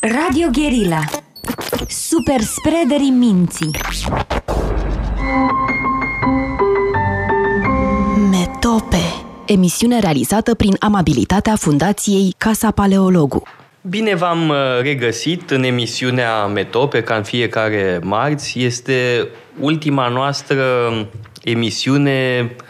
Radio 0.00 0.48
Guerilla. 0.52 1.00
Super 1.88 2.40
spreaderii 2.40 3.10
minții. 3.10 3.70
Metope. 8.30 8.96
Emisiune 9.46 9.98
realizată 9.98 10.54
prin 10.54 10.76
amabilitatea 10.78 11.56
Fundației 11.56 12.34
Casa 12.36 12.70
Paleologu. 12.70 13.42
Bine 13.80 14.14
v-am 14.14 14.48
uh, 14.48 14.56
regăsit 14.82 15.50
în 15.50 15.62
emisiunea 15.62 16.46
Metope, 16.46 17.02
ca 17.02 17.14
în 17.14 17.22
fiecare 17.22 18.00
marți. 18.02 18.58
Este 18.58 19.28
ultima 19.60 20.08
noastră 20.08 20.64
emisiune 21.42 22.50
uh, 22.50 22.66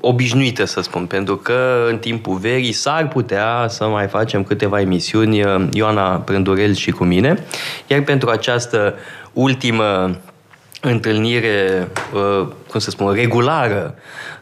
obișnuită, 0.00 0.64
să 0.64 0.80
spun, 0.80 1.06
pentru 1.06 1.36
că 1.36 1.86
în 1.88 1.98
timpul 1.98 2.36
verii 2.36 2.72
s-ar 2.72 3.08
putea 3.08 3.66
să 3.68 3.86
mai 3.86 4.06
facem 4.06 4.44
câteva 4.44 4.80
emisiuni, 4.80 5.42
uh, 5.42 5.66
Ioana 5.72 6.16
Prândurel 6.16 6.74
și 6.74 6.90
cu 6.90 7.04
mine, 7.04 7.44
iar 7.86 8.00
pentru 8.00 8.30
această 8.30 8.94
ultimă 9.32 10.16
întâlnire, 10.80 11.88
uh, 12.14 12.46
cum 12.68 12.80
să 12.80 12.90
spun, 12.90 13.12
regulară, 13.12 13.94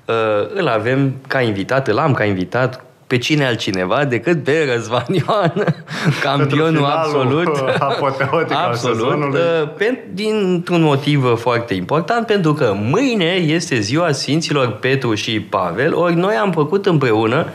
uh, 0.04 0.14
îl 0.54 0.68
avem 0.68 1.14
ca 1.26 1.40
invitat, 1.40 1.88
îl 1.88 1.98
am 1.98 2.12
ca 2.12 2.24
invitat 2.24 2.84
pe 3.10 3.18
cine 3.18 3.46
altcineva 3.46 4.04
decât 4.04 4.44
pe 4.44 4.70
Răzvan 4.74 5.06
Ioan, 5.12 5.52
campionul 6.22 6.84
absolut. 6.84 7.56
Apoteotic 7.78 8.56
absolut. 8.56 9.34
Uh, 9.34 9.92
dintr-un 10.12 10.82
motiv 10.82 11.38
foarte 11.38 11.74
important, 11.74 12.26
pentru 12.26 12.54
că 12.54 12.74
mâine 12.76 13.24
este 13.34 13.80
ziua 13.80 14.12
Sfinților 14.12 14.68
Petru 14.72 15.14
și 15.14 15.40
Pavel, 15.40 15.94
ori 15.94 16.14
noi 16.14 16.34
am 16.34 16.52
făcut 16.52 16.86
împreună 16.86 17.46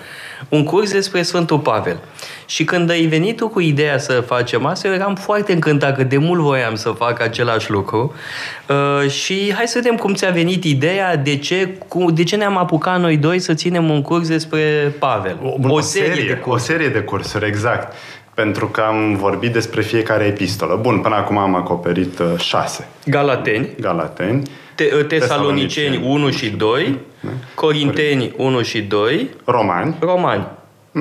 un 0.50 0.64
curs 0.64 0.91
despre 0.91 1.22
Sfântul 1.22 1.59
Pavel. 1.59 2.00
Și 2.45 2.63
când 2.63 2.90
ai 2.90 3.05
venit 3.05 3.38
tu 3.38 3.48
cu 3.48 3.59
ideea 3.59 3.98
să 3.98 4.13
facem 4.13 4.66
asta, 4.66 4.88
eu 4.88 4.94
eram 4.94 5.16
foarte 5.16 5.53
încântat 5.53 5.95
că 5.95 6.03
de 6.03 6.17
mult 6.17 6.41
voiam 6.41 6.76
să 6.76 6.90
fac 6.90 7.22
același 7.22 7.72
lucru. 7.72 8.14
Uh, 8.69 9.09
și 9.09 9.53
hai 9.56 9.67
să 9.67 9.80
vedem 9.81 9.95
cum 9.95 10.14
ți-a 10.14 10.30
venit 10.30 10.64
ideea, 10.64 11.16
de 11.16 11.38
ce, 11.38 11.78
cu, 11.88 12.11
de 12.11 12.23
ce 12.23 12.36
ne-am 12.36 12.58
apucat 12.58 13.00
noi 13.00 13.17
doi 13.17 13.39
să 13.39 13.53
ținem 13.53 13.89
un 13.89 14.02
curs 14.02 14.28
despre 14.28 14.94
Pavel. 15.00 15.38
O, 15.44 15.47
o, 15.67 15.73
o 15.73 15.80
serie, 15.80 16.08
serie 16.08 16.28
de 16.28 16.34
cursuri. 16.34 16.56
O 16.56 16.58
serie 16.58 16.88
de 16.88 17.00
cursuri, 17.00 17.45
exact. 17.45 17.94
Pentru 18.34 18.67
că 18.67 18.81
am 18.81 19.16
vorbit 19.16 19.53
despre 19.53 19.81
fiecare 19.81 20.23
epistolă. 20.25 20.80
Bun, 20.81 21.00
până 21.00 21.16
acum 21.16 21.38
am 21.38 21.56
acoperit 21.56 22.19
uh, 22.19 22.25
șase. 22.38 22.88
Galateni. 23.06 23.69
Galateni. 23.80 24.41
Te- 24.75 24.89
uh, 25.00 25.06
Tesaloniceni 25.06 26.02
1 26.06 26.30
și 26.30 26.50
2, 26.50 27.00
da. 27.19 27.30
Corinteni 27.56 28.34
1 28.38 28.62
și 28.62 28.81
2, 28.81 29.30
Romani. 29.45 29.95
Romani. 30.00 30.47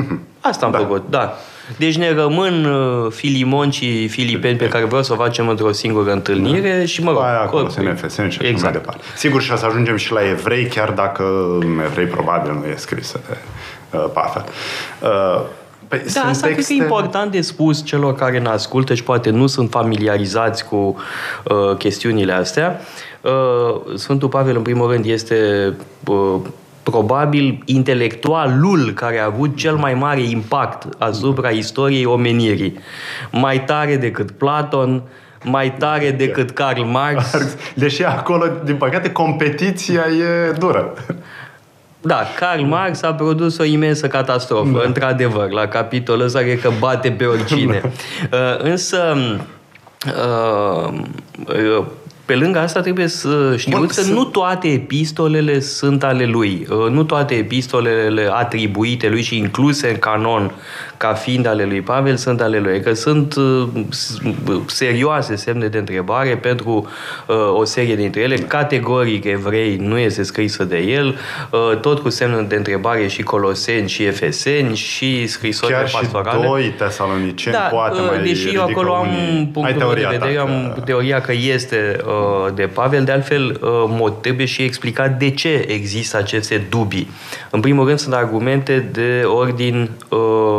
Uh-huh. 0.02 0.18
Asta 0.46 0.66
am 0.66 0.72
da. 0.72 0.78
făcut, 0.78 1.04
da. 1.10 1.36
Deci 1.76 1.96
ne 1.96 2.12
rămân 2.12 2.64
uh, 2.64 3.12
Filimon 3.12 3.70
și 3.70 4.08
Filipeni 4.08 4.56
pe 4.56 4.68
care 4.68 4.84
vreau 4.84 5.02
să 5.02 5.12
o 5.12 5.16
facem 5.16 5.48
într-o 5.48 5.72
singură 5.72 6.12
întâlnire 6.12 6.78
da. 6.78 6.84
și 6.84 7.02
mă 7.02 7.10
rog... 7.10 7.22
Aia 7.22 7.40
acolo, 7.40 7.68
SNF, 7.68 8.10
și 8.10 8.46
exact. 8.46 8.62
mai 8.62 8.72
departe. 8.72 9.02
Sigur 9.16 9.42
și 9.42 9.52
o 9.52 9.56
să 9.56 9.66
ajungem 9.66 9.96
și 9.96 10.12
la 10.12 10.28
evrei, 10.28 10.66
chiar 10.66 10.90
dacă 10.90 11.24
evrei 11.84 12.06
probabil 12.06 12.52
nu 12.52 12.66
e 12.66 12.74
scrisă 12.76 13.20
de 13.28 13.36
uh, 13.98 14.04
Pavel. 14.12 14.44
Uh, 15.02 15.42
Păi 15.88 15.98
da, 15.98 16.20
asta 16.20 16.46
texte... 16.46 16.52
cred 16.52 16.64
că 16.64 16.72
e 16.72 16.76
important 16.76 17.30
de 17.30 17.40
spus 17.40 17.84
celor 17.84 18.14
care 18.14 18.38
ne 18.38 18.48
ascultă 18.48 18.94
și 18.94 19.02
poate 19.02 19.30
nu 19.30 19.46
sunt 19.46 19.70
familiarizați 19.70 20.64
cu 20.64 20.76
uh, 21.44 21.76
chestiunile 21.76 22.32
astea. 22.32 22.80
Uh, 23.20 23.96
Sfântul 23.96 24.28
Pavel, 24.28 24.56
în 24.56 24.62
primul 24.62 24.90
rând, 24.90 25.04
este 25.04 25.72
uh, 26.04 26.40
probabil 26.84 27.62
intelectualul 27.64 28.92
care 28.94 29.18
a 29.18 29.24
avut 29.24 29.56
cel 29.56 29.74
mai 29.74 29.94
mare 29.94 30.22
impact 30.22 30.88
asupra 30.98 31.48
istoriei 31.48 32.04
omenirii. 32.04 32.78
Mai 33.30 33.64
tare 33.64 33.96
decât 33.96 34.30
Platon, 34.30 35.02
mai 35.44 35.74
tare 35.78 36.10
decât 36.10 36.50
Karl 36.50 36.82
Marx. 36.82 37.34
Deși 37.74 38.05
acolo, 38.05 38.44
din 38.64 38.77
păcate, 38.77 39.10
competiția 39.12 40.02
e 40.02 40.50
dură. 40.50 40.92
Da, 42.00 42.22
Karl 42.39 42.62
Marx 42.62 43.02
a 43.02 43.14
produs 43.14 43.58
o 43.58 43.64
imensă 43.64 44.06
catastrofă, 44.06 44.78
da. 44.78 44.83
într-adevăr, 44.86 45.51
la 45.51 45.66
capitolul 45.66 46.24
ăsta 46.24 46.39
cred 46.39 46.61
că 46.61 46.70
bate 46.78 47.11
pe 47.11 47.24
oricine. 47.24 47.80
Da. 48.30 48.36
Uh, 48.36 48.70
însă, 48.70 49.16
uh, 50.06 50.92
uh, 51.78 51.84
pe 52.24 52.35
lângă 52.35 52.58
asta 52.58 52.80
trebuie 52.80 53.07
să 53.07 53.55
știuți 53.57 54.02
că 54.02 54.12
nu 54.12 54.24
toate 54.24 54.68
epistolele 54.68 55.61
sunt 55.61 56.05
ale 56.05 56.24
lui. 56.24 56.67
Nu 56.90 57.05
toate 57.05 57.35
epistolele 57.35 58.29
atribuite 58.33 59.08
lui 59.08 59.23
și 59.23 59.36
incluse 59.36 59.89
în 59.89 59.96
canon 59.96 60.52
ca 60.96 61.13
fiind 61.13 61.46
ale 61.46 61.64
lui 61.64 61.80
Pavel 61.80 62.17
sunt 62.17 62.40
ale 62.40 62.58
lui. 62.58 62.80
Că 62.80 62.95
sunt 62.95 63.34
uh, 63.34 63.68
serioase 64.67 65.36
semne 65.36 65.67
de 65.67 65.79
întrebare 65.79 66.36
pentru 66.36 66.89
uh, 67.27 67.36
o 67.55 67.64
serie 67.64 67.96
dintre 67.96 68.20
ele. 68.20 68.36
Categoric 68.36 69.24
evrei 69.24 69.77
nu 69.77 69.98
este 69.98 70.23
scrisă 70.23 70.64
de 70.64 70.79
el, 70.79 71.18
uh, 71.51 71.79
tot 71.80 71.98
cu 71.98 72.08
semne 72.08 72.42
de 72.42 72.55
întrebare 72.55 73.07
și 73.07 73.23
coloseni 73.23 73.89
și 73.89 74.05
efeseni 74.05 74.77
și 74.77 75.27
scrisori 75.27 75.73
Chiar 75.73 75.90
pastorale. 75.92 76.42
și 76.42 76.48
doi 76.48 76.74
tesaloniceni 76.79 77.57
da, 77.57 77.61
poate 77.61 78.01
mai 78.01 78.23
Deși 78.23 78.55
eu 78.55 78.63
acolo 78.63 78.95
am 78.95 79.08
punctul 79.52 79.77
meu 79.79 79.95
de 79.95 80.07
vedere, 80.11 80.39
am 80.39 80.83
teoria 80.84 81.20
că 81.20 81.33
este 81.33 81.96
uh, 82.07 82.14
de 82.55 82.63
Pavel, 82.67 83.05
de 83.05 83.13
altfel 83.13 83.61
uh, 84.01 84.13
trebuie 84.20 84.47
și 84.47 84.63
explicat 84.63 85.19
de 85.19 85.30
ce 85.30 85.64
există 85.69 86.17
aceste 86.17 86.67
dubii. 86.70 87.11
În 87.51 87.61
primul 87.61 87.86
rând 87.86 87.98
sunt 87.98 88.14
argumente 88.14 88.89
de 88.92 89.23
ordin 89.25 89.91
uh, 90.08 90.19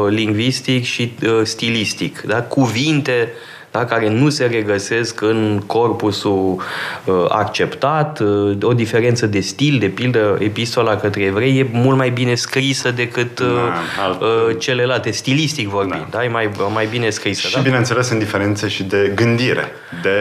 lingvistic 0.10 0.84
și 0.84 1.14
uh, 1.24 1.40
stilistic. 1.44 2.22
Da? 2.22 2.42
Cuvinte 2.42 3.32
da? 3.78 3.86
care 3.86 4.10
nu 4.10 4.30
se 4.30 4.46
regăsesc 4.46 5.22
în 5.22 5.62
corpusul 5.66 6.62
uh, 7.06 7.26
acceptat, 7.30 8.20
uh, 8.20 8.58
o 8.62 8.74
diferență 8.74 9.26
de 9.28 9.40
stil, 9.40 9.78
de 9.80 9.88
pildă, 9.88 10.38
epistola 10.40 10.96
către 10.96 11.24
evrei 11.24 11.60
e 11.60 11.70
mult 11.72 11.98
mai 11.98 12.10
bine 12.10 12.36
scrisă 12.36 12.92
decât 12.92 13.40
uh, 13.40 13.48
da, 13.48 14.04
alt... 14.04 14.22
uh, 14.22 14.28
celelalte, 14.60 15.12
stilistic 15.12 15.68
vorbind, 15.68 16.08
da. 16.10 16.18
da? 16.18 16.24
e 16.24 16.28
mai, 16.28 16.50
mai 16.74 16.88
bine 16.92 17.10
scrisă. 17.10 17.48
Și 17.48 17.56
da? 17.56 17.62
bineînțeles 17.62 18.10
în 18.10 18.20
diferențe 18.20 18.68
și 18.68 18.84
de 18.84 19.12
gândire, 19.16 19.72
de 20.02 20.18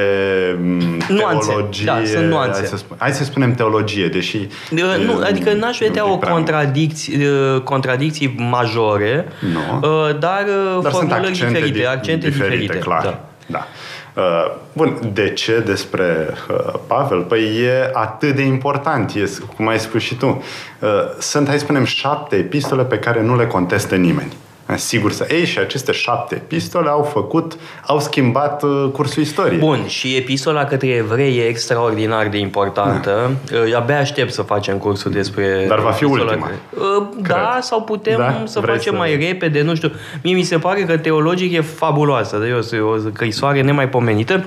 mm, 0.60 1.00
nuanțe. 1.08 1.48
teologie. 1.48 1.84
Da, 1.84 2.00
sunt 2.04 2.28
nuanțe. 2.28 2.58
Hai 2.58 2.68
să, 2.68 2.76
spun, 2.76 2.96
hai 3.00 3.12
să 3.12 3.24
spunem 3.24 3.54
teologie, 3.54 4.06
deși... 4.08 4.38
De, 4.70 4.82
nu, 5.04 5.20
adică 5.24 5.52
n-aș 5.52 5.78
vedea 5.78 6.10
o 6.10 6.18
contradicție, 6.18 7.28
uh, 7.28 7.60
contradicții 7.60 8.34
majore, 8.50 9.28
nu. 9.52 9.88
Uh, 9.88 10.18
dar, 10.18 10.44
uh, 10.76 10.82
dar 10.82 10.92
formulări 10.92 11.32
diferite, 11.32 11.86
accente 11.86 12.28
diferite. 12.28 12.56
diferite 12.56 12.78
clar. 12.78 13.02
Da. 13.02 13.28
Da. 13.46 13.66
Uh, 14.14 14.54
bun, 14.72 15.10
de 15.12 15.32
ce 15.32 15.58
despre 15.58 16.34
uh, 16.50 16.74
Pavel? 16.86 17.22
Păi 17.22 17.42
e 17.42 17.90
atât 17.92 18.34
de 18.34 18.42
important, 18.42 19.14
e, 19.14 19.24
cum 19.56 19.68
ai 19.68 19.78
spus 19.78 20.02
și 20.02 20.14
tu. 20.14 20.42
Uh, 20.80 20.88
sunt, 21.18 21.46
hai 21.46 21.58
să 21.58 21.64
spunem, 21.64 21.84
șapte 21.84 22.36
epistole 22.36 22.84
pe 22.84 22.98
care 22.98 23.22
nu 23.22 23.36
le 23.36 23.46
contestă 23.46 23.96
nimeni. 23.96 24.32
Sigur 24.74 25.12
să 25.12 25.26
ei 25.30 25.44
și 25.44 25.58
aceste 25.58 25.92
șapte 25.92 26.34
epistole 26.34 26.88
au 26.88 27.02
făcut, 27.02 27.56
au 27.86 28.00
schimbat 28.00 28.62
uh, 28.62 28.88
cursul 28.92 29.22
istoriei. 29.22 29.58
Bun, 29.58 29.86
și 29.86 30.16
epistola 30.16 30.64
către 30.64 30.88
evrei 30.88 31.36
e 31.36 31.46
extraordinar 31.46 32.28
de 32.28 32.38
importantă. 32.38 33.36
Da. 33.50 33.58
Uh, 33.58 33.74
abia 33.74 33.98
aștept 33.98 34.32
să 34.32 34.42
facem 34.42 34.78
cursul 34.78 35.10
despre 35.10 35.64
Dar 35.68 35.78
va 35.78 35.90
fi 35.90 36.04
ultima. 36.04 36.50
Uh, 36.70 37.06
da, 37.16 37.58
sau 37.60 37.82
putem 37.82 38.16
da? 38.16 38.42
să 38.44 38.60
Vrei 38.60 38.74
facem 38.74 38.92
să... 38.92 38.98
mai 38.98 39.16
repede, 39.16 39.62
nu 39.62 39.74
știu. 39.74 39.92
Mie 40.22 40.34
mi 40.34 40.42
se 40.42 40.58
pare 40.58 40.82
că 40.82 40.96
teologic 40.96 41.52
e 41.52 41.60
fabuloasă, 41.60 42.38
de 42.38 42.78
o 42.80 42.98
scrisoare 42.98 43.60
nemaipomenită. 43.60 44.44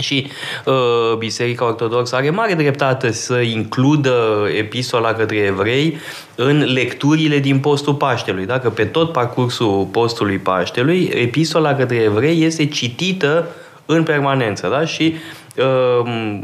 Și 0.00 0.26
uh, 0.64 1.16
Biserica 1.18 1.64
Ortodoxă 1.64 2.16
are 2.16 2.30
mare 2.30 2.54
dreptate 2.54 3.12
să 3.12 3.40
includă 3.40 4.46
epistola 4.58 5.12
către 5.12 5.36
evrei 5.36 5.98
în 6.34 6.72
lecturile 6.72 7.38
din 7.38 7.58
postul 7.58 7.94
Paștelui. 7.94 8.46
Dacă 8.46 8.70
pe 8.70 8.84
tot 8.84 9.12
parcursul 9.12 9.88
postului 9.90 10.38
Paștelui, 10.38 11.10
epistola 11.14 11.74
către 11.74 11.96
evrei 11.96 12.42
este 12.42 12.66
citită 12.66 13.48
în 13.86 14.02
permanență. 14.02 14.68
Da? 14.68 14.84
Și 14.84 15.14
uh, 15.14 15.38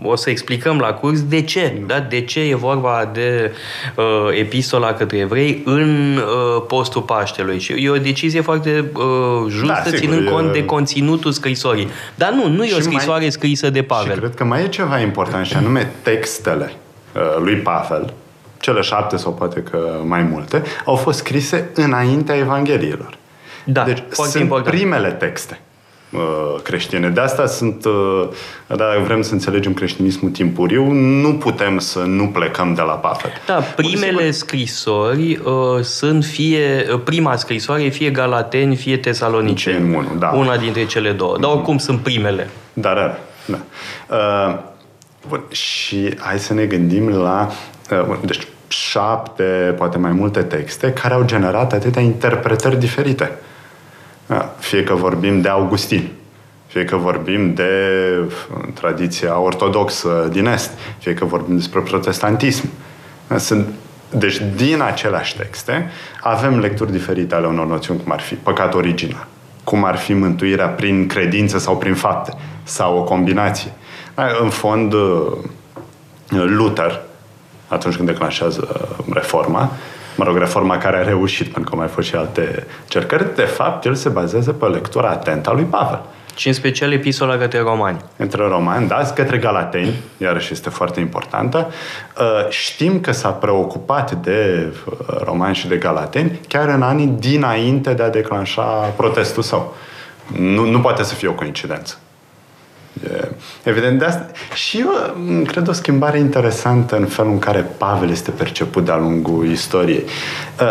o 0.03 0.17
să 0.17 0.31
explicăm 0.31 0.79
la 0.79 0.93
curs 0.93 1.23
de 1.23 1.43
ce. 1.43 1.83
Da? 1.87 2.01
De 2.01 2.21
ce 2.21 2.41
e 2.41 2.55
vorba 2.55 3.11
de 3.13 3.53
uh, 3.97 4.05
epistola 4.39 4.93
către 4.93 5.17
evrei 5.17 5.63
în 5.65 6.17
uh, 6.17 6.63
postul 6.67 7.03
Paștelui. 7.03 7.59
Și 7.59 7.73
e 7.73 7.91
o 7.91 7.97
decizie 7.97 8.41
foarte 8.41 8.91
uh, 8.95 9.03
justă, 9.49 9.67
da, 9.67 9.83
sigur, 9.83 9.99
ținând 9.99 10.27
e... 10.27 10.31
cont 10.31 10.53
de 10.53 10.65
conținutul 10.65 11.33
scrisorii. 11.33 11.89
Dar 12.15 12.33
nu, 12.33 12.49
nu 12.49 12.65
e 12.65 12.75
o 12.77 12.81
scrisoare 12.81 13.21
mai... 13.21 13.31
scrisă 13.31 13.71
de 13.71 13.83
Pavel. 13.83 14.13
Și 14.13 14.19
cred 14.19 14.35
că 14.35 14.45
mai 14.45 14.63
e 14.63 14.69
ceva 14.69 14.99
important 14.99 15.47
și 15.47 15.57
anume 15.57 15.91
textele 16.03 16.73
uh, 17.15 17.21
lui 17.39 17.55
Pavel, 17.55 18.13
cele 18.61 18.81
șapte 18.81 19.17
sau 19.17 19.33
poate 19.33 19.61
că 19.61 19.79
mai 20.07 20.23
multe, 20.23 20.63
au 20.85 20.95
fost 20.95 21.19
scrise 21.19 21.71
înaintea 21.75 22.37
Evangheliilor. 22.37 23.19
Da, 23.65 23.83
deci 23.83 24.03
sunt 24.11 24.43
important. 24.43 24.77
primele 24.77 25.11
texte. 25.11 25.61
Uh, 26.15 26.61
creștine. 26.63 27.09
De 27.09 27.21
asta 27.21 27.47
sunt, 27.47 27.85
uh, 27.85 28.29
da, 28.67 28.85
vrem 29.05 29.23
să 29.23 29.33
înțelegem 29.33 29.75
creștinismul 29.75 30.31
timpuriu, 30.31 30.91
nu 30.93 31.35
putem 31.35 31.79
să 31.79 31.99
nu 31.99 32.27
plecăm 32.27 32.75
de 32.75 32.83
la 32.83 32.93
Pavel. 32.93 33.31
Da, 33.47 33.55
primele 33.55 34.31
scrisori 34.31 35.41
uh, 35.45 35.83
sunt 35.83 36.25
fie, 36.25 36.87
uh, 36.93 37.01
prima 37.05 37.37
scrisoare 37.37 37.89
fie 37.89 38.11
Galateni, 38.11 38.77
fie 38.77 38.97
Tesaloniceni. 38.97 39.95
Unu, 39.95 40.15
da. 40.19 40.29
Una 40.29 40.57
dintre 40.57 40.87
cele 40.87 41.11
două. 41.11 41.39
Dar 41.41 41.51
oricum 41.51 41.79
sunt 41.79 41.99
primele. 41.99 42.51
Da, 42.73 42.95
da, 42.95 43.19
da. 43.45 43.59
Uh, 44.17 44.59
bun, 45.29 45.45
și 45.51 46.15
hai 46.19 46.39
să 46.39 46.55
ne 46.55 46.65
gândim 46.65 47.09
la... 47.09 47.51
Uh, 47.91 48.17
deci, 48.25 48.47
șapte, 48.69 49.75
poate 49.77 49.99
mai 49.99 50.13
multe 50.13 50.43
texte 50.43 50.93
care 50.93 51.15
au 51.15 51.25
generat 51.25 51.73
atâtea 51.73 52.03
interpretări 52.03 52.79
diferite. 52.79 53.25
Da, 53.25 53.37
fie 54.59 54.85
că 54.85 54.95
vorbim 54.95 55.41
de 55.41 55.49
Augustin, 55.49 56.11
fie 56.67 56.85
că 56.85 56.97
vorbim 56.97 57.55
de 57.55 57.71
tradiția 58.75 59.39
ortodoxă 59.39 60.29
din 60.33 60.47
Est, 60.47 60.71
fie 60.99 61.15
că 61.15 61.25
vorbim 61.25 61.57
despre 61.57 61.81
protestantism. 61.81 62.69
Da, 63.27 63.39
sunt, 63.39 63.67
deci, 64.11 64.43
din 64.57 64.81
aceleași 64.83 65.37
texte, 65.37 65.91
avem 66.21 66.59
lecturi 66.59 66.93
diferite 66.93 67.35
ale 67.35 67.47
unor 67.47 67.67
noțiuni, 67.67 68.03
cum 68.03 68.13
ar 68.13 68.21
fi 68.21 68.35
păcat 68.35 68.75
original, 68.75 69.27
cum 69.65 69.85
ar 69.85 69.97
fi 69.97 70.13
mântuirea 70.13 70.69
prin 70.69 71.07
credință 71.07 71.59
sau 71.59 71.77
prin 71.77 71.95
fapte, 71.95 72.33
sau 72.63 72.99
o 72.99 73.03
combinație. 73.03 73.73
Da, 74.15 74.27
în 74.43 74.49
fond, 74.49 74.95
Luther, 76.29 77.01
atunci 77.69 77.97
când 77.97 78.09
declanșează 78.09 78.89
reforma, 79.13 79.71
mă 80.15 80.25
rog, 80.25 80.37
reforma 80.37 80.79
care 80.79 80.97
a 80.97 81.03
reușit, 81.03 81.53
pentru 81.53 81.63
că 81.63 81.71
au 81.71 81.79
mai 81.79 81.89
fost 81.89 82.09
și 82.09 82.15
alte 82.15 82.67
cercări, 82.89 83.35
de 83.35 83.43
fapt, 83.43 83.85
el 83.85 83.95
se 83.95 84.09
bazează 84.09 84.53
pe 84.53 84.67
lectura 84.67 85.09
atentă 85.09 85.51
a 85.51 85.53
lui 85.53 85.65
Pavel. 85.65 86.01
Și 86.37 86.49
în 86.49 86.55
special 86.55 86.93
epistola 86.93 87.37
către 87.37 87.61
romani. 87.61 88.01
Între 88.17 88.47
romani, 88.47 88.89
da, 88.89 89.13
către 89.15 89.39
galateni, 89.39 89.95
iarăși 90.17 90.53
este 90.53 90.71
foarte 90.71 91.01
importantă. 91.01 91.73
Uh, 92.19 92.49
știm 92.49 93.01
că 93.01 93.13
s-a 93.13 93.29
preocupat 93.29 94.13
de 94.13 94.73
uh, 94.87 95.21
romani 95.25 95.55
și 95.55 95.69
de 95.69 95.77
galateni 95.77 96.41
chiar 96.49 96.69
în 96.69 96.83
anii 96.83 97.07
dinainte 97.07 97.95
de 97.95 98.03
a 98.03 98.11
declanșa 98.11 98.63
protestul 98.97 99.43
său. 99.43 99.75
Nu, 100.39 100.71
nu 100.71 100.81
poate 100.81 101.03
să 101.03 101.15
fie 101.15 101.29
o 101.29 101.33
coincidență. 101.33 101.99
E, 103.03 103.29
evident, 103.63 103.99
de 103.99 104.05
asta. 104.05 104.27
Și 104.55 104.79
eu 104.79 104.89
cred 105.47 105.69
o 105.69 105.73
schimbare 105.73 106.19
interesantă 106.19 106.97
în 106.97 107.07
felul 107.07 107.33
în 107.33 107.39
care 107.39 107.61
Pavel 107.79 108.11
este 108.11 108.31
perceput 108.31 108.85
de-a 108.85 108.97
lungul 108.97 109.47
istoriei. 109.47 110.05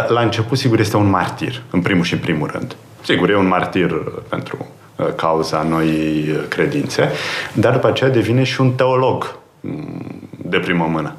La 0.07 0.21
început, 0.21 0.57
sigur, 0.57 0.79
este 0.79 0.97
un 0.97 1.09
martir, 1.09 1.61
în 1.71 1.81
primul 1.81 2.03
și 2.03 2.13
în 2.13 2.19
primul 2.19 2.49
rând. 2.51 2.75
Sigur, 3.03 3.29
e 3.29 3.37
un 3.37 3.47
martir 3.47 3.93
pentru 4.29 4.67
cauza 5.15 5.61
noii 5.61 6.35
credințe, 6.47 7.11
dar 7.53 7.73
după 7.73 7.87
aceea 7.87 8.09
devine 8.09 8.43
și 8.43 8.61
un 8.61 8.71
teolog 8.71 9.35
de 10.37 10.57
primă 10.57 10.87
mână. 10.91 11.15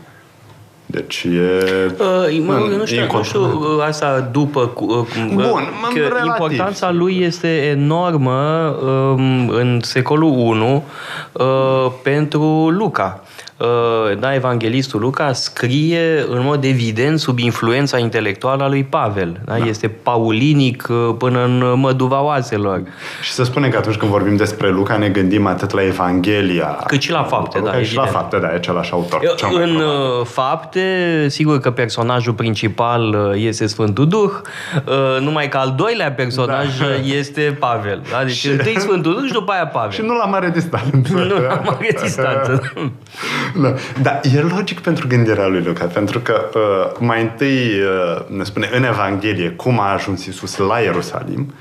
Deci 0.94 1.24
e... 1.24 1.94
Uh, 1.98 2.44
mă, 2.46 2.52
în, 2.52 2.76
nu, 2.78 2.84
știu, 2.84 3.00
e 3.00 3.08
nu 3.12 3.22
știu 3.22 3.80
asta 3.86 4.28
după... 4.32 4.72
Uh, 4.74 5.06
Bun, 5.34 5.68
că 5.94 6.00
relativ. 6.00 6.24
importanța 6.24 6.90
lui 6.90 7.20
este 7.20 7.48
enormă 7.48 8.68
um, 8.82 9.48
în 9.48 9.80
secolul 9.82 10.32
I 10.32 10.82
uh, 11.32 11.92
pentru 12.02 12.70
Luca. 12.70 13.22
Uh, 13.56 14.18
da, 14.18 14.34
evanghelistul 14.34 15.00
Luca 15.00 15.32
scrie 15.32 16.24
în 16.28 16.42
mod 16.42 16.64
evident 16.64 17.18
sub 17.18 17.38
influența 17.38 17.98
intelectuală 17.98 18.62
a 18.62 18.68
lui 18.68 18.84
Pavel. 18.84 19.40
Da? 19.44 19.58
Da. 19.58 19.66
Este 19.66 19.88
paulinic 19.88 20.86
uh, 20.90 21.14
până 21.18 21.44
în 21.44 21.72
măduva 21.76 22.22
oaselor. 22.22 22.82
Și 23.22 23.30
să 23.30 23.44
spunem 23.44 23.70
că 23.70 23.76
atunci 23.76 23.96
când 23.96 24.10
vorbim 24.10 24.36
despre 24.36 24.70
Luca 24.70 24.96
ne 24.96 25.08
gândim 25.08 25.46
atât 25.46 25.70
la 25.70 25.84
Evanghelia 25.84 26.78
cât 26.86 27.00
și 27.00 27.10
la 27.10 27.22
fapte, 27.22 27.58
Luca, 27.58 27.70
da, 27.70 27.82
și 27.82 27.96
la 27.96 28.06
fapte, 28.06 28.38
da, 28.38 28.52
e 28.52 28.54
același 28.54 28.92
autor. 28.92 29.20
În 29.52 29.76
uh, 29.76 30.26
fapte, 30.26 31.26
sigur 31.28 31.60
că 31.60 31.70
personajul 31.70 32.32
principal 32.32 33.32
este 33.36 33.66
Sfântul 33.66 34.08
Duh, 34.08 34.30
numai 35.20 35.48
că 35.48 35.56
al 35.56 35.74
doilea 35.76 36.12
personaj 36.12 36.78
da. 36.78 36.86
este 37.16 37.56
Pavel. 37.58 38.02
Da? 38.10 38.24
Deci 38.24 38.34
și... 38.34 38.48
întâi 38.48 38.80
Sfântul 38.80 39.12
Duh 39.12 39.26
și 39.26 39.32
după 39.32 39.52
aia 39.52 39.66
Pavel. 39.76 39.90
Și 39.90 40.02
nu 40.02 40.16
la 40.16 40.24
mare 40.24 40.50
distanță. 40.50 41.12
nu 41.12 41.40
la 41.40 41.60
mare 41.64 41.96
distanță. 42.02 42.60
Da. 43.62 43.74
da, 44.02 44.20
e 44.36 44.40
logic 44.40 44.80
pentru 44.80 45.06
gândirea 45.06 45.46
lui 45.46 45.62
Luca, 45.62 45.84
pentru 45.84 46.20
că 46.20 46.50
uh, 46.54 46.96
mai 46.98 47.22
întâi 47.22 47.56
uh, 47.56 48.36
ne 48.36 48.44
spune 48.44 48.68
în 48.72 48.84
Evanghelie 48.84 49.50
cum 49.50 49.80
a 49.80 49.92
ajuns 49.92 50.26
Isus 50.26 50.56
la 50.56 50.78
Ierusalim, 50.78 51.52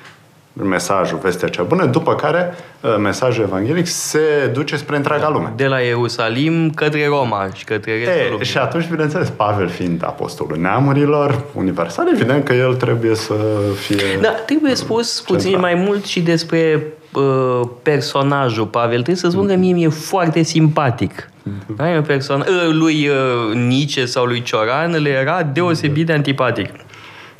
mesajul, 0.53 1.19
vestea 1.21 1.47
cea 1.47 1.63
bună, 1.63 1.85
după 1.85 2.15
care 2.15 2.55
uh, 2.81 2.95
mesajul 2.99 3.43
evanghelic 3.43 3.87
se 3.87 4.49
duce 4.53 4.75
spre 4.75 4.95
întreaga 4.95 5.29
lume. 5.29 5.53
De 5.55 5.67
la 5.67 5.79
Ierusalim 5.79 6.69
către 6.69 7.07
Roma 7.07 7.47
și 7.53 7.63
către 7.63 7.97
restul 7.97 8.39
e, 8.39 8.43
Și 8.43 8.57
atunci, 8.57 8.87
bineînțeles, 8.87 9.29
Pavel 9.29 9.67
fiind 9.67 10.03
apostolul 10.05 10.57
neamurilor, 10.57 11.43
universal, 11.53 12.07
evident 12.13 12.45
că 12.45 12.53
el 12.53 12.75
trebuie 12.75 13.15
să 13.15 13.33
fie... 13.79 14.17
Da, 14.21 14.29
trebuie 14.29 14.75
spus 14.75 15.21
puțin 15.21 15.59
mai 15.59 15.73
mult 15.73 16.05
și 16.05 16.21
despre 16.21 16.93
uh, 17.15 17.61
personajul 17.83 18.65
Pavel. 18.65 18.93
Trebuie 18.93 19.15
să 19.15 19.29
spun 19.29 19.47
că 19.47 19.55
mie 19.55 19.73
mi-e 19.73 19.89
foarte 19.89 20.43
simpatic. 20.43 21.29
Da, 21.75 21.91
e 21.91 21.97
un 21.97 22.03
personaj. 22.03 22.47
Uh, 22.47 22.69
lui 22.71 23.07
uh, 23.07 23.55
Nice 23.55 24.05
sau 24.05 24.25
lui 24.25 24.41
Cioran 24.41 25.01
le 25.01 25.09
era 25.09 25.43
deosebit 25.43 26.05
de 26.05 26.13
antipatic. 26.13 26.69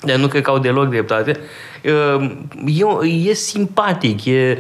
Dar 0.02 0.16
nu 0.16 0.28
cred 0.28 0.42
că 0.42 0.50
au 0.50 0.60
deloc 0.60 0.90
dreptate. 0.90 1.40
Ehm, 1.84 2.50
e, 3.02 3.30
e 3.30 3.34
simpatic, 3.34 4.26
e, 4.26 4.58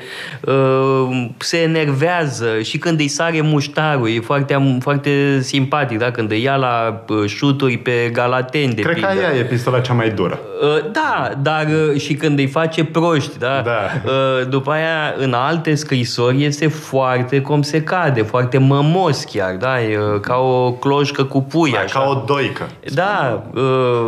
ehm, 0.47 1.35
se 1.37 1.57
enervează 1.57 2.61
și 2.61 2.77
când 2.77 2.99
îi 2.99 3.07
sare 3.07 3.41
muștarul, 3.41 4.09
e 4.09 4.19
foarte, 4.19 4.77
foarte 4.79 5.39
simpatic, 5.41 5.97
da? 5.97 6.11
când 6.11 6.31
îi 6.31 6.41
ia 6.41 6.55
la 6.55 7.03
șuturi 7.25 7.77
pe 7.77 8.09
galateni. 8.13 8.73
De 8.73 8.81
Cred 8.81 8.93
pildă. 8.93 9.09
că 9.09 9.25
aia 9.25 9.37
e 9.37 9.43
pistola 9.43 9.79
cea 9.79 9.93
mai 9.93 10.09
dură. 10.09 10.39
Ehm, 10.61 10.91
da, 10.91 11.31
dar 11.41 11.67
și 11.97 12.13
când 12.13 12.39
îi 12.39 12.47
face 12.47 12.83
proști, 12.83 13.37
da? 13.37 13.61
da. 13.65 14.11
După 14.49 14.71
aia, 14.71 15.13
în 15.17 15.33
alte 15.33 15.75
scrisori, 15.75 16.43
este 16.43 16.67
foarte 16.67 17.41
cum 17.41 17.61
se 17.61 17.83
cade, 17.83 18.21
foarte 18.21 18.57
mămos 18.57 19.23
chiar, 19.23 19.55
da? 19.55 19.81
E 19.81 19.97
ca 20.21 20.35
o 20.35 20.71
cloșcă 20.71 21.23
cu 21.23 21.41
pui, 21.41 21.71
da, 21.71 21.79
așa. 21.79 21.99
Ca 21.99 22.09
o 22.09 22.23
doică. 22.25 22.69
Da, 22.93 23.43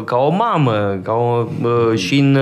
ca 0.06 0.16
o 0.16 0.30
mamă, 0.30 1.00
ca 1.04 1.12
o, 1.12 1.46
și 1.96 2.18
în 2.18 2.40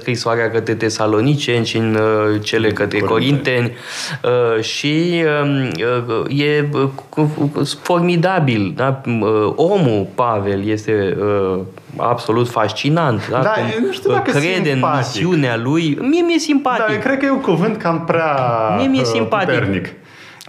scrisoarea 0.00 0.50
către 0.50 0.74
tesaloniceni 0.74 1.66
și 1.66 1.76
în 1.76 1.94
uh, 1.94 2.40
cele 2.42 2.72
către 2.72 2.98
corinteni 2.98 3.72
uh, 4.22 4.62
și 4.62 5.24
um, 5.42 5.68
uh, 6.26 6.38
e 6.40 6.68
formidabil. 7.82 8.72
Da? 8.76 9.00
Omul 9.54 10.06
Pavel 10.14 10.66
este 10.66 11.16
absolut 11.96 12.48
fascinant. 12.48 13.28
Da? 13.28 13.40
da 13.40 13.50
Cum 13.50 13.84
nu 13.86 13.92
știu 13.92 14.10
dacă 14.12 14.30
crede 14.30 14.46
simpatic. 14.46 14.82
în 14.82 14.88
misiunea 14.96 15.56
lui. 15.56 15.98
Mie 16.00 16.20
mi-e 16.20 16.38
simpatic. 16.38 16.86
Da, 16.86 16.98
cred 16.98 17.18
că 17.18 17.24
e 17.24 17.30
un 17.30 17.40
cuvânt 17.40 17.76
cam 17.76 18.04
prea 18.04 18.36
Mie 18.76 18.86
mi-e 18.86 19.04
simpatic. 19.04 19.48
Puternic. 19.48 19.88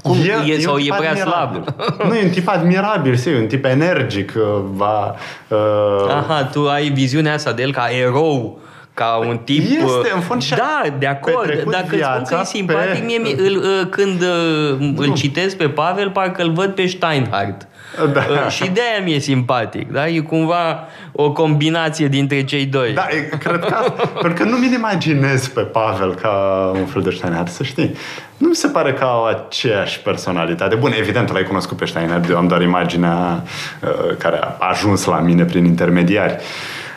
Cum 0.01 0.17
e, 0.47 0.51
e, 0.51 0.59
sau 0.59 0.77
e 0.77 0.93
prea 0.97 1.09
admirabil. 1.09 1.63
slab? 1.63 2.07
Nu, 2.07 2.15
e 2.15 2.23
un 2.23 2.29
tip 2.29 2.47
admirabil, 2.47 3.19
e 3.25 3.37
un 3.37 3.47
tip 3.47 3.65
energic. 3.65 4.31
Va, 4.73 5.15
uh... 5.47 6.09
Aha, 6.09 6.43
tu 6.43 6.67
ai 6.67 6.89
viziunea 6.89 7.33
asta 7.33 7.51
de 7.51 7.61
el 7.61 7.71
ca 7.71 7.87
erou 7.89 8.59
ca 8.93 9.21
un 9.27 9.37
tip... 9.37 9.61
Este, 9.61 9.85
uh, 9.85 10.11
în 10.15 10.21
fond, 10.21 10.45
Da, 10.49 10.81
de 10.99 11.07
acord. 11.07 11.63
Dacă 11.69 11.95
îți 11.95 12.03
spun 12.03 12.23
că 12.27 12.37
e 12.41 12.45
simpatic, 12.45 12.99
pe... 12.99 13.05
mie, 13.05 13.17
mie 13.17 13.35
îl, 13.37 13.57
uh, 13.57 13.87
când 13.89 14.21
uh, 14.21 14.93
îl 14.95 15.13
citesc 15.13 15.57
pe 15.57 15.69
Pavel, 15.69 16.09
parcă 16.09 16.41
îl 16.41 16.51
văd 16.51 16.69
pe 16.69 16.85
Steinhardt. 16.85 17.67
Da. 18.13 18.49
Și 18.49 18.69
de 18.69 18.81
aia 18.91 19.03
mi-e 19.03 19.19
simpatic. 19.19 19.91
Da? 19.91 20.07
E 20.07 20.19
cumva 20.19 20.87
o 21.11 21.31
combinație 21.31 22.07
dintre 22.07 22.43
cei 22.43 22.65
doi. 22.65 22.93
Da, 22.93 23.07
e, 23.09 23.37
cred 23.37 23.59
că 23.59 23.93
pentru 24.21 24.43
că 24.43 24.49
nu 24.49 24.57
mi-l 24.57 24.73
imaginez 24.73 25.47
pe 25.47 25.61
Pavel 25.61 26.15
ca 26.15 26.31
un 26.75 26.85
fel 26.85 27.01
de 27.01 27.09
Steinhardt, 27.09 27.51
să 27.51 27.63
știi. 27.63 27.95
Nu 28.37 28.47
mi 28.47 28.55
se 28.55 28.67
pare 28.67 28.93
că 28.93 29.03
au 29.03 29.25
aceeași 29.25 29.99
personalitate. 29.99 30.75
Bun, 30.75 30.93
evident, 30.99 31.31
l-ai 31.31 31.43
cunoscut 31.43 31.77
pe 31.77 31.85
Steinhardt, 31.85 32.29
eu 32.29 32.37
am 32.37 32.47
doar 32.47 32.61
imaginea 32.61 33.43
uh, 33.81 34.15
care 34.17 34.39
a 34.41 34.67
ajuns 34.69 35.05
la 35.05 35.19
mine 35.19 35.43
prin 35.43 35.65
intermediari. 35.65 36.33
Uh, 36.33 36.39
Uh, 36.41 36.90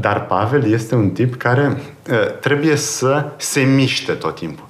dar 0.00 0.24
Pavel 0.24 0.72
este 0.72 0.94
un 0.94 1.10
tip 1.10 1.36
care 1.36 1.76
uh, 2.10 2.16
trebuie 2.40 2.76
să 2.76 3.24
se 3.36 3.60
miște 3.60 4.12
tot 4.12 4.34
timpul. 4.34 4.64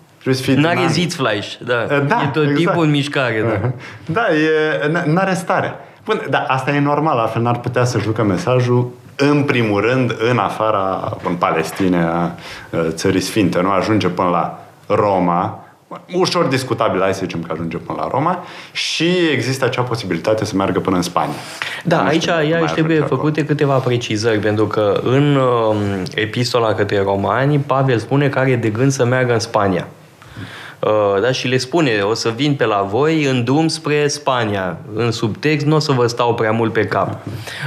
N-are 0.55 0.89
Sitzfleisch, 0.89 1.57
da. 1.65 1.87
Uh, 1.91 2.07
da. 2.07 2.23
E 2.23 2.27
tot 2.33 2.43
exact. 2.43 2.57
timpul 2.59 2.85
în 2.85 2.91
mișcare, 2.91 3.45
da. 3.63 3.71
Da, 4.05 4.35
e, 4.35 5.11
n-are 5.13 5.35
stare. 5.35 5.75
Bun, 6.05 6.27
dar 6.31 6.45
asta 6.49 6.71
e 6.71 6.81
normal, 6.81 7.19
altfel 7.19 7.43
n-ar 7.43 7.59
putea 7.59 7.85
să 7.85 7.99
jucă 7.99 8.23
mesajul 8.23 8.91
în 9.17 9.43
primul 9.43 9.81
rând 9.81 10.17
în 10.31 10.39
afara, 10.39 11.17
în 11.25 11.35
Palestine, 11.35 12.05
a 12.05 12.31
țării 12.89 13.21
sfinte. 13.21 13.61
Nu 13.61 13.71
ajunge 13.71 14.09
până 14.09 14.29
la 14.29 14.59
Roma, 14.87 15.66
ușor 16.13 16.45
discutabil, 16.45 17.01
hai 17.01 17.15
să 17.15 17.21
zicem 17.23 17.43
că 17.43 17.53
ajunge 17.53 17.77
până 17.77 17.99
la 18.01 18.09
Roma 18.11 18.45
și 18.73 19.09
există 19.33 19.65
acea 19.65 19.83
posibilitate 19.83 20.45
să 20.45 20.57
meargă 20.57 20.81
până 20.81 20.97
în 20.97 21.03
Spania. 21.03 21.35
Da, 21.85 22.03
nu 22.03 22.09
aici 22.09 22.25
iarăși 22.25 22.73
trebuie 22.73 22.99
făcute 23.01 23.41
acolo. 23.41 23.47
câteva 23.47 23.77
precizări, 23.77 24.39
pentru 24.39 24.67
că 24.67 25.01
în 25.05 25.37
uh, 25.37 26.03
epistola 26.15 26.75
către 26.75 27.03
romani, 27.03 27.59
Pavel 27.59 27.99
spune 27.99 28.29
că 28.29 28.39
are 28.39 28.57
de 28.57 28.69
gând 28.69 28.93
să 28.93 29.05
meargă 29.05 29.33
în 29.33 29.39
Spania. 29.39 29.87
Uh, 30.79 31.23
da, 31.23 31.33
și 31.33 31.49
le 31.49 31.57
spune, 31.57 32.01
o 32.01 32.15
să 32.15 32.33
vin 32.37 32.55
pe 32.55 32.65
la 32.65 32.87
voi 32.91 33.25
în 33.25 33.45
drum 33.45 33.69
spre 33.69 34.09
Spania. 34.09 34.79
În 34.95 35.11
subtext 35.11 35.67
nu 35.67 35.75
o 35.75 35.79
să 35.79 35.93
vă 35.93 36.07
stau 36.07 36.35
prea 36.35 36.51
mult 36.51 36.73
pe 36.73 36.85
cap. 36.85 37.27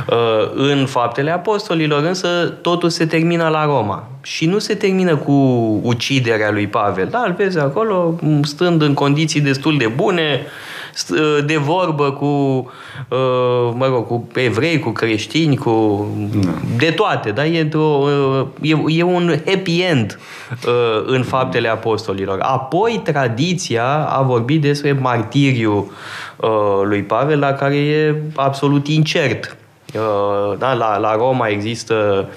Uh, 0.09 0.51
în 0.55 0.85
faptele 0.85 1.31
apostolilor 1.31 2.03
însă 2.03 2.53
totul 2.61 2.89
se 2.89 3.05
termină 3.05 3.47
la 3.47 3.65
Roma. 3.65 4.07
Și 4.21 4.45
nu 4.45 4.59
se 4.59 4.75
termină 4.75 5.15
cu 5.15 5.31
uciderea 5.83 6.51
lui 6.51 6.67
Pavel. 6.67 7.07
Da, 7.11 7.23
îl 7.27 7.33
vezi 7.37 7.59
acolo, 7.59 8.19
stând 8.41 8.81
în 8.81 8.93
condiții 8.93 9.41
destul 9.41 9.77
de 9.77 9.87
bune, 9.87 10.41
Uh, 10.41 10.51
de 11.46 11.58
vorbă 11.58 12.12
cu, 12.12 12.25
uh, 12.25 13.74
mă 13.74 13.86
rog, 13.86 14.08
cu 14.08 14.27
evrei, 14.34 14.79
cu 14.79 14.89
creștini, 14.89 15.58
cu 15.58 16.08
da. 16.34 16.50
de 16.77 16.91
toate, 16.91 17.32
da? 17.32 17.46
E, 17.46 17.70
uh, 17.74 18.46
e, 18.62 18.75
e 18.88 19.03
un 19.03 19.36
happy 19.46 19.82
end 19.82 20.20
în 21.06 21.24
faptele 21.24 21.68
apostolilor. 21.68 22.39
Apoi, 22.41 23.01
tradiția 23.03 24.08
a 24.10 24.22
vorbit 24.22 24.62
despre 24.62 24.91
martiriu 24.91 25.91
lui 26.84 27.01
Pavel, 27.01 27.39
la 27.39 27.53
care 27.53 27.75
e 27.75 28.15
absolut 28.36 28.88
incert. 28.88 29.58
Da, 30.58 30.74
la, 30.74 30.98
la 30.98 31.15
Roma 31.15 31.48
există 31.48 32.27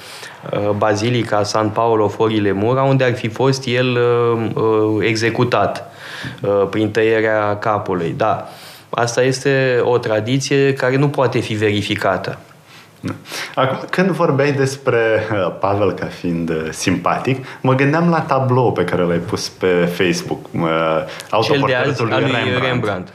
Bazilica 0.77 1.43
San 1.43 1.69
Paolo 1.69 2.09
Forile 2.09 2.53
Mura, 2.53 2.83
unde 2.83 3.05
ar 3.05 3.15
fi 3.15 3.29
fost 3.29 3.67
el 3.67 3.99
executat. 5.01 5.92
Uh, 6.41 6.67
prin 6.71 6.91
tăierea 6.91 7.57
capului. 7.57 8.15
Da, 8.17 8.49
asta 8.91 9.23
este 9.23 9.81
o 9.83 9.99
tradiție 9.99 10.73
care 10.73 10.97
nu 10.97 11.09
poate 11.09 11.39
fi 11.39 11.55
verificată. 11.55 12.39
Da. 13.01 13.13
Acum, 13.55 13.79
când 13.91 14.11
vorbeai 14.11 14.53
despre 14.53 14.99
uh, 15.33 15.55
Pavel 15.61 15.93
ca 15.93 16.07
fiind 16.07 16.51
uh, 16.51 16.67
simpatic, 16.71 17.47
mă 17.61 17.75
gândeam 17.75 18.11
la 18.11 18.21
tablou 18.21 18.73
pe 18.73 18.85
care 18.85 19.03
l-ai 19.03 19.19
pus 19.19 19.49
pe 19.49 19.67
Facebook, 19.67 20.47
autoportretul 21.31 22.07
lui 22.07 22.19
Rembrandt. 22.19 22.63
Rembrandt 22.65 23.09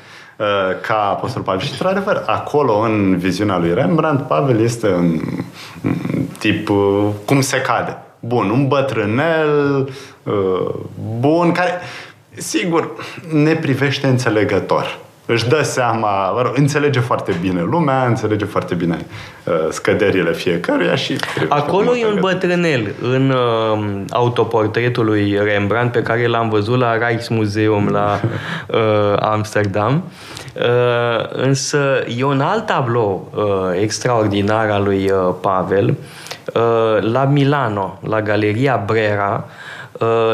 ca 0.82 1.10
Apostol 1.10 1.42
Pavel. 1.42 1.62
Și, 1.62 1.72
într-adevăr, 1.72 2.24
acolo, 2.26 2.78
în 2.78 3.18
viziunea 3.18 3.58
lui 3.58 3.74
Rembrandt, 3.74 4.28
Pavel 4.28 4.62
este 4.62 4.88
un 4.88 5.20
tip 6.40 6.70
cum 7.26 7.42
se 7.42 7.62
cade. 7.62 7.98
Bun, 8.20 8.50
un 8.50 8.68
bătrânel 8.68 9.90
bun, 11.20 11.52
care 11.52 11.72
sigur, 12.38 12.92
ne 13.32 13.56
privește 13.56 14.08
înțelegător. 14.08 15.00
Își 15.30 15.48
dă 15.48 15.62
seama, 15.62 16.32
mă 16.32 16.42
rog, 16.42 16.58
înțelege 16.58 17.00
foarte 17.00 17.36
bine 17.42 17.62
lumea, 17.62 18.06
înțelege 18.06 18.46
foarte 18.46 18.76
bine 18.76 19.06
uh, 19.44 19.54
scăderile 19.70 20.34
fiecăruia 20.34 20.96
și... 20.96 21.16
Acolo 21.48 21.96
e 21.96 22.06
un 22.06 22.18
bătrânel 22.20 22.94
în 23.02 23.30
uh, 23.30 24.02
autoportretul 24.10 25.06
lui 25.06 25.40
Rembrandt 25.44 25.92
pe 25.92 26.02
care 26.02 26.28
l-am 26.28 26.50
văzut 26.50 26.80
la 26.80 27.08
Rijksmuseum 27.08 27.88
la 27.88 28.20
uh, 28.68 28.80
Amsterdam. 29.20 30.04
Uh, 30.54 31.30
însă 31.32 32.04
e 32.18 32.24
un 32.24 32.42
alt 32.42 32.66
tablou 32.66 33.32
uh, 33.36 33.82
extraordinar 33.82 34.70
al 34.70 34.84
lui 34.84 35.12
uh, 35.12 35.34
Pavel 35.42 35.88
uh, 35.88 37.12
la 37.12 37.24
Milano, 37.24 38.00
la 38.08 38.22
Galeria 38.22 38.84
Brera, 38.86 39.46
uh, 39.46 39.52
Uh, 39.52 39.67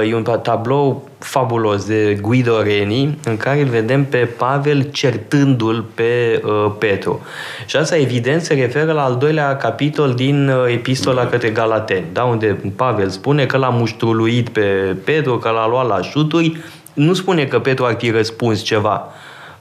e 0.08 0.15
un 0.15 0.24
tablou 0.41 1.10
fabulos 1.24 1.86
de 1.86 2.17
Guido 2.22 2.62
Reni 2.62 3.17
în 3.25 3.38
care 3.38 3.62
îl 3.62 3.67
vedem 3.67 4.05
pe 4.05 4.17
Pavel 4.17 4.82
certându-l 4.91 5.86
pe 5.93 6.41
uh, 6.46 6.72
Petru. 6.77 7.22
Și 7.65 7.75
asta 7.75 7.98
evident 7.98 8.41
se 8.41 8.53
referă 8.53 8.91
la 8.91 9.03
al 9.03 9.15
doilea 9.15 9.58
capitol 9.58 10.13
din 10.13 10.50
uh, 10.50 10.72
epistola 10.72 11.25
către 11.25 11.50
Galateni, 11.50 12.05
da? 12.12 12.24
unde 12.24 12.60
Pavel 12.75 13.10
spune 13.10 13.46
că 13.46 13.58
l-a 13.58 13.70
muștruluit 13.70 14.50
pe 14.50 14.96
Petru, 15.03 15.38
că 15.38 15.50
l-a 15.50 15.67
luat 15.67 15.88
la 15.88 16.01
șuturi, 16.01 16.58
nu 16.93 17.13
spune 17.13 17.46
că 17.46 17.60
Petru 17.60 17.86
ar 17.86 17.96
fi 17.98 18.10
răspuns 18.10 18.62
ceva. 18.62 19.08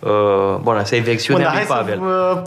Uh, 0.04 0.58
bun, 0.60 0.76
asta 0.76 0.96
e 0.96 1.00
versiunea 1.00 1.50
Bun, 1.50 1.58
lui 1.58 1.66
Pavel. 1.66 2.00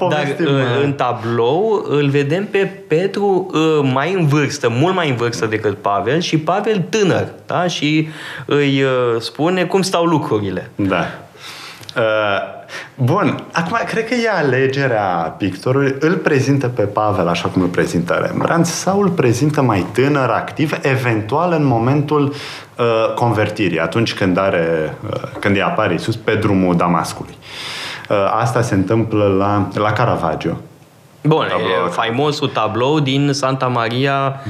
Dar 0.10 0.36
uh, 0.40 0.48
uh, 0.48 0.84
în 0.84 0.94
tablou 0.94 1.86
îl 1.90 2.10
vedem 2.10 2.46
pe 2.46 2.82
Petru 2.88 3.52
uh, 3.54 3.90
mai 3.94 4.14
în 4.14 4.28
vârstă, 4.28 4.70
mult 4.70 4.96
mai 4.96 5.10
în 5.10 5.16
vârstă 5.16 5.46
decât 5.46 5.78
Pavel 5.78 6.20
și 6.20 6.38
Pavel 6.38 6.86
tânăr, 6.90 7.28
da? 7.46 7.68
Și 7.68 8.08
îi 8.46 8.84
uh, 8.84 8.90
spune 9.20 9.66
cum 9.66 9.82
stau 9.82 10.06
lucrurile. 10.06 10.70
Da. 10.76 11.06
Uh, 11.98 12.55
Bun, 12.96 13.44
acum 13.52 13.78
cred 13.86 14.08
că 14.08 14.14
e 14.14 14.30
alegerea 14.30 15.36
pictorului. 15.38 15.96
Îl 16.00 16.16
prezintă 16.16 16.68
pe 16.68 16.82
Pavel 16.82 17.28
așa 17.28 17.48
cum 17.48 17.62
îl 17.62 17.68
prezintă 17.68 18.14
Rembrandt 18.14 18.68
sau 18.68 19.02
îl 19.02 19.10
prezintă 19.10 19.62
mai 19.62 19.86
tânăr, 19.94 20.30
activ, 20.30 20.80
eventual 20.82 21.52
în 21.52 21.66
momentul 21.66 22.34
uh, 22.78 23.14
convertirii, 23.16 23.80
atunci 23.80 24.14
când, 24.14 24.38
are, 24.38 24.98
uh, 25.10 25.22
când 25.40 25.56
îi 25.56 25.62
apare 25.62 25.92
Iisus 25.92 26.16
pe 26.16 26.36
drumul 26.36 26.76
Damascului. 26.76 27.38
Uh, 28.10 28.18
asta 28.42 28.62
se 28.62 28.74
întâmplă 28.74 29.36
la, 29.38 29.68
la 29.82 29.92
Caravaggio. 29.92 30.58
Bun, 31.22 31.48
tablou. 31.50 31.86
e 31.88 31.90
faimosul 31.90 32.48
tablou 32.48 33.00
din 33.00 33.34
Santa 33.34 33.68
Maria 33.68 34.42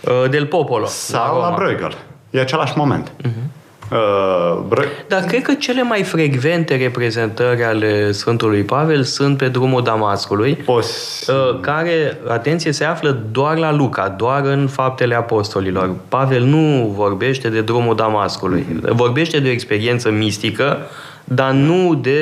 uh, 0.00 0.30
del 0.30 0.46
Popolo. 0.46 0.86
Sau 0.86 1.40
la, 1.40 1.48
la 1.48 1.54
Bruegel. 1.54 1.96
E 2.30 2.40
același 2.40 2.72
moment. 2.76 3.10
Uh-huh. 3.10 3.59
Uh, 3.90 4.62
Dar 5.08 5.20
cred 5.20 5.42
că 5.42 5.54
cele 5.54 5.82
mai 5.82 6.02
frecvente 6.02 6.76
reprezentări 6.76 7.64
ale 7.64 8.12
Sfântului 8.12 8.62
Pavel 8.62 9.02
sunt 9.02 9.36
pe 9.36 9.48
drumul 9.48 9.82
Damascului, 9.82 10.54
Pos... 10.54 11.26
uh, 11.26 11.60
care, 11.60 12.18
atenție, 12.28 12.72
se 12.72 12.84
află 12.84 13.18
doar 13.30 13.56
la 13.56 13.72
Luca, 13.72 14.08
doar 14.08 14.44
în 14.44 14.66
faptele 14.66 15.14
apostolilor. 15.14 15.90
Pavel 16.08 16.42
nu 16.42 16.92
vorbește 16.96 17.48
de 17.48 17.60
drumul 17.60 17.96
Damascului. 17.96 18.66
Mm-hmm. 18.66 18.90
Vorbește 18.90 19.40
de 19.40 19.48
o 19.48 19.52
experiență 19.52 20.10
mistică, 20.10 20.78
dar 21.24 21.50
nu 21.50 21.94
de 21.94 22.20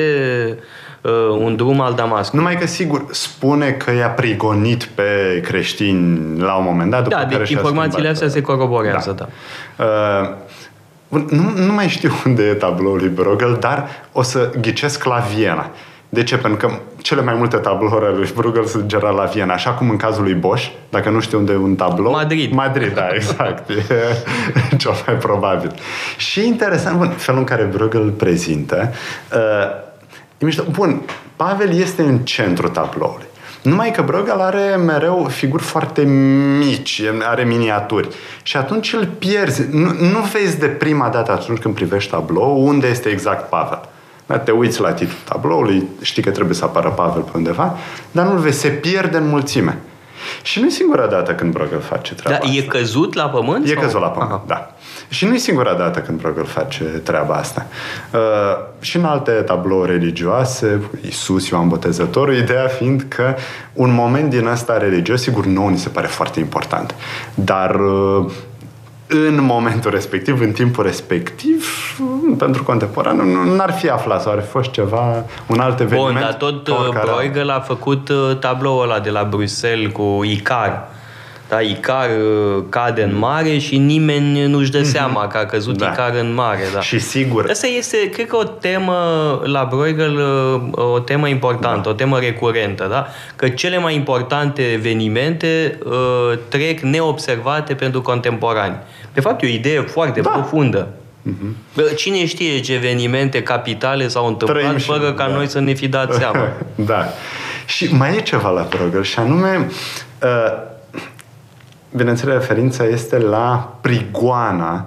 uh, 1.01 1.11
un 1.39 1.55
drum 1.55 1.81
al 1.81 1.93
Damascului. 1.93 2.43
Numai 2.43 2.59
că, 2.59 2.67
sigur, 2.67 3.05
spune 3.11 3.71
că 3.71 3.91
i-a 3.91 4.09
prigonit 4.09 4.83
pe 4.83 5.41
creștini 5.43 6.39
la 6.39 6.55
un 6.55 6.63
moment 6.63 6.91
dat. 6.91 7.03
După 7.03 7.15
da, 7.15 7.21
care 7.21 7.37
deci 7.37 7.49
informațiile 7.49 8.07
astea 8.07 8.27
se 8.27 8.41
coroborează, 8.41 9.11
da. 9.17 9.27
da. 9.75 9.83
Uh, 9.85 10.29
nu, 11.09 11.51
nu 11.55 11.73
mai 11.73 11.87
știu 11.87 12.11
unde 12.25 12.43
e 12.43 12.53
tabloul 12.53 12.97
lui 12.97 13.09
Bruegel, 13.09 13.57
dar 13.59 13.87
o 14.11 14.21
să 14.21 14.51
ghicesc 14.61 15.03
la 15.03 15.23
Viena. 15.35 15.69
De 16.11 16.23
ce? 16.23 16.37
Pentru 16.37 16.67
că 16.67 16.73
cele 17.01 17.21
mai 17.21 17.33
multe 17.33 17.57
tablouri 17.57 18.05
ale 18.05 18.15
lui 18.15 18.31
Bruegel 18.35 18.65
sunt 18.65 18.85
general 18.85 19.15
la 19.15 19.23
Viena, 19.23 19.53
așa 19.53 19.71
cum 19.71 19.89
în 19.89 19.97
cazul 19.97 20.23
lui 20.23 20.33
Bosch, 20.33 20.71
dacă 20.89 21.09
nu 21.09 21.19
știu 21.19 21.37
unde 21.37 21.51
e 21.51 21.55
un 21.55 21.75
tablou. 21.75 22.11
Madrid. 22.11 22.53
Madrid, 22.53 22.93
da, 22.93 23.07
exact. 23.15 23.69
e 23.69 23.75
cel 24.77 24.91
mai 25.05 25.15
probabil. 25.15 25.71
Și 26.17 26.47
interesant, 26.47 26.97
bun, 26.97 27.09
felul 27.09 27.39
în 27.39 27.45
care 27.45 27.63
Bruegel 27.63 28.01
îl 28.01 28.09
prezintă, 28.09 28.93
uh, 29.33 29.87
e 30.37 30.45
mișto. 30.45 30.63
Bun, 30.71 31.01
Pavel 31.35 31.79
este 31.79 32.01
în 32.01 32.17
centrul 32.17 32.69
tabloului. 32.69 33.25
Numai 33.61 33.91
că 33.91 34.01
Bruegel 34.01 34.39
are 34.39 34.75
mereu 34.75 35.27
figuri 35.31 35.63
foarte 35.63 36.01
mici, 36.59 37.01
are 37.23 37.43
miniaturi. 37.43 38.07
Și 38.43 38.57
atunci 38.57 38.93
îl 38.93 39.05
pierzi. 39.05 39.65
Nu, 39.71 39.91
nu 39.99 40.19
vezi 40.31 40.59
de 40.59 40.65
prima 40.67 41.09
dată 41.09 41.31
atunci 41.31 41.59
când 41.59 41.73
privești 41.73 42.11
tablou 42.11 42.67
unde 42.67 42.87
este 42.87 43.09
exact 43.09 43.49
Pavel. 43.49 43.79
Da? 44.25 44.37
Te 44.37 44.51
uiți 44.51 44.81
la 44.81 44.91
titlul 44.93 45.17
tabloului, 45.23 45.87
știi 46.01 46.23
că 46.23 46.29
trebuie 46.29 46.55
să 46.55 46.63
apară 46.63 46.89
Pavel 46.89 47.21
pe 47.21 47.31
undeva, 47.35 47.77
dar 48.11 48.25
nu-l 48.25 48.37
vezi, 48.37 48.59
se 48.59 48.67
pierde 48.69 49.17
în 49.17 49.27
mulțime. 49.27 49.77
Și 50.41 50.59
nu 50.59 50.65
e 50.65 50.69
singura 50.69 51.05
dată 51.07 51.33
când 51.33 51.53
Bruegel 51.53 51.79
face 51.79 52.13
treaba 52.13 52.39
Da, 52.43 52.45
asta. 52.49 52.57
e 52.57 52.61
căzut 52.61 53.13
la 53.13 53.23
pământ? 53.29 53.65
E 53.65 53.73
sau? 53.73 53.81
căzut 53.83 54.01
la 54.01 54.07
pământ, 54.07 54.31
Aha. 54.31 54.43
da. 54.47 54.73
Și 55.09 55.25
nu 55.25 55.33
e 55.33 55.37
singura 55.37 55.73
dată 55.73 55.99
când 55.99 56.19
Bruegel 56.19 56.45
face 56.45 56.83
treaba 56.83 57.33
asta. 57.33 57.65
Uh, 58.13 58.19
și 58.79 58.97
în 58.97 59.05
alte 59.05 59.31
tablouri 59.31 59.91
religioase, 59.91 60.81
Iisus, 61.05 61.47
Ioan 61.49 61.67
Botezătorul, 61.67 62.35
ideea 62.35 62.67
fiind 62.67 63.05
că 63.07 63.35
un 63.73 63.93
moment 63.93 64.29
din 64.29 64.47
ăsta 64.47 64.77
religios, 64.77 65.21
sigur, 65.21 65.45
nouă 65.45 65.69
ni 65.69 65.77
se 65.77 65.89
pare 65.89 66.07
foarte 66.07 66.39
important. 66.39 66.95
Dar 67.33 67.75
uh, 67.75 68.31
în 69.07 69.43
momentul 69.43 69.91
respectiv, 69.91 70.41
în 70.41 70.51
timpul 70.51 70.83
respectiv, 70.83 71.65
pentru 72.37 72.63
contemporan, 72.63 73.17
nu 73.55 73.61
ar 73.61 73.71
fi 73.71 73.89
aflat 73.89 74.21
sau 74.21 74.31
ar 74.31 74.41
fi 74.41 74.47
fost 74.47 74.69
ceva, 74.69 75.25
un 75.47 75.59
alt 75.59 75.79
eveniment. 75.79 76.11
Bun, 76.11 76.21
dar 76.21 76.33
tot 76.33 76.67
uh, 76.67 76.75
Bruegel 77.01 77.49
a 77.49 77.59
făcut 77.59 78.09
uh, 78.09 78.37
tabloul 78.39 78.83
ăla 78.83 78.99
de 78.99 79.09
la 79.09 79.23
Bruxelles 79.23 79.91
cu 79.91 80.21
Icar 80.23 80.87
da, 81.49 81.61
Icar 81.61 82.09
uh, 82.09 82.63
cade 82.69 83.03
în 83.03 83.17
mare 83.17 83.57
și 83.57 83.77
nimeni 83.77 84.45
nu-și 84.45 84.71
dă 84.71 84.79
mm-hmm. 84.79 84.91
seama 84.91 85.27
că 85.27 85.37
a 85.37 85.45
căzut 85.45 85.77
da. 85.77 85.89
Icar 85.91 86.13
în 86.19 86.33
mare. 86.33 86.61
Da. 86.73 86.81
Și 86.81 86.99
sigur. 86.99 87.49
Asta 87.49 87.67
este, 87.67 88.09
cred 88.09 88.27
că, 88.27 88.35
o 88.35 88.43
temă 88.43 88.93
la 89.43 89.67
Bruegel, 89.69 90.15
uh, 90.15 90.85
o 90.93 90.99
temă 90.99 91.27
importantă, 91.27 91.81
da. 91.83 91.89
o 91.89 91.93
temă 91.93 92.19
recurentă. 92.19 92.87
Da? 92.89 93.07
Că 93.35 93.49
cele 93.49 93.77
mai 93.77 93.95
importante 93.95 94.61
evenimente 94.61 95.79
uh, 95.85 96.37
trec 96.47 96.79
neobservate 96.79 97.73
pentru 97.73 98.01
contemporani. 98.01 98.75
De 99.13 99.21
fapt, 99.21 99.43
e 99.43 99.45
o 99.45 99.49
idee 99.49 99.79
foarte 99.79 100.21
da. 100.21 100.29
profundă. 100.29 100.87
Mm-hmm. 101.29 101.95
Cine 101.95 102.25
știe 102.25 102.59
ce 102.59 102.73
evenimente 102.73 103.43
capitale 103.43 104.07
s-au 104.07 104.27
întâmplat 104.27 104.81
fără 104.81 105.13
ca 105.13 105.27
da. 105.27 105.33
noi 105.33 105.47
să 105.47 105.59
ne 105.59 105.73
fi 105.73 105.87
dat 105.87 106.13
seama. 106.13 106.47
da. 106.75 107.05
Și 107.65 107.95
mai 107.95 108.15
e 108.15 108.21
ceva 108.21 108.49
la 108.49 108.67
Bruegel 108.69 109.03
și 109.03 109.19
anume 109.19 109.67
uh, 110.21 110.77
bineînțeles, 111.95 112.33
referința 112.33 112.83
este 112.83 113.17
la 113.17 113.75
prigoana 113.81 114.85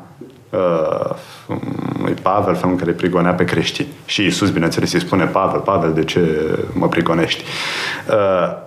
uh, 0.50 1.14
lui 2.02 2.14
Pavel, 2.22 2.54
felul 2.54 2.70
în 2.70 2.78
care 2.78 2.90
prigonea 2.90 3.32
pe 3.32 3.44
creștini. 3.44 3.88
Și 4.04 4.22
Iisus, 4.22 4.50
bineînțeles, 4.50 4.92
îi 4.92 5.00
spune 5.00 5.24
Pavel, 5.24 5.60
Pavel, 5.60 5.92
de 5.92 6.04
ce 6.04 6.20
mă 6.72 6.88
prigonești? 6.88 7.44
Uh, 8.08 8.60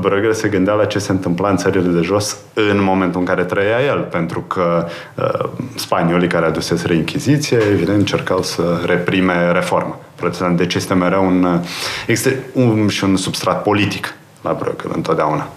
Bruegel 0.00 0.32
se 0.32 0.48
gândea 0.48 0.74
la 0.74 0.84
ce 0.84 0.98
se 0.98 1.10
întâmpla 1.12 1.48
în 1.48 1.56
țările 1.56 1.88
de 1.88 2.00
jos 2.00 2.36
în 2.54 2.82
momentul 2.82 3.20
în 3.20 3.26
care 3.26 3.44
trăia 3.44 3.80
el, 3.80 4.00
pentru 4.00 4.40
că 4.40 4.86
uh, 5.14 5.48
spaniolii 5.74 6.28
care 6.28 6.46
aduseseră 6.46 6.92
Inchiziție, 6.92 7.58
evident, 7.72 7.98
încercau 7.98 8.42
să 8.42 8.62
reprime 8.86 9.52
reforma 9.52 9.98
protestant. 10.14 10.56
Deci 10.56 10.74
este 10.74 10.94
mereu 10.94 11.26
un, 11.26 11.60
este 12.06 12.38
un, 12.52 12.88
și 12.88 13.04
un 13.04 13.16
substrat 13.16 13.62
politic 13.62 14.14
la 14.42 14.56
Bruegel 14.58 14.90
întotdeauna. 14.94 15.48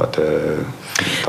Toate 0.00 0.22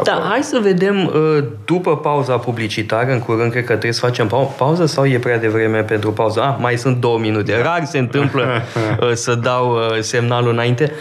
da, 0.03 0.27
hai 0.29 0.43
să 0.43 0.59
vedem 0.61 1.05
uh, 1.05 1.43
după 1.65 1.97
pauza 1.97 2.37
publicitară, 2.37 3.11
în 3.11 3.19
curând 3.19 3.51
cred 3.51 3.63
că 3.63 3.71
trebuie 3.71 3.91
să 3.91 4.05
facem 4.05 4.27
pau- 4.27 4.53
pauză 4.57 4.85
sau 4.85 5.05
e 5.05 5.19
prea 5.19 5.39
devreme 5.39 5.83
pentru 5.83 6.11
pauză? 6.11 6.41
Ah, 6.41 6.55
mai 6.59 6.77
sunt 6.77 6.97
două 6.97 7.19
minute. 7.19 7.61
Rar 7.61 7.85
se 7.85 7.97
întâmplă 7.97 8.45
uh, 9.01 9.11
să 9.13 9.35
dau 9.35 9.71
uh, 9.71 9.99
semnalul 9.99 10.51
înainte. 10.51 10.91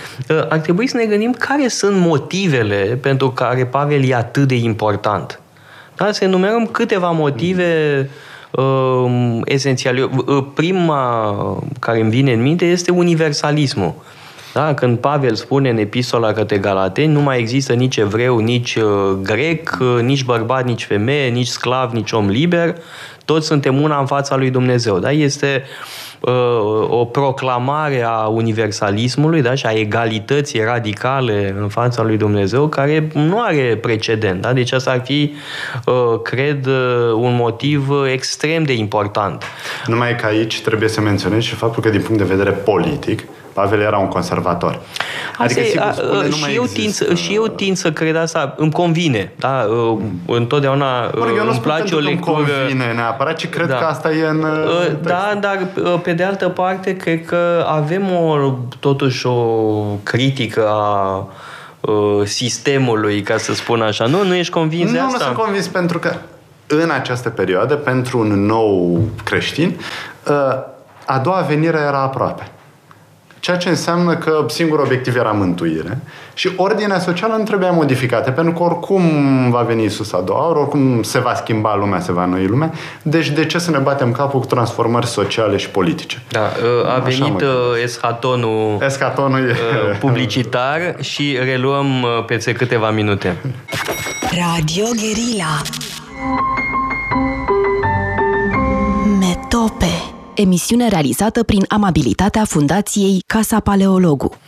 Ar 0.48 0.58
trebui 0.58 0.86
să 0.86 0.96
ne 0.96 1.04
gândim 1.04 1.32
care 1.38 1.68
sunt 1.68 1.96
motivele 1.96 2.98
pentru 3.00 3.30
care 3.30 3.66
Pavel 3.66 4.04
e 4.04 4.14
atât 4.14 4.48
de 4.48 4.56
important. 4.56 5.40
Da? 5.96 6.12
Să 6.12 6.24
enumerăm 6.24 6.66
câteva 6.66 7.10
motive 7.10 8.10
uh, 8.50 9.40
esențiale. 9.44 10.10
Prima 10.54 11.62
care 11.78 12.00
îmi 12.00 12.10
vine 12.10 12.32
în 12.32 12.42
minte 12.42 12.64
este 12.64 12.90
universalismul. 12.90 13.94
Da? 14.52 14.74
Când 14.74 14.98
Pavel 14.98 15.34
spune 15.34 15.70
în 15.70 15.78
epistola 15.78 16.32
către 16.32 16.58
Galateni, 16.58 17.12
nu 17.12 17.20
mai 17.20 17.38
există 17.38 17.72
nici 17.72 17.96
evreu, 17.96 18.38
nici 18.38 18.74
uh, 18.74 19.16
grec, 19.22 19.78
uh, 19.80 20.02
nici 20.02 20.24
bărbat, 20.24 20.64
nici 20.64 20.84
femeie, 20.84 21.28
nici 21.28 21.46
sclav, 21.46 21.92
nici 21.92 22.12
om 22.12 22.28
liber, 22.28 22.74
toți 23.24 23.46
suntem 23.46 23.82
una 23.82 23.98
în 23.98 24.06
fața 24.06 24.36
lui 24.36 24.50
Dumnezeu. 24.50 24.98
Da? 24.98 25.12
Este 25.12 25.62
uh, 26.20 26.32
o 26.88 27.04
proclamare 27.04 28.02
a 28.02 28.26
universalismului 28.26 29.42
da? 29.42 29.54
și 29.54 29.66
a 29.66 29.70
egalității 29.70 30.60
radicale 30.60 31.54
în 31.60 31.68
fața 31.68 32.02
lui 32.02 32.16
Dumnezeu 32.16 32.68
care 32.68 33.08
nu 33.14 33.42
are 33.42 33.78
precedent. 33.82 34.40
Da? 34.40 34.52
Deci 34.52 34.72
asta 34.72 34.90
ar 34.90 35.00
fi, 35.04 35.34
uh, 35.86 36.20
cred, 36.22 36.66
uh, 36.66 37.12
un 37.14 37.34
motiv 37.34 37.88
extrem 38.12 38.62
de 38.62 38.72
important. 38.72 39.44
Numai 39.86 40.16
că 40.16 40.26
aici 40.26 40.60
trebuie 40.60 40.88
să 40.88 41.00
menționez 41.00 41.42
și 41.42 41.54
faptul 41.54 41.82
că 41.82 41.88
din 41.88 42.00
punct 42.00 42.18
de 42.18 42.34
vedere 42.34 42.50
politic, 42.50 43.22
Pavel 43.60 43.80
era 43.80 43.98
un 43.98 44.08
conservator. 44.08 44.80
Adică, 45.38 45.60
sigur, 45.62 45.82
a, 45.82 45.92
spune, 45.92 46.26
uh, 46.26 46.32
și, 46.32 46.54
eu 46.54 46.64
tind, 46.64 46.92
să, 46.92 47.14
și 47.14 47.34
eu 47.34 47.46
tind 47.46 47.76
să 47.76 47.92
cred 47.92 48.16
asta, 48.16 48.54
îmi 48.56 48.72
convine. 48.72 49.32
Da? 49.36 49.66
Uh, 49.68 49.98
întotdeauna 50.26 51.00
mă 51.00 51.24
rog, 51.26 51.36
eu 51.36 51.44
nu 51.44 51.50
îmi 51.50 51.60
place 51.60 51.94
o 51.94 51.98
lectură. 51.98 52.36
Îmi 52.36 52.46
convine 52.46 52.92
neapărat, 52.92 53.36
ci 53.36 53.48
cred 53.48 53.66
da. 53.66 53.74
că 53.74 53.84
asta 53.84 54.10
e 54.10 54.26
în 54.26 54.42
uh, 54.42 54.84
text. 54.86 55.02
Da, 55.02 55.38
dar 55.40 55.66
pe 56.02 56.12
de 56.12 56.22
altă 56.22 56.48
parte, 56.48 56.96
cred 56.96 57.24
că 57.24 57.66
avem 57.68 58.10
o, 58.10 58.54
totuși 58.80 59.26
o 59.26 59.62
critică 60.02 60.68
a 60.68 61.28
sistemului, 62.24 63.22
ca 63.22 63.36
să 63.36 63.54
spun 63.54 63.80
așa. 63.80 64.06
Nu, 64.06 64.24
nu 64.24 64.34
ești 64.34 64.52
convins 64.52 64.90
nu, 64.90 64.92
de 64.92 64.98
asta? 64.98 65.10
Nu, 65.12 65.18
nu 65.18 65.24
sunt 65.24 65.36
convins 65.36 65.66
pentru 65.66 65.98
că 65.98 66.14
în 66.66 66.90
această 66.90 67.28
perioadă, 67.28 67.74
pentru 67.74 68.18
un 68.18 68.46
nou 68.46 69.00
creștin, 69.24 69.76
a 71.06 71.18
doua 71.18 71.40
venire 71.40 71.78
era 71.78 72.02
aproape. 72.02 72.50
Ceea 73.40 73.56
ce 73.56 73.68
înseamnă 73.68 74.16
că 74.16 74.44
singurul 74.48 74.84
obiectiv 74.84 75.16
era 75.16 75.30
mântuire 75.30 75.98
și 76.34 76.50
ordinea 76.56 76.98
socială 76.98 77.36
nu 77.36 77.42
trebuia 77.42 77.70
modificată, 77.70 78.30
pentru 78.30 78.52
că 78.52 78.62
oricum 78.62 79.02
va 79.50 79.60
veni 79.60 79.84
Isus 79.84 80.12
a 80.12 80.20
doua 80.20 80.48
ori, 80.48 80.58
oricum 80.58 81.02
se 81.02 81.18
va 81.18 81.34
schimba 81.34 81.76
lumea, 81.76 82.00
se 82.00 82.12
va 82.12 82.24
noi 82.24 82.46
lumea. 82.46 82.72
Deci 83.02 83.28
de 83.28 83.46
ce 83.46 83.58
să 83.58 83.70
ne 83.70 83.78
batem 83.78 84.12
capul 84.12 84.40
cu 84.40 84.46
transformări 84.46 85.06
sociale 85.06 85.56
și 85.56 85.68
politice? 85.68 86.22
Da, 86.28 86.50
a 86.86 86.92
Așa 86.92 87.00
venit 87.00 87.40
uh, 87.40 87.48
eshatonul, 87.82 88.78
eshatonul 88.86 89.48
e... 89.48 89.50
Uh, 89.50 89.98
publicitar 89.98 90.96
și 91.00 91.38
reluăm 91.44 92.02
uh, 92.02 92.24
peste 92.26 92.52
câteva 92.52 92.90
minute. 92.90 93.36
Radio 94.30 94.84
Guerilla 94.84 95.62
Metope 99.18 100.09
emisiune 100.40 100.88
realizată 100.88 101.42
prin 101.42 101.64
amabilitatea 101.68 102.44
Fundației 102.44 103.22
Casa 103.26 103.60
Paleologu. 103.60 104.38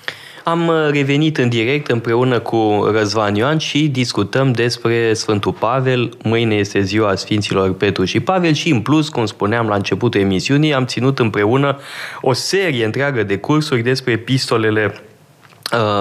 Am 0.45 0.67
uh, 0.67 0.75
revenit 0.91 1.39
în 1.39 1.49
direct 1.49 1.91
împreună 1.91 2.39
cu 2.39 2.89
Răzvan 2.93 3.35
Ioan 3.35 3.59
și 3.59 3.89
discutăm 3.89 4.53
despre 4.53 5.15
Sfântul 5.15 5.53
Pavel. 5.53 6.17
Mâine 6.23 6.55
este 6.55 6.81
ziua 6.81 7.15
Sfinților 7.15 7.75
Petru 7.75 8.05
și 8.05 8.21
Pavel 8.21 8.53
și 8.53 8.71
în 8.71 8.81
plus, 8.81 9.09
cum 9.09 9.27
spuneam 9.27 9.67
la 9.67 9.75
începutul 9.75 10.21
emisiunii, 10.21 10.75
am 10.75 10.87
ținut 10.87 11.19
împreună 11.19 11.79
o 12.21 12.33
serie 12.33 12.85
întreagă 12.85 13.23
de 13.23 13.39
cursuri 13.39 13.83
despre 13.83 14.13
epistolele 14.13 14.95
Uh, 14.95 15.12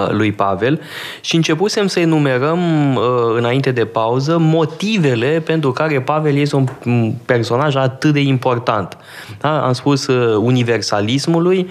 lui 0.10 0.32
Pavel 0.32 0.82
și 1.22 1.36
începusem 1.36 1.88
să 1.88 2.00
enumerăm 2.00 2.96
uh, 2.96 3.04
înainte 3.36 3.72
de 3.72 3.86
pauză 3.86 4.38
motivele 4.38 5.42
pentru 5.46 5.72
care 5.72 6.02
Pavel 6.02 6.36
este 6.36 6.56
un 6.56 7.14
personaj 7.26 7.76
atât 7.76 8.14
de 8.14 8.20
important. 8.20 8.98
Da? 9.40 9.66
Am 9.66 9.74
spus 9.74 10.08
uh, 10.08 10.36
universalismului. 10.42 11.70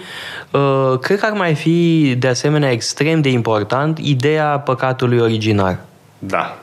Cred 1.01 1.19
că 1.19 1.27
ar 1.27 1.33
mai 1.33 1.55
fi 1.55 2.15
de 2.19 2.29
asemenea 2.29 2.71
extrem 2.71 3.21
de 3.21 3.29
important 3.29 3.99
ideea 3.99 4.47
păcatului 4.59 5.19
originar. 5.19 5.79
Da. 6.19 6.59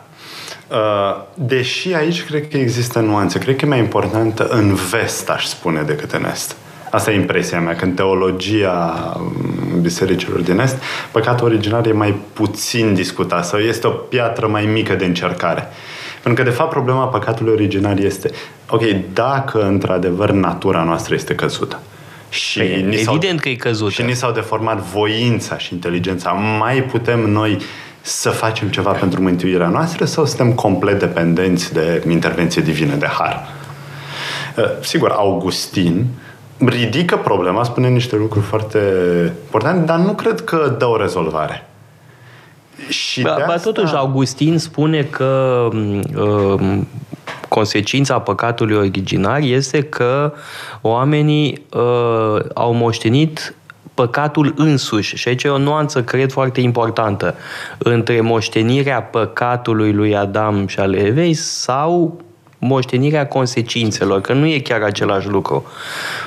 Deși 1.33 1.93
aici 1.93 2.23
cred 2.23 2.47
că 2.47 2.57
există 2.57 2.99
nuanțe, 2.99 3.39
cred 3.39 3.55
că 3.55 3.65
e 3.65 3.67
mai 3.67 3.79
importantă 3.79 4.47
în 4.47 4.73
vest, 4.73 5.29
aș 5.29 5.45
spune, 5.45 5.81
decât 5.81 6.11
în 6.11 6.25
est. 6.31 6.55
Asta 6.91 7.11
e 7.11 7.15
impresia 7.15 7.59
mea, 7.59 7.75
că 7.75 7.85
în 7.85 7.91
teologia 7.91 9.13
mm, 9.19 9.56
bisericilor 9.81 10.39
din 10.39 10.59
Est, 10.59 10.77
păcatul 11.11 11.47
original 11.47 11.85
e 11.85 11.91
mai 11.91 12.15
puțin 12.33 12.93
discutat 12.93 13.45
sau 13.45 13.59
este 13.59 13.87
o 13.87 13.89
piatră 13.89 14.47
mai 14.47 14.65
mică 14.65 14.93
de 14.93 15.05
încercare. 15.05 15.67
Pentru 16.21 16.43
că, 16.43 16.49
de 16.49 16.55
fapt, 16.55 16.69
problema 16.69 17.07
păcatului 17.07 17.53
original 17.53 17.99
este, 17.99 18.31
ok, 18.69 18.81
dacă 19.13 19.61
într-adevăr 19.61 20.31
natura 20.31 20.83
noastră 20.83 21.13
este 21.13 21.35
căzută, 21.35 21.79
și 22.29 22.59
păi, 22.59 22.81
ni 22.81 22.95
evident 22.95 23.39
că 23.39 23.49
e 23.49 23.55
căzută. 23.55 23.91
Și 23.91 24.01
ni 24.01 24.13
s-au 24.13 24.31
deformat 24.31 24.79
voința 24.79 25.57
și 25.57 25.73
inteligența. 25.73 26.31
Mai 26.31 26.83
putem 26.83 27.19
noi 27.19 27.57
să 28.01 28.29
facem 28.29 28.67
ceva 28.67 28.91
pentru 28.91 29.21
mântuirea 29.21 29.67
noastră 29.67 30.05
sau 30.05 30.25
suntem 30.25 30.53
complet 30.53 30.99
dependenți 30.99 31.73
de 31.73 32.03
intervenție 32.09 32.61
divină, 32.61 32.95
de 32.95 33.05
har? 33.05 33.47
Uh, 34.57 34.63
sigur, 34.81 35.09
Augustin 35.09 36.05
ridică 36.65 37.17
problema, 37.17 37.63
spune 37.63 37.87
niște 37.87 38.15
lucruri 38.15 38.45
foarte 38.45 38.79
importante, 39.43 39.85
dar 39.85 39.99
nu 39.99 40.13
cred 40.13 40.41
că 40.41 40.75
dă 40.77 40.85
o 40.85 40.97
rezolvare. 40.97 41.67
Și 42.89 43.21
ba, 43.21 43.35
ba 43.47 43.53
asta... 43.53 43.71
totuși, 43.71 43.95
Augustin 43.95 44.57
spune 44.57 45.03
că 45.03 45.67
uh, 46.15 46.79
consecința 47.47 48.19
păcatului 48.19 48.75
originar 48.75 49.39
este 49.39 49.83
că 49.83 50.33
oamenii 50.81 51.65
uh, 51.73 52.39
au 52.53 52.73
moștenit 52.73 53.55
păcatul 53.93 54.53
însuși. 54.55 55.15
Și 55.15 55.27
aici 55.27 55.43
e 55.43 55.49
o 55.49 55.57
nuanță, 55.57 56.03
cred, 56.03 56.31
foarte 56.31 56.61
importantă 56.61 57.35
între 57.77 58.21
moștenirea 58.21 59.01
păcatului 59.01 59.93
lui 59.93 60.15
Adam 60.15 60.67
și 60.67 60.79
al 60.79 60.93
Evei 60.93 61.33
sau 61.33 62.21
moștenirea 62.59 63.27
consecințelor, 63.27 64.21
că 64.21 64.33
nu 64.33 64.45
e 64.45 64.59
chiar 64.59 64.81
același 64.81 65.27
lucru. 65.27 65.65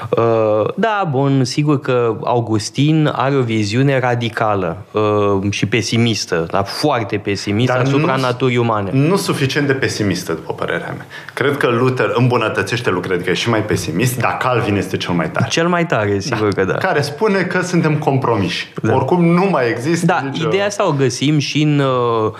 Uh, 0.08 0.74
da, 0.76 1.08
bun, 1.10 1.44
sigur 1.44 1.80
că 1.80 2.16
Augustin 2.24 3.12
are 3.14 3.36
o 3.36 3.40
viziune 3.40 3.98
radicală 3.98 4.76
uh, 4.90 5.50
și 5.50 5.66
pesimistă, 5.66 6.46
dar 6.50 6.64
foarte 6.64 7.16
pesimistă 7.16 7.72
dar 7.72 7.82
asupra 7.82 8.14
nu, 8.14 8.20
naturii 8.20 8.56
umane. 8.56 8.90
Nu 8.92 9.16
suficient 9.16 9.66
de 9.66 9.72
pesimistă, 9.72 10.32
după 10.32 10.52
părerea 10.52 10.94
mea. 10.96 11.06
Cred 11.34 11.56
că 11.56 11.68
Luther 11.68 12.12
îmbunătățește 12.14 12.90
lucrurile, 12.90 13.24
că 13.24 13.30
e 13.30 13.34
și 13.34 13.48
mai 13.48 13.64
pesimist, 13.64 14.18
dar 14.18 14.36
Calvin 14.36 14.76
este 14.76 14.96
cel 14.96 15.14
mai 15.14 15.30
tare. 15.30 15.46
Cel 15.48 15.68
mai 15.68 15.86
tare, 15.86 16.18
sigur 16.18 16.52
da. 16.52 16.62
că 16.62 16.72
da. 16.72 16.78
Care 16.78 17.00
spune 17.00 17.40
că 17.40 17.60
suntem 17.60 17.98
compromiși. 17.98 18.72
Da. 18.82 18.94
Oricum 18.94 19.24
nu 19.24 19.48
mai 19.50 19.68
există 19.70 20.06
Da, 20.06 20.20
nicio... 20.30 20.46
ideea 20.46 20.66
asta 20.66 20.88
o 20.88 20.92
găsim 20.92 21.38
și 21.38 21.62
în 21.62 21.78
uh, 21.78 22.32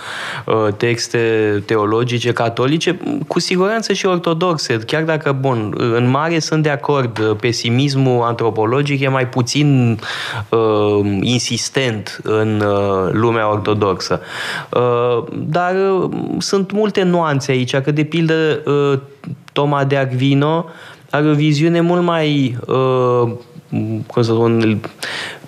uh 0.47 0.75
texte 0.77 1.19
teologice 1.67 2.33
catolice, 2.33 2.99
cu 3.27 3.41
siguranță 3.41 3.80
siguranță 3.83 3.93
și 3.93 4.07
ortodoxe, 4.07 4.79
chiar 4.79 5.03
dacă, 5.03 5.33
bun, 5.33 5.75
în 5.77 6.09
mare 6.09 6.39
sunt 6.39 6.63
de 6.63 6.71
acord, 6.71 7.37
pesimismul 7.41 8.23
antropologic 8.23 9.01
e 9.01 9.09
mai 9.09 9.29
puțin 9.29 9.99
uh, 10.49 11.19
insistent 11.21 12.21
în 12.23 12.61
uh, 12.61 13.13
lumea 13.13 13.51
ortodoxă. 13.51 14.21
Uh, 14.71 15.25
dar 15.33 15.75
uh, 15.75 16.11
sunt 16.39 16.73
multe 16.73 17.03
nuanțe 17.03 17.51
aici, 17.51 17.77
că 17.77 17.91
de 17.91 18.05
pildă 18.05 18.63
uh, 18.65 18.99
Toma 19.53 19.85
de 19.85 19.97
Aquino 19.97 20.65
are 21.11 21.29
o 21.29 21.35
viziune 21.35 21.81
mult 21.81 22.03
mai 22.03 22.57
uh, 22.67 23.33
cum 24.07 24.23
să 24.23 24.33
spun, 24.33 24.81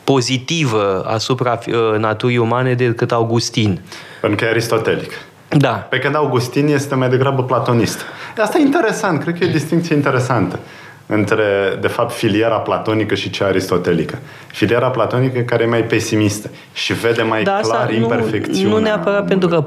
pozitivă 0.05 1.05
asupra 1.07 1.59
uh, 1.67 1.99
naturii 1.99 2.37
umane 2.37 2.75
decât 2.75 3.13
Augustin. 3.13 3.81
Pentru 4.21 4.39
că 4.39 4.45
e 4.45 4.49
aristotelic. 4.49 5.13
Da. 5.59 5.87
Pe 5.89 5.99
când 5.99 6.15
Augustin 6.15 6.67
este 6.67 6.95
mai 6.95 7.09
degrabă 7.09 7.45
platonist. 7.45 8.01
Asta 8.39 8.59
e 8.59 8.61
interesant, 8.61 9.23
cred 9.23 9.39
că 9.39 9.45
e 9.45 9.49
o 9.49 9.53
distinție 9.53 9.95
interesantă 9.97 10.59
între, 11.07 11.45
de 11.81 11.89
fapt, 11.89 12.13
filiera 12.13 12.57
platonică 12.57 13.15
și 13.15 13.31
cea 13.31 13.47
aristotelică. 13.47 14.19
Filiera 14.47 14.91
platonică 14.91 15.41
care 15.41 15.63
e 15.63 15.67
mai 15.67 15.83
pesimistă 15.85 16.51
și 16.73 16.93
vede 16.93 17.23
mai 17.23 17.43
da, 17.43 17.59
clar 17.63 17.93
imperfecțiunea. 17.93 18.73
Nu 18.73 18.79
neapărat 18.79 19.27
pentru 19.27 19.49
că 19.49 19.65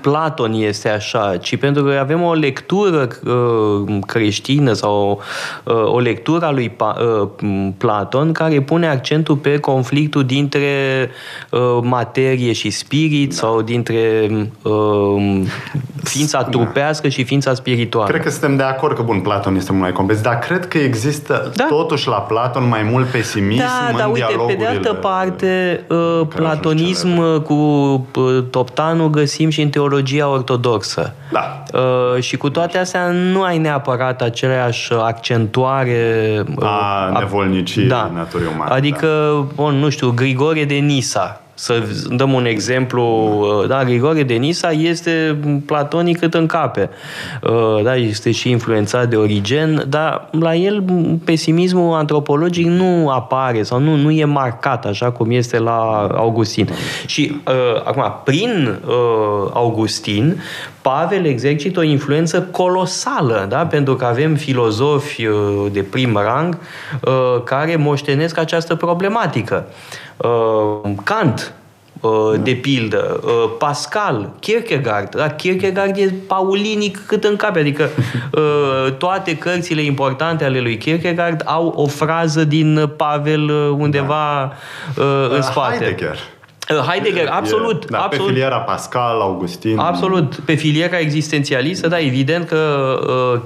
Platon 0.00 0.52
este 0.52 0.88
așa, 0.88 1.36
ci 1.36 1.56
pentru 1.56 1.82
că 1.82 1.98
avem 2.00 2.22
o 2.22 2.32
lectură 2.32 3.08
uh, 3.24 3.98
creștină 4.06 4.72
sau 4.72 5.20
uh, 5.64 5.84
o 5.84 5.98
lectură 5.98 6.46
a 6.46 6.50
lui 6.50 6.76
uh, 6.78 7.28
Platon 7.78 8.32
care 8.32 8.60
pune 8.60 8.88
accentul 8.88 9.36
pe 9.36 9.58
conflictul 9.58 10.24
dintre 10.24 10.68
materie 11.82 12.52
și 12.52 12.70
spirit 12.70 13.28
da. 13.28 13.34
sau 13.34 13.62
dintre 13.62 14.30
ființa 16.02 16.42
da. 16.42 16.48
trupească 16.48 17.08
și 17.08 17.24
ființa 17.24 17.54
spirituală. 17.54 18.08
Cred 18.08 18.22
că 18.22 18.30
suntem 18.30 18.56
de 18.56 18.62
acord 18.62 18.96
că, 18.96 19.02
bun, 19.02 19.20
Platon 19.20 19.56
este 19.56 19.70
mult 19.70 19.82
mai 19.82 19.92
complex, 19.92 20.20
dar 20.20 20.38
cred 20.38 20.68
că 20.68 20.78
există 20.78 21.52
da. 21.54 21.66
totuși 21.68 22.08
la 22.08 22.16
Platon 22.16 22.68
mai 22.68 22.82
mult 22.82 23.06
pesimism 23.06 23.62
da, 23.62 23.88
în 23.90 23.96
da, 23.96 24.06
uite, 24.06 24.44
pe 24.46 24.54
de 24.54 24.66
altă 24.66 24.92
parte, 24.92 25.84
platonism 26.28 27.42
cu 27.42 27.56
Toptanul 28.50 29.10
găsim 29.10 29.49
și 29.50 29.60
în 29.62 29.68
teologia 29.68 30.28
ortodoxă. 30.28 31.14
Da. 31.32 31.62
Uh, 31.72 32.22
și 32.22 32.36
cu 32.36 32.50
toate 32.50 32.78
astea 32.78 33.10
nu 33.10 33.42
ai 33.42 33.58
neapărat 33.58 34.22
aceleași 34.22 34.92
accentuare 34.92 36.42
uh, 36.56 36.64
a 36.64 37.18
nevolnicii 37.18 37.86
da. 37.86 38.10
naturii 38.14 38.46
umane. 38.54 38.74
Adică, 38.74 39.06
da. 39.06 39.46
bon, 39.54 39.74
nu 39.74 39.88
știu, 39.88 40.10
Grigore 40.10 40.64
de 40.64 40.74
Nisa 40.74 41.40
să 41.60 41.82
dăm 42.10 42.32
un 42.32 42.44
exemplu, 42.44 43.02
uh, 43.02 43.68
da, 43.68 43.84
Grigore 43.84 44.22
de 44.22 44.34
Nisa 44.34 44.70
este 44.70 45.38
platonic 45.66 46.18
cât 46.18 46.34
în 46.34 46.46
cape. 46.46 46.90
Uh, 47.42 47.82
da, 47.82 47.96
este 47.96 48.30
și 48.30 48.50
influențat 48.50 49.08
de 49.08 49.16
Origen, 49.16 49.84
dar 49.88 50.28
la 50.30 50.54
el 50.54 50.84
pesimismul 51.24 51.94
antropologic 51.94 52.66
nu 52.66 53.08
apare 53.08 53.62
sau 53.62 53.78
nu, 53.78 53.94
nu 53.94 54.10
e 54.10 54.24
marcat 54.24 54.84
așa 54.84 55.10
cum 55.10 55.30
este 55.30 55.58
la 55.58 56.08
Augustin. 56.14 56.68
Și 57.06 57.40
uh, 57.46 57.82
acum, 57.84 58.14
prin 58.24 58.78
uh, 58.86 59.50
Augustin, 59.52 60.42
Pavel 60.82 61.24
exercită 61.24 61.80
o 61.80 61.82
influență 61.82 62.42
colosală, 62.42 63.46
da? 63.48 63.66
pentru 63.66 63.94
că 63.96 64.04
avem 64.04 64.34
filozofi 64.34 65.26
uh, 65.26 65.66
de 65.72 65.82
prim 65.82 66.16
rang 66.16 66.58
uh, 67.00 67.42
care 67.44 67.76
moștenesc 67.76 68.38
această 68.38 68.74
problematică. 68.74 69.66
Uh, 70.22 70.90
Kant, 71.04 71.54
de 72.42 72.54
pildă, 72.54 73.20
Pascal, 73.58 74.30
Kierkegaard. 74.38 75.14
Da? 75.14 75.28
Kierkegaard 75.28 75.96
e 75.96 76.12
paulinic 76.26 77.06
cât 77.06 77.24
în 77.24 77.36
cap, 77.36 77.56
adică 77.56 77.88
toate 78.98 79.36
cărțile 79.36 79.82
importante 79.82 80.44
ale 80.44 80.60
lui 80.60 80.76
Kierkegaard 80.76 81.42
au 81.44 81.66
o 81.66 81.86
frază 81.86 82.44
din 82.44 82.90
Pavel 82.96 83.50
undeva 83.78 84.52
da. 84.94 85.02
în 85.34 85.42
spate. 85.42 85.76
Heidegger. 85.76 86.18
Uh, 86.70 86.76
Heidegger, 86.76 87.28
absolut. 87.30 87.90
da, 87.90 87.98
absolut. 87.98 88.26
Pe 88.26 88.32
filiera 88.32 88.56
Pascal, 88.56 89.20
Augustin. 89.20 89.78
Absolut. 89.78 90.34
Pe 90.34 90.54
filiera 90.54 90.98
existențialistă, 90.98 91.88
da, 91.88 91.98
evident 91.98 92.46
că 92.46 92.56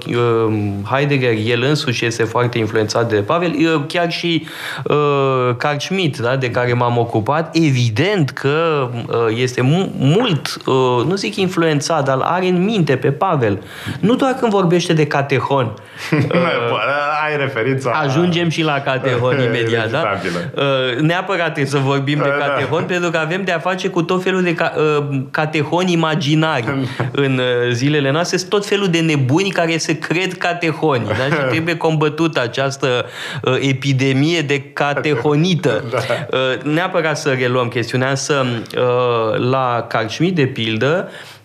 uh, 0.07 0.15
uh, 0.15 0.53
Heidegger, 0.91 1.33
el 1.45 1.63
însuși 1.63 2.05
este 2.05 2.23
foarte 2.23 2.57
influențat 2.57 3.09
de 3.09 3.15
Pavel, 3.15 3.51
uh, 3.51 3.81
chiar 3.87 4.11
și 4.11 4.47
uh, 4.83 5.55
Carl 5.57 5.77
Schmitt, 5.77 6.17
da, 6.17 6.35
de 6.35 6.51
care 6.51 6.73
m-am 6.73 6.97
ocupat, 6.97 7.55
evident 7.55 8.29
că 8.29 8.89
uh, 9.07 9.15
este 9.41 9.61
mu- 9.61 9.91
mult, 9.97 10.57
uh, 10.65 11.05
nu 11.07 11.15
zic 11.15 11.35
influențat, 11.35 12.05
dar 12.05 12.19
are 12.21 12.47
în 12.47 12.63
minte 12.63 12.95
pe 12.95 13.11
Pavel. 13.11 13.61
Nu 13.99 14.15
doar 14.15 14.31
când 14.31 14.51
vorbește 14.51 14.93
de 14.93 15.07
catehon. 15.07 15.73
Uh, 16.35 17.25
Ai 17.25 17.37
referința. 17.37 17.89
Ajungem 17.89 18.49
și 18.49 18.63
la 18.63 18.79
catehon 18.79 19.39
imediat, 19.41 19.91
da? 19.95 20.03
Uh, 20.55 20.99
neapărat 20.99 21.43
trebuie 21.43 21.65
să 21.65 21.77
vorbim 21.77 22.17
de 22.17 22.33
da. 22.39 22.45
catehon, 22.45 22.79
da. 22.79 22.85
pentru 22.85 23.09
că 23.09 23.14
avem 23.17 23.43
de 23.43 23.51
a 23.51 23.59
face 23.59 23.87
cu 23.87 24.01
tot 24.01 24.23
felul 24.23 24.43
de 24.43 24.53
ca, 24.53 24.73
uh, 24.77 25.21
catehoni 25.31 25.91
imaginari 25.91 26.87
în 27.11 27.37
uh, 27.37 27.71
zilele 27.71 28.11
noastre, 28.11 28.37
tot 28.49 28.65
felul 28.65 28.87
de 28.87 28.99
nebuni 28.99 29.49
care 29.49 29.77
se 29.77 29.97
cred 29.97 30.37
catehoni. 30.37 31.05
Da? 31.05 31.35
Și 31.35 31.41
trebuie 31.53 31.77
combătută 31.77 32.41
această 32.41 33.05
uh, 33.41 33.57
epidemie 33.59 34.41
de 34.41 34.61
catehonită. 34.61 35.83
Da. 35.95 36.37
Uh, 36.37 36.73
neapărat 36.73 37.17
să 37.17 37.29
reluăm 37.29 37.67
chestiunea, 37.67 38.09
însă 38.09 38.45
uh, 38.77 39.39
la 39.49 39.85
Carl 39.89 40.07
Schmitt, 40.07 40.35
de 40.35 40.45
pildă, 40.45 41.09
uh, 41.09 41.35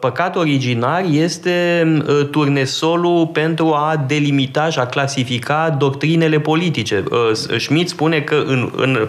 păcat 0.00 0.36
originar 0.36 1.04
este 1.10 1.86
uh, 2.08 2.28
turnesolul 2.30 3.26
pentru 3.26 3.72
a 3.72 4.04
delimita 4.06 4.68
și 4.68 4.78
a 4.78 4.86
clasifica 4.86 5.76
doctrinele 5.78 6.40
politice. 6.40 7.04
Uh, 7.10 7.18
Schmidt 7.58 7.88
spune 7.88 8.20
că 8.20 8.42
în, 8.46 8.70
în 8.76 9.08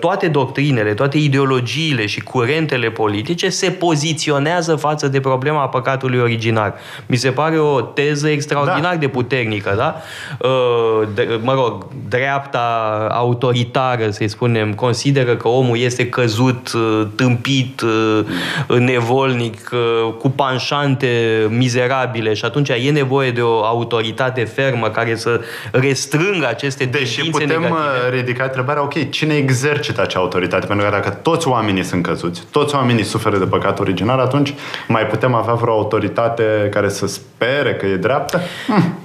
toate 0.00 0.28
doctrinele, 0.28 0.94
toate 0.94 1.18
ideologiile 1.18 2.06
și 2.06 2.20
curentele 2.20 2.90
politice 2.90 3.48
se 3.48 3.70
poziționează 3.70 4.76
față 4.76 5.08
de 5.08 5.20
problema 5.20 5.68
păcatului 5.68 6.18
originar. 6.18 6.74
Mi 7.06 7.16
se 7.16 7.30
pare 7.30 7.58
o 7.58 7.80
teză 7.80 8.28
extraordinar 8.28 8.92
da. 8.92 8.98
de 8.98 9.08
puternică, 9.08 9.74
da? 9.76 10.02
Mă 11.40 11.54
rog, 11.54 11.86
dreapta 12.08 13.06
autoritară, 13.10 14.10
să 14.10 14.24
spunem, 14.26 14.74
consideră 14.74 15.36
că 15.36 15.48
omul 15.48 15.78
este 15.78 16.08
căzut, 16.08 16.72
tâmpit, 17.14 17.82
nevol 18.78 19.31
nevolnic, 19.32 19.70
uh, 19.72 20.14
cu 20.18 20.30
panșante 20.30 21.08
mizerabile 21.48 22.34
și 22.34 22.44
atunci 22.44 22.68
e 22.68 22.90
nevoie 22.90 23.30
de 23.30 23.40
o 23.40 23.64
autoritate 23.64 24.44
fermă 24.44 24.88
care 24.88 25.16
să 25.16 25.40
restrângă 25.70 26.46
aceste 26.48 26.84
Deși 26.84 27.30
putem 27.30 27.62
uh, 27.62 27.68
negative. 27.68 28.16
ridica 28.16 28.44
întrebarea, 28.44 28.82
ok, 28.82 29.10
cine 29.10 29.34
exercită 29.34 30.00
acea 30.00 30.18
autoritate? 30.18 30.66
Pentru 30.66 30.84
că 30.84 30.90
dacă 30.92 31.10
toți 31.10 31.48
oamenii 31.48 31.84
sunt 31.84 32.02
căzuți, 32.02 32.42
toți 32.50 32.74
oamenii 32.74 33.04
suferă 33.04 33.38
de 33.38 33.44
păcat 33.44 33.78
original, 33.78 34.20
atunci 34.20 34.54
mai 34.88 35.06
putem 35.06 35.34
avea 35.34 35.54
vreo 35.54 35.72
autoritate 35.72 36.68
care 36.70 36.88
să 36.88 37.06
spere 37.06 37.74
că 37.74 37.86
e 37.86 37.96
dreaptă? 37.96 38.40
Hm. 38.66 39.00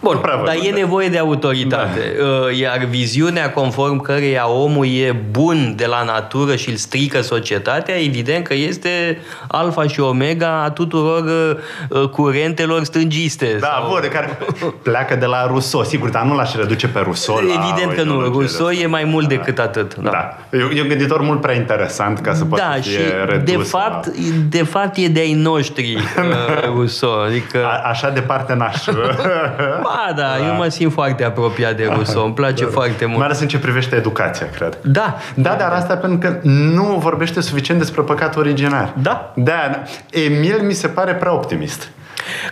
Bun, 0.00 0.20
dar 0.22 0.54
e 0.62 0.70
nevoie 0.70 1.08
de 1.08 1.18
autoritate. 1.18 2.14
Da. 2.18 2.24
Uh, 2.24 2.58
iar 2.58 2.84
viziunea 2.84 3.50
conform 3.50 4.00
căreia 4.00 4.50
omul 4.50 4.86
e 4.86 5.16
bun 5.30 5.72
de 5.76 5.86
la 5.86 6.02
natură 6.02 6.56
și 6.56 6.70
îl 6.70 6.76
strică 6.76 7.20
societatea, 7.20 8.02
evident 8.02 8.46
că 8.46 8.54
este 8.54 9.18
alfa 9.58 9.86
și 9.86 10.00
omega 10.00 10.62
a 10.62 10.70
tuturor 10.70 11.24
uh, 11.24 11.56
uh, 11.88 12.08
curentelor 12.08 12.84
stângiste. 12.84 13.56
Da, 13.60 13.66
sau... 13.66 13.90
bun, 13.90 13.98
de 14.00 14.08
care 14.08 14.38
pleacă 14.82 15.14
de 15.14 15.26
la 15.26 15.46
Rousseau. 15.46 15.84
Sigur, 15.84 16.08
dar 16.08 16.22
nu 16.22 16.34
l-aș 16.34 16.54
reduce 16.54 16.88
pe 16.88 17.00
Rousseau 17.04 17.36
Evident 17.38 17.94
că 17.94 18.02
nu. 18.02 18.20
Rousseau 18.20 18.68
e 18.68 18.86
mai 18.86 19.04
mult 19.04 19.28
da. 19.28 19.34
decât 19.34 19.58
atât. 19.58 19.94
Da. 19.94 20.10
da. 20.10 20.58
E 20.76 20.80
un 20.82 20.88
gânditor 20.88 21.20
mult 21.20 21.40
prea 21.40 21.54
interesant 21.54 22.18
ca 22.18 22.34
să 22.34 22.44
poată 22.44 22.64
da, 22.68 22.80
fi 22.80 22.88
și 22.88 22.98
redus. 23.26 23.54
De 23.54 23.62
fapt, 23.62 24.06
la... 24.06 24.12
de 24.48 24.62
fapt 24.62 24.96
e 24.96 25.08
de 25.08 25.20
ai 25.20 25.32
noștri 25.32 25.98
Rousseau. 26.64 27.22
Adică... 27.22 27.64
A, 27.64 27.88
așa 27.88 28.10
departe 28.10 28.54
n-aș. 28.54 28.84
Ba, 29.82 30.12
da, 30.16 30.22
da, 30.22 30.46
eu 30.48 30.54
mă 30.54 30.68
simt 30.68 30.92
foarte 30.92 31.24
apropiat 31.24 31.76
de 31.76 31.90
Rousseau, 31.94 32.24
îmi 32.24 32.34
place 32.34 32.64
da. 32.64 32.70
foarte 32.70 33.04
mult. 33.04 33.18
Mai 33.18 33.26
ales 33.26 33.40
în 33.40 33.48
ce 33.48 33.58
privește 33.58 33.96
educația, 33.96 34.46
cred. 34.54 34.78
Da. 34.82 35.16
Da, 35.34 35.54
dar 35.58 35.72
asta 35.72 35.96
pentru 35.96 36.18
că 36.18 36.38
nu 36.48 36.98
vorbește 37.02 37.40
suficient 37.40 37.80
despre 37.80 38.02
păcat 38.02 38.36
originar. 38.36 38.92
Da. 39.02 39.32
Da, 39.48 39.82
Emil 40.10 40.60
mi 40.62 40.72
se 40.72 40.88
pare 40.88 41.14
prea 41.14 41.34
optimist. 41.34 41.90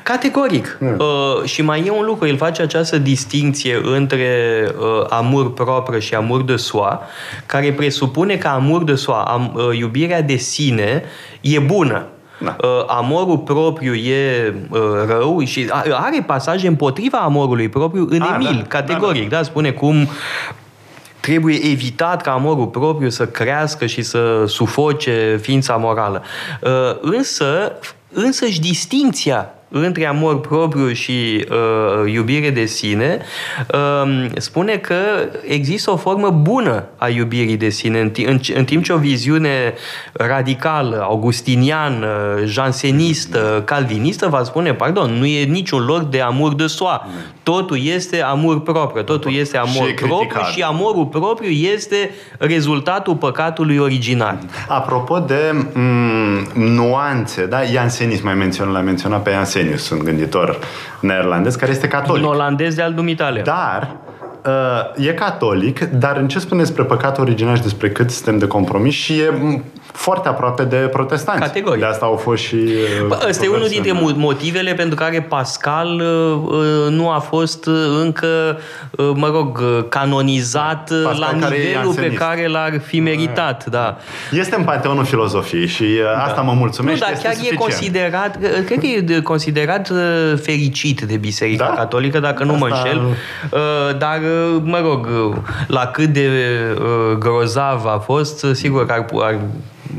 Categoric. 0.03 0.77
Mm. 0.81 0.97
Uh, 0.99 1.45
și 1.45 1.63
mai 1.63 1.85
e 1.87 1.91
un 1.91 2.05
lucru, 2.05 2.27
el 2.27 2.37
face 2.37 2.63
această 2.63 2.99
distinție 2.99 3.81
între 3.85 4.29
uh, 4.79 5.07
amur 5.09 5.53
propriu 5.53 5.99
și 5.99 6.15
amur 6.15 6.43
de 6.43 6.57
soa, 6.57 7.03
care 7.47 7.73
presupune 7.73 8.37
că 8.37 8.49
amur 8.49 8.85
de 8.85 8.95
soa, 8.95 9.23
am, 9.23 9.53
uh, 9.55 9.79
iubirea 9.79 10.23
de 10.23 10.37
sine, 10.37 11.03
e 11.41 11.59
bună. 11.59 12.07
Da. 12.39 12.57
Uh, 12.63 12.69
amorul 12.87 13.39
propriu 13.39 13.95
e 13.95 14.55
uh, 14.71 14.81
rău 15.07 15.45
și 15.45 15.71
are 15.93 16.25
pasaje 16.27 16.67
împotriva 16.67 17.19
amorului 17.19 17.69
propriu 17.69 18.07
în 18.11 18.21
A, 18.21 18.35
Emil, 18.35 18.57
da, 18.57 18.67
categoric. 18.69 19.29
Da, 19.29 19.29
da. 19.29 19.37
da, 19.37 19.43
spune 19.43 19.71
cum 19.71 20.09
trebuie 21.27 21.59
evitat 21.71 22.23
ca 22.23 22.31
amorul 22.33 22.67
propriu 22.67 23.09
să 23.09 23.27
crească 23.27 23.87
și 23.87 24.03
să 24.03 24.45
sufoce 24.47 25.39
ființa 25.43 25.77
morală. 25.77 26.23
Uh, 26.63 26.71
însă, 27.01 27.73
însăși 28.13 28.61
distinția 28.61 29.55
între 29.85 30.07
amor 30.07 30.41
propriu 30.41 30.93
și 30.93 31.47
uh, 31.51 32.13
iubire 32.13 32.51
de 32.51 32.65
sine, 32.65 33.19
uh, 33.75 34.27
spune 34.37 34.77
că 34.77 34.97
există 35.47 35.91
o 35.91 35.97
formă 35.97 36.31
bună 36.31 36.85
a 36.97 37.09
iubirii 37.09 37.57
de 37.57 37.69
sine, 37.69 38.01
în, 38.01 38.13
în, 38.27 38.39
în 38.55 38.65
timp 38.65 38.85
ce 38.85 38.93
o 38.93 38.97
viziune 38.97 39.75
radicală, 40.13 41.01
augustiniană, 41.03 42.09
jansenistă, 42.45 43.63
calvinistă 43.65 44.29
va 44.29 44.43
spune, 44.43 44.75
pardon, 44.75 45.11
nu 45.11 45.27
e 45.27 45.45
niciun 45.45 45.85
loc 45.85 46.11
de 46.11 46.21
amor 46.21 46.55
de 46.55 46.67
soa. 46.67 47.07
Totul 47.43 47.79
este 47.85 48.23
amor 48.23 48.63
propriu, 48.63 49.03
totul 49.03 49.35
este 49.35 49.57
amor 49.57 49.87
și 49.87 49.95
propriu 49.95 50.41
și 50.53 50.63
amorul 50.63 51.07
propriu 51.07 51.51
este 51.51 52.11
rezultatul 52.39 53.17
păcatului 53.17 53.79
original. 53.79 54.39
Apropo 54.69 55.19
de 55.19 55.51
m- 55.53 55.73
mm, 55.73 56.47
nuanțe, 56.55 57.47
da? 57.47 57.63
Jansenism, 57.63 58.25
mai 58.25 58.35
menționat, 58.35 58.73
l-a 58.73 58.81
menționat 58.81 59.23
pe 59.23 59.31
Jansenism 59.31 59.66
Bronsenius, 59.67 59.91
un 59.91 59.99
gânditor 59.99 60.59
neerlandez, 61.01 61.57
care 61.57 61.71
este 61.71 61.89
catolic. 61.89 62.25
Un 62.25 62.31
olandez 62.31 62.75
de 62.75 62.83
al 62.83 62.95
dumitale. 62.95 63.43
Dar 63.43 63.97
uh, 64.47 65.07
e 65.07 65.13
catolic, 65.13 65.81
dar 65.81 66.17
în 66.17 66.29
ce 66.29 66.39
spune 66.39 66.61
despre 66.61 66.83
păcat 66.83 67.19
original 67.19 67.57
și 67.57 67.63
despre 67.63 67.91
cât 67.91 68.11
sistem 68.11 68.39
de 68.39 68.47
compromis 68.47 68.95
și 68.95 69.13
e 69.13 69.63
foarte 69.93 70.29
aproape 70.29 70.63
de 70.63 70.77
protestanți. 70.77 71.41
Categoric. 71.41 71.81
De 71.81 71.87
asta 71.87 72.07
au 72.07 72.17
fost 72.17 72.43
și... 72.43 72.57
Bă, 73.07 73.27
ăsta 73.29 73.45
e 73.45 73.49
unul 73.49 73.69
dintre 73.69 73.93
motivele 74.17 74.75
pentru 74.75 74.97
care 74.97 75.23
Pascal 75.23 75.89
uh, 75.89 76.53
uh, 76.59 76.91
nu 76.91 77.11
a 77.11 77.19
fost 77.19 77.67
uh, 77.67 77.75
încă, 78.01 78.59
mă 79.15 79.29
rog, 79.29 79.63
canonizat 79.89 80.93
Pascal 81.05 81.19
la 81.19 81.49
nivelul 81.49 81.95
pe 81.95 82.13
care 82.13 82.47
l-ar 82.47 82.81
fi 82.85 83.01
meritat. 83.01 83.67
Da. 83.67 83.97
Este 84.31 84.57
în 84.57 84.65
panteonul 84.65 85.05
filozofiei 85.05 85.67
și 85.67 85.85
da. 86.03 86.23
asta 86.23 86.41
mă 86.41 86.53
mulțumește. 86.53 87.05
Nu, 87.05 87.13
dar 87.13 87.23
chiar 87.23 87.35
e 87.51 87.55
considerat, 87.55 88.39
cred 88.67 88.79
că 88.79 88.87
e 88.87 89.21
considerat 89.21 89.93
fericit 90.43 91.01
de 91.01 91.17
Biserica 91.17 91.65
da? 91.65 91.75
Catolică, 91.75 92.21
dacă 92.21 92.45
nu 92.45 92.53
asta... 92.53 92.67
mă 92.67 92.75
înșel. 92.75 93.01
Dar, 93.99 94.21
mă 94.63 94.81
rog, 94.83 95.09
la 95.67 95.87
cât 95.87 96.09
de 96.09 96.29
grozav 97.19 97.87
a 97.87 97.99
fost, 97.99 98.47
sigur 98.53 98.87
că 98.87 98.93
ar, 98.93 99.07
ar 99.21 99.39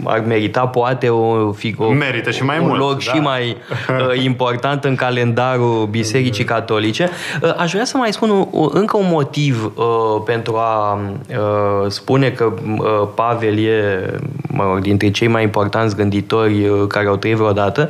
ar 0.04 0.24
merita 0.28 0.68
poate 0.68 1.10
o, 1.10 1.54
o, 1.78 1.92
Merită 1.92 2.32
și 2.32 2.44
mai 2.44 2.60
un 2.60 2.68
mult, 2.68 2.80
loc 2.80 3.04
da. 3.04 3.12
și 3.12 3.20
mai 3.20 3.58
uh, 3.90 4.24
important 4.24 4.84
în 4.84 4.96
calendarul 4.96 5.88
Bisericii 5.90 6.44
Catolice. 6.44 7.10
Uh, 7.42 7.54
aș 7.58 7.72
vrea 7.72 7.86
să 7.86 7.98
mai 7.98 8.14
spun 8.14 8.30
un, 8.30 8.70
încă 8.74 8.98
un 8.98 9.08
motiv 9.10 9.72
uh, 9.76 9.84
pentru 10.26 10.56
a 10.56 11.00
uh, 11.30 11.92
spune 11.92 12.30
că 12.30 12.54
uh, 12.78 13.08
Pavel 13.16 13.58
e 13.58 14.10
mă 14.58 14.64
rog, 14.64 14.80
dintre 14.80 15.12
cei 15.12 15.28
mai 15.28 15.44
importanți 15.44 15.96
gânditori 15.96 16.68
uh, 16.68 16.88
care 16.88 17.08
au 17.08 17.16
trăit 17.16 17.36
vreodată, 17.36 17.90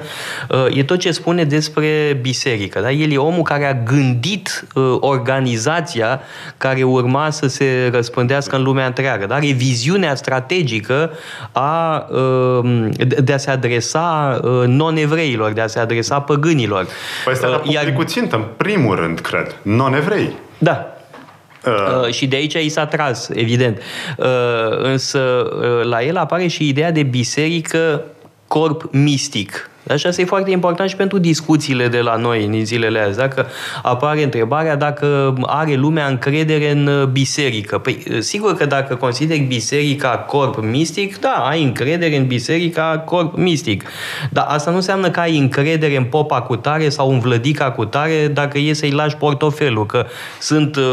uh, 0.50 0.78
e 0.78 0.84
tot 0.84 1.00
ce 1.00 1.12
spune 1.12 1.44
despre 1.44 2.18
biserică. 2.22 2.80
Da? 2.80 2.92
El 2.92 3.12
e 3.12 3.18
omul 3.18 3.42
care 3.42 3.66
a 3.66 3.74
gândit 3.74 4.68
uh, 4.74 4.98
organizația 5.00 6.22
care 6.58 6.84
urma 6.84 7.30
să 7.30 7.48
se 7.48 7.90
răspândească 7.94 8.56
în 8.56 8.64
lumea 8.64 8.86
întreagă. 8.86 9.26
Da? 9.26 9.40
Reviziunea 9.40 10.16
strategică 10.16 11.12
a 11.52 11.87
Um, 12.10 12.90
de 13.24 13.34
a 13.34 13.38
se 13.38 13.50
adresa 13.50 14.40
uh, 14.44 14.64
non-evreilor, 14.68 15.52
de 15.52 15.62
a 15.62 15.68
se 15.68 15.80
adresa 15.80 16.20
păgânilor. 16.20 16.88
Păi 17.24 17.34
asta 17.34 17.48
era 17.48 17.62
uh, 17.66 17.74
Iar... 17.74 18.04
țintă, 18.06 18.36
în 18.36 18.44
primul 18.58 18.96
rând, 18.96 19.20
cred. 19.20 19.56
Non-evrei. 19.62 20.34
Da, 20.58 20.92
Uh. 21.66 22.06
uh. 22.06 22.14
Și 22.14 22.28
de 22.28 22.36
aici 22.36 22.54
i 22.54 22.70
s-a 22.70 22.86
tras, 22.86 23.30
evident. 23.30 23.82
Uh, 24.18 24.26
însă 24.82 25.20
uh, 25.20 25.84
la 25.84 26.04
el 26.04 26.18
apare 26.18 26.48
și 26.48 26.68
ideea 26.68 26.92
de 26.92 27.04
biserică 27.04 28.04
corp 28.48 28.90
mistic. 28.92 29.70
Așa 29.90 30.10
asta 30.10 30.22
e 30.22 30.26
foarte 30.26 30.52
important 30.52 30.90
și 30.90 30.96
pentru 30.96 31.18
discuțiile 31.18 31.88
de 31.88 32.00
la 32.00 32.16
noi 32.16 32.46
în 32.46 32.66
zilele 32.66 33.00
astea. 33.00 33.28
Dacă 33.28 33.48
apare 33.82 34.24
întrebarea 34.24 34.76
dacă 34.76 35.36
are 35.46 35.74
lumea 35.74 36.08
încredere 36.08 36.72
în 36.72 36.88
uh, 36.88 37.06
biserică. 37.06 37.78
Păi, 37.78 38.04
uh, 38.12 38.18
sigur 38.20 38.56
că 38.56 38.66
dacă 38.66 38.96
consideri 38.96 39.40
biserica 39.40 40.10
corp 40.10 40.64
mistic, 40.64 41.20
da, 41.20 41.46
ai 41.50 41.64
încredere 41.64 42.18
în 42.18 42.26
biserica 42.28 43.04
corp 43.06 43.38
mistic. 43.38 43.84
Dar 44.30 44.46
asta 44.48 44.70
nu 44.70 44.76
înseamnă 44.76 45.10
că 45.10 45.20
ai 45.20 45.38
încredere 45.38 45.98
în 45.98 46.04
popa 46.04 46.42
cu 46.42 46.56
tare 46.56 46.90
sau 46.90 47.12
în 47.12 47.20
vlădica 47.20 47.72
cu 47.72 47.86
tare 47.86 48.28
dacă 48.28 48.58
e 48.58 48.74
să-i 48.74 48.92
lași 48.92 49.16
portofelul, 49.16 49.86
că 49.86 50.06
sunt 50.40 50.76
uh, 50.76 50.84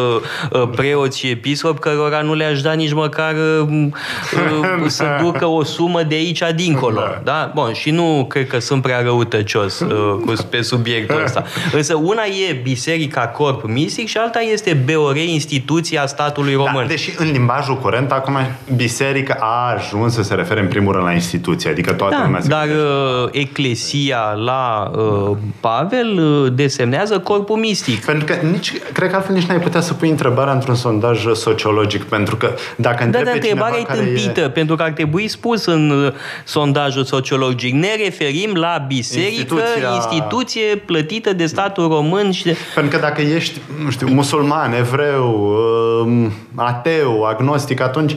uh, 0.52 0.68
preoți 0.76 1.18
și 1.18 1.30
episcopi 1.30 1.78
cărora 1.78 2.20
nu 2.20 2.34
le-aș 2.34 2.60
da 2.60 2.72
nici 2.72 2.92
măcar 2.92 3.34
uh, 3.34 3.68
uh, 3.68 4.84
să 4.86 5.04
ducă 5.20 5.46
o 5.46 5.64
sumă 5.64 6.02
de 6.02 6.14
aici 6.14 6.42
dincolo. 6.54 7.00
Da. 7.14 7.20
da? 7.24 7.50
Bun, 7.54 7.72
și 7.72 7.90
nu 7.90 8.26
cred 8.28 8.46
că 8.46 8.58
sunt 8.58 8.82
prea 8.84 9.00
răutăcios 9.00 9.80
uh, 9.80 9.88
cu, 10.26 10.32
pe 10.50 10.62
subiectul 10.62 11.22
ăsta. 11.24 11.44
Însă 11.72 11.94
una 11.94 12.22
e 12.48 12.52
Biserica 12.62 13.20
Corp 13.20 13.62
Mistic 13.66 14.08
și 14.08 14.16
alta 14.16 14.40
este 14.40 14.82
BOR, 14.84 15.16
instituția 15.16 16.06
statului 16.06 16.52
da, 16.52 16.58
român. 16.64 16.82
Da, 16.82 16.88
deși 16.88 17.14
în 17.16 17.30
limbajul 17.30 17.78
curent, 17.78 18.12
acum 18.12 18.36
biserica 18.76 19.36
a 19.40 19.74
ajuns 19.76 20.14
să 20.14 20.22
se 20.22 20.34
refere 20.34 20.60
în 20.60 20.68
primul 20.68 20.92
rând 20.92 21.04
la 21.04 21.12
instituție, 21.12 21.70
adică 21.70 21.92
toată 21.92 22.14
da, 22.14 22.24
lumea 22.24 22.40
se 22.40 22.48
dar 22.48 22.66
uh, 22.66 23.28
eclesia 23.30 24.32
la 24.44 24.90
uh, 24.94 25.36
Pavel 25.60 26.18
uh, 26.18 26.52
desemnează 26.52 27.18
corpul 27.18 27.56
mistic. 27.56 28.04
Pentru 28.04 28.24
că 28.24 28.46
nici, 28.46 28.72
cred 28.92 29.10
că 29.10 29.16
altfel 29.16 29.34
nici 29.34 29.44
n-ai 29.44 29.60
putea 29.60 29.80
să 29.80 29.94
pui 29.94 30.08
întrebarea 30.08 30.52
într-un 30.52 30.74
sondaj 30.74 31.26
sociologic, 31.34 32.02
pentru 32.02 32.36
că 32.36 32.54
dacă 32.76 33.04
da, 33.04 33.22
dar 33.22 33.34
întrebarea 33.34 33.78
e 33.78 33.94
tâmpită, 33.94 34.40
e... 34.40 34.50
pentru 34.50 34.76
că 34.76 34.82
ar 34.82 34.90
trebui 34.90 35.28
spus 35.28 35.64
în 35.64 35.90
uh, 35.90 36.12
sondajul 36.44 37.04
sociologic. 37.04 37.74
Ne 37.74 37.94
referim 38.04 38.54
la 38.54 38.73
biserică, 38.78 39.30
Instituția... 39.30 39.94
instituție 39.94 40.76
plătită 40.84 41.32
de 41.32 41.46
statul 41.46 41.88
român. 41.88 42.30
Și 42.30 42.44
de... 42.44 42.56
Pentru 42.74 42.96
că 42.96 43.02
dacă 43.02 43.20
ești, 43.20 43.60
nu 43.84 43.90
știu, 43.90 44.08
musulman, 44.08 44.72
evreu, 44.72 45.56
um, 46.04 46.32
ateu, 46.54 47.22
agnostic, 47.22 47.80
atunci 47.80 48.16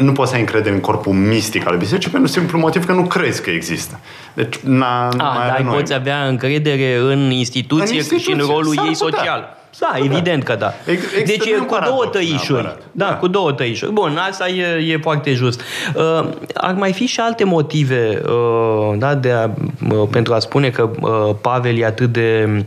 nu 0.00 0.12
poți 0.12 0.28
să 0.28 0.34
ai 0.34 0.40
încredere 0.40 0.74
în 0.74 0.80
corpul 0.80 1.12
mistic 1.12 1.66
al 1.66 1.76
bisericii 1.76 2.10
pentru 2.10 2.30
simplu 2.30 2.58
motiv 2.58 2.86
că 2.86 2.92
nu 2.92 3.06
crezi 3.06 3.42
că 3.42 3.50
există. 3.50 4.00
Deci, 4.34 4.56
na, 4.56 5.06
A, 5.06 5.10
dar 5.46 5.66
poți 5.70 5.94
avea 5.94 6.26
încredere 6.26 6.96
în 6.96 7.30
instituție, 7.30 7.90
în 7.90 7.94
instituție 7.94 8.32
și 8.32 8.40
în 8.40 8.46
rolul 8.46 8.74
ei 8.86 8.94
social. 8.94 9.40
Da, 9.40 9.56
da, 9.78 9.92
evident 9.96 10.42
că 10.42 10.54
da. 10.54 10.74
Ex- 10.86 11.24
deci 11.26 11.46
e 11.46 11.50
cu 11.50 11.78
două 11.84 12.06
tăișuri. 12.06 12.62
Da, 12.92 13.04
da, 13.06 13.16
cu 13.16 13.26
două 13.26 13.52
tăișuri. 13.52 13.92
Bun, 13.92 14.16
asta 14.28 14.48
e, 14.48 14.92
e 14.92 14.98
foarte 14.98 15.32
just. 15.32 15.60
Uh, 15.94 16.28
ar 16.54 16.74
mai 16.74 16.92
fi 16.92 17.06
și 17.06 17.20
alte 17.20 17.44
motive 17.44 18.22
uh, 18.26 18.98
da, 18.98 19.14
de 19.14 19.30
a, 19.30 19.50
uh, 19.90 20.08
pentru 20.10 20.34
a 20.34 20.38
spune 20.38 20.70
că 20.70 20.90
uh, 21.00 21.34
Pavel 21.40 21.78
e 21.78 21.84
atât 21.84 22.12
de 22.12 22.64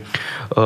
uh, 0.48 0.64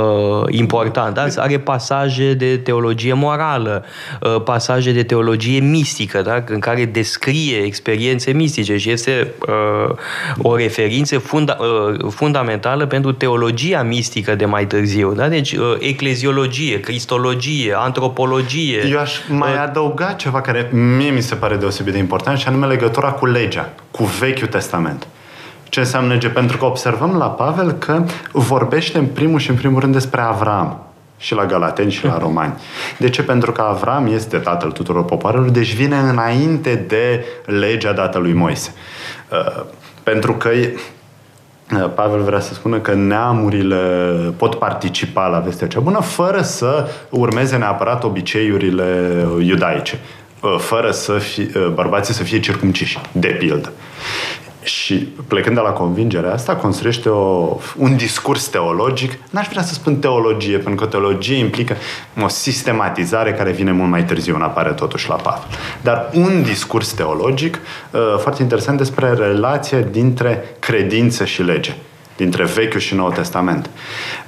important. 0.49 1.15
Da? 1.15 1.27
Are 1.37 1.59
pasaje 1.59 2.35
de 2.35 2.57
teologie 2.57 3.13
morală, 3.13 3.85
uh, 4.21 4.43
pasaje 4.45 4.93
de 4.93 5.03
teologie 5.03 5.61
mistică, 5.61 6.23
da? 6.23 6.45
în 6.47 6.59
care 6.59 6.85
descrie 6.85 7.57
experiențe 7.57 8.33
mistice 8.33 8.77
și 8.77 8.91
este 8.91 9.33
uh, 9.49 9.95
o 10.43 10.57
referință 10.57 11.19
funda- 11.19 11.59
uh, 11.59 12.11
fundamentală 12.11 12.87
pentru 12.87 13.13
teologia 13.13 13.83
mistică 13.83 14.35
de 14.35 14.45
mai 14.45 14.67
târziu. 14.67 15.13
Da? 15.13 15.29
Deci, 15.29 15.53
uh, 15.53 15.77
eclezio 15.79 16.30
fiziologie, 16.31 16.81
cristologie, 16.81 17.75
antropologie. 17.77 18.87
Eu 18.91 18.99
aș 18.99 19.19
mai 19.29 19.53
uh, 19.53 19.61
adăuga 19.61 20.13
ceva 20.13 20.41
care 20.41 20.69
mie 20.73 21.11
mi 21.11 21.21
se 21.21 21.35
pare 21.35 21.57
deosebit 21.57 21.93
de 21.93 21.99
important 21.99 22.39
și 22.39 22.49
anume 22.49 22.67
legătura 22.67 23.11
cu 23.11 23.27
legea, 23.27 23.69
cu 23.91 24.05
Vechiul 24.05 24.47
Testament. 24.47 25.07
Ce 25.69 25.81
înseamnă 25.81 26.13
lege? 26.13 26.29
Pentru 26.29 26.57
că 26.57 26.65
observăm 26.65 27.17
la 27.17 27.31
Pavel 27.31 27.73
că 27.73 28.05
vorbește 28.33 28.99
în 28.99 29.07
primul 29.07 29.39
și 29.39 29.51
în 29.51 29.57
primul 29.57 29.81
rând 29.81 29.93
despre 29.93 30.21
Avram 30.21 30.87
și 31.19 31.35
la 31.35 31.47
Galateni 31.47 31.91
și 31.91 32.05
la 32.05 32.19
Romani. 32.25 32.55
De 32.99 33.11
ce? 33.11 33.23
Pentru 33.23 33.53
că 33.53 33.61
Avram 33.61 34.07
este 34.07 34.37
tatăl 34.37 34.71
tuturor 34.73 35.05
popoarelor, 35.05 35.49
deci 35.49 35.75
vine 35.75 35.97
înainte 35.97 36.75
de 36.75 37.25
legea 37.45 37.93
dată 37.93 38.19
lui 38.19 38.33
Moise. 38.33 38.75
Uh, 39.33 39.65
pentru 40.03 40.33
că 40.33 40.49
Uh, 40.51 40.79
Pavel 41.95 42.23
vrea 42.23 42.41
să 42.41 42.55
spună 42.55 42.79
că 42.79 42.95
neamurile 42.95 43.77
pot 44.37 44.55
participa 44.55 45.27
la 45.27 45.39
vestea 45.39 45.67
cea 45.67 45.81
bună 45.81 46.01
fără 46.01 46.43
să 46.43 46.89
urmeze 47.11 47.57
neapărat 47.57 48.05
obiceiurile 48.05 49.09
iudaice, 49.43 49.99
uh, 50.41 50.57
fără 50.59 50.91
să 50.91 51.19
fie, 51.19 51.51
uh, 51.55 51.67
bărbații 51.67 52.15
să 52.15 52.23
fie 52.23 52.41
circumciși, 52.41 52.99
de 53.13 53.29
pildă. 53.29 53.73
Și 54.63 54.95
plecând 55.29 55.55
de 55.55 55.61
la 55.61 55.71
convingerea 55.71 56.33
asta, 56.33 56.57
construiește 56.57 57.09
o, 57.09 57.57
un 57.77 57.97
discurs 57.97 58.47
teologic. 58.47 59.19
N-aș 59.31 59.49
vrea 59.49 59.63
să 59.63 59.75
spun 59.75 59.97
teologie, 59.97 60.59
pentru 60.59 60.85
că 60.85 60.91
teologie 60.91 61.37
implică 61.37 61.77
o 62.23 62.29
sistematizare 62.29 63.33
care 63.33 63.51
vine 63.51 63.73
mult 63.73 63.91
mai 63.91 64.05
târziu, 64.05 64.37
nu 64.37 64.45
apare 64.45 64.73
totuși 64.73 65.09
la 65.09 65.15
Pavel. 65.15 65.47
Dar 65.83 66.11
un 66.15 66.43
discurs 66.43 66.93
teologic 66.93 67.59
uh, 67.91 68.01
foarte 68.19 68.43
interesant 68.43 68.79
despre 68.79 69.13
relația 69.13 69.81
dintre 69.81 70.57
credință 70.59 71.25
și 71.25 71.43
lege, 71.43 71.75
dintre 72.17 72.45
Vechiul 72.45 72.81
și 72.81 72.95
Noul 72.95 73.13
Testament. 73.13 73.71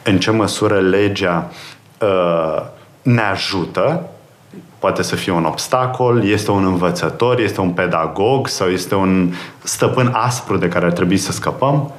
În 0.03 0.18
ce 0.18 0.31
măsură 0.31 0.81
legea 0.81 1.51
uh, 2.01 2.62
ne 3.03 3.21
ajută 3.21 4.07
poate 4.83 5.03
să 5.03 5.16
fie 5.16 5.33
un 5.33 5.45
obstacol, 5.45 6.25
este 6.25 6.51
un 6.51 6.64
învățător, 6.64 7.40
este 7.40 7.61
un 7.61 7.71
pedagog 7.71 8.49
sau 8.49 8.68
este 8.68 8.95
un 8.95 9.33
stăpân 9.62 10.11
aspru 10.12 10.57
de 10.57 10.68
care 10.68 10.85
ar 10.85 10.92
trebui 10.92 11.16
să 11.16 11.33
scăpăm. 11.33 11.92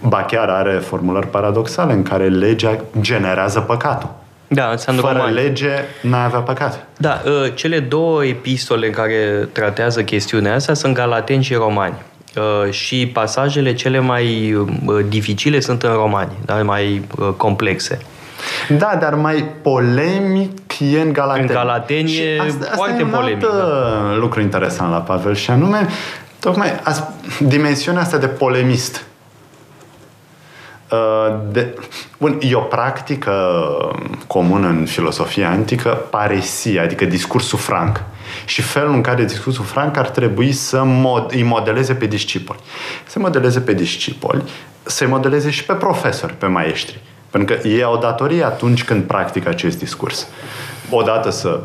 Ba 0.00 0.22
chiar 0.22 0.48
are 0.48 0.72
formulări 0.78 1.26
paradoxale 1.26 1.92
în 1.92 2.02
care 2.02 2.28
legea 2.28 2.76
generează 3.00 3.60
păcatul. 3.60 4.08
Da, 4.48 4.68
înseamnă 4.70 5.00
Fără 5.00 5.14
romani. 5.16 5.34
lege 5.34 5.70
n-ai 6.02 6.24
avea 6.24 6.38
păcat. 6.38 6.86
Da, 6.96 7.22
ă, 7.26 7.48
cele 7.48 7.80
două 7.80 8.24
epistole 8.24 8.86
în 8.86 8.92
care 8.92 9.48
tratează 9.52 10.02
chestiunea 10.02 10.54
asta 10.54 10.74
sunt 10.74 10.94
Galateni 10.94 11.42
și 11.42 11.54
Romani. 11.54 11.94
Ă, 12.36 12.70
și 12.70 13.06
pasajele 13.06 13.74
cele 13.74 13.98
mai 13.98 14.56
ă, 14.88 15.00
dificile 15.00 15.60
sunt 15.60 15.82
în 15.82 15.92
Romani, 15.92 16.32
dar 16.44 16.62
mai 16.62 17.04
complexe. 17.36 17.98
Da, 18.68 18.96
dar 19.00 19.14
mai 19.14 19.44
polemic 19.62 20.78
e 20.78 21.00
în 21.00 21.12
Galateni. 21.12 21.48
În 21.48 21.54
Galateni 21.54 22.16
e 22.16 22.40
asta, 22.40 22.64
asta 22.64 22.74
foarte 22.74 23.00
e 23.00 23.04
un 23.04 23.10
polemic. 23.10 23.44
Alt 23.44 23.52
da. 23.52 24.14
lucru 24.16 24.40
interesant 24.40 24.90
la 24.90 24.98
Pavel 24.98 25.34
și 25.34 25.50
anume 25.50 25.88
tocmai 26.38 26.80
dimensiunea 27.38 28.00
asta 28.00 28.16
de 28.16 28.26
polemist. 28.26 29.04
de, 31.50 31.78
bun, 32.18 32.38
e 32.40 32.54
o 32.54 32.60
practică 32.60 33.32
comună 34.26 34.68
în 34.68 34.84
filosofia 34.86 35.50
antică, 35.50 35.88
paresia, 36.10 36.82
adică 36.82 37.04
discursul 37.04 37.58
franc. 37.58 38.02
Și 38.44 38.62
felul 38.62 38.92
în 38.92 39.00
care 39.00 39.24
discursul 39.24 39.64
franc 39.64 39.96
ar 39.96 40.08
trebui 40.08 40.52
să 40.52 40.82
mod, 40.84 41.32
îi 41.32 41.42
modeleze 41.42 41.94
pe 41.94 42.06
discipoli. 42.06 42.58
Să 43.06 43.18
modeleze 43.18 43.60
pe 43.60 43.72
discipoli, 43.72 44.42
să-i 44.82 45.06
modeleze 45.06 45.50
și 45.50 45.64
pe 45.64 45.72
profesori, 45.72 46.32
pe 46.32 46.46
maestri. 46.46 47.00
Pentru 47.34 47.54
că 47.54 47.68
ei 47.68 47.82
au 47.82 47.98
datorie 47.98 48.44
atunci 48.44 48.84
când 48.84 49.02
practică 49.02 49.48
acest 49.48 49.78
discurs. 49.78 50.28
Odată 50.90 51.30
să 51.30 51.60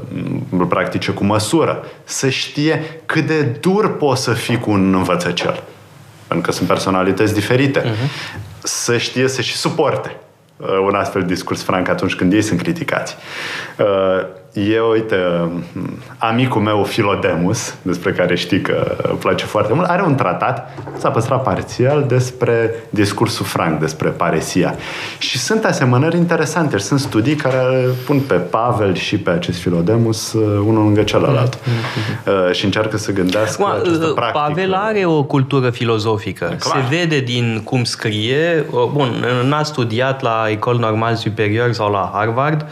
îl 0.58 0.66
practice 0.66 1.12
cu 1.12 1.24
măsură, 1.24 1.86
să 2.04 2.30
știe 2.30 3.02
cât 3.06 3.26
de 3.26 3.42
dur 3.42 3.98
poți 3.98 4.24
să 4.24 4.34
fii 4.34 4.60
cu 4.60 4.72
un 4.72 4.94
învățăcel. 4.94 5.64
Pentru 6.28 6.50
că 6.50 6.56
sunt 6.56 6.68
personalități 6.68 7.34
diferite. 7.34 7.82
Uh-huh. 7.82 8.10
Să 8.64 8.98
știe 8.98 9.28
să 9.28 9.42
și 9.42 9.56
suporte 9.56 10.16
uh, 10.58 10.68
un 10.86 10.96
astfel 10.96 11.22
de 11.22 11.34
discurs 11.34 11.64
franc 11.64 11.88
atunci 11.88 12.16
când 12.16 12.34
ei 12.34 12.42
sunt 12.42 12.62
criticați. 12.62 13.16
Uh, 14.56 14.60
E, 14.68 14.80
uite, 14.80 15.16
amicul 16.18 16.62
meu 16.62 16.84
Filodemus, 16.84 17.76
despre 17.82 18.12
care 18.12 18.36
știi 18.36 18.62
că 18.62 18.96
îmi 19.10 19.18
place 19.18 19.46
foarte 19.46 19.74
mult, 19.74 19.88
are 19.88 20.04
un 20.04 20.16
tratat, 20.16 20.78
s-a 20.98 21.10
păstrat 21.10 21.44
parțial, 21.44 22.06
despre 22.08 22.74
discursul 22.90 23.46
franc, 23.46 23.80
despre 23.80 24.10
paresia. 24.10 24.76
Și 25.18 25.38
sunt 25.38 25.66
asemănări 25.66 26.18
interesante 26.18 26.78
și 26.78 26.84
sunt 26.84 27.00
studii 27.00 27.36
care 27.36 27.88
pun 28.06 28.20
pe 28.20 28.34
Pavel 28.34 28.96
și 28.96 29.18
pe 29.18 29.30
acest 29.30 29.60
Filodemus 29.60 30.34
uh, 30.34 30.62
unul 30.66 30.84
lângă 30.84 31.04
celălalt. 31.04 31.56
Mm-hmm. 31.56 32.52
și 32.52 32.66
încearcă 32.66 32.98
să 32.98 33.12
gândească 33.12 33.62
Ma, 33.62 33.74
această 33.74 34.06
uh, 34.06 34.14
practică. 34.14 34.46
Pavel 34.48 34.74
are 34.74 35.06
o 35.06 35.24
cultură 35.24 35.70
filozofică. 35.70 36.56
Clar. 36.60 36.60
Se 36.60 36.96
vede 36.96 37.20
din 37.20 37.62
cum 37.64 37.84
scrie. 37.84 38.66
Bun, 38.92 39.26
n-a 39.48 39.64
studiat 39.64 40.22
la 40.22 40.46
Ecole 40.50 40.80
Normal 40.80 41.16
Superior 41.16 41.72
sau 41.72 41.92
la 41.92 42.12
Harvard 42.14 42.66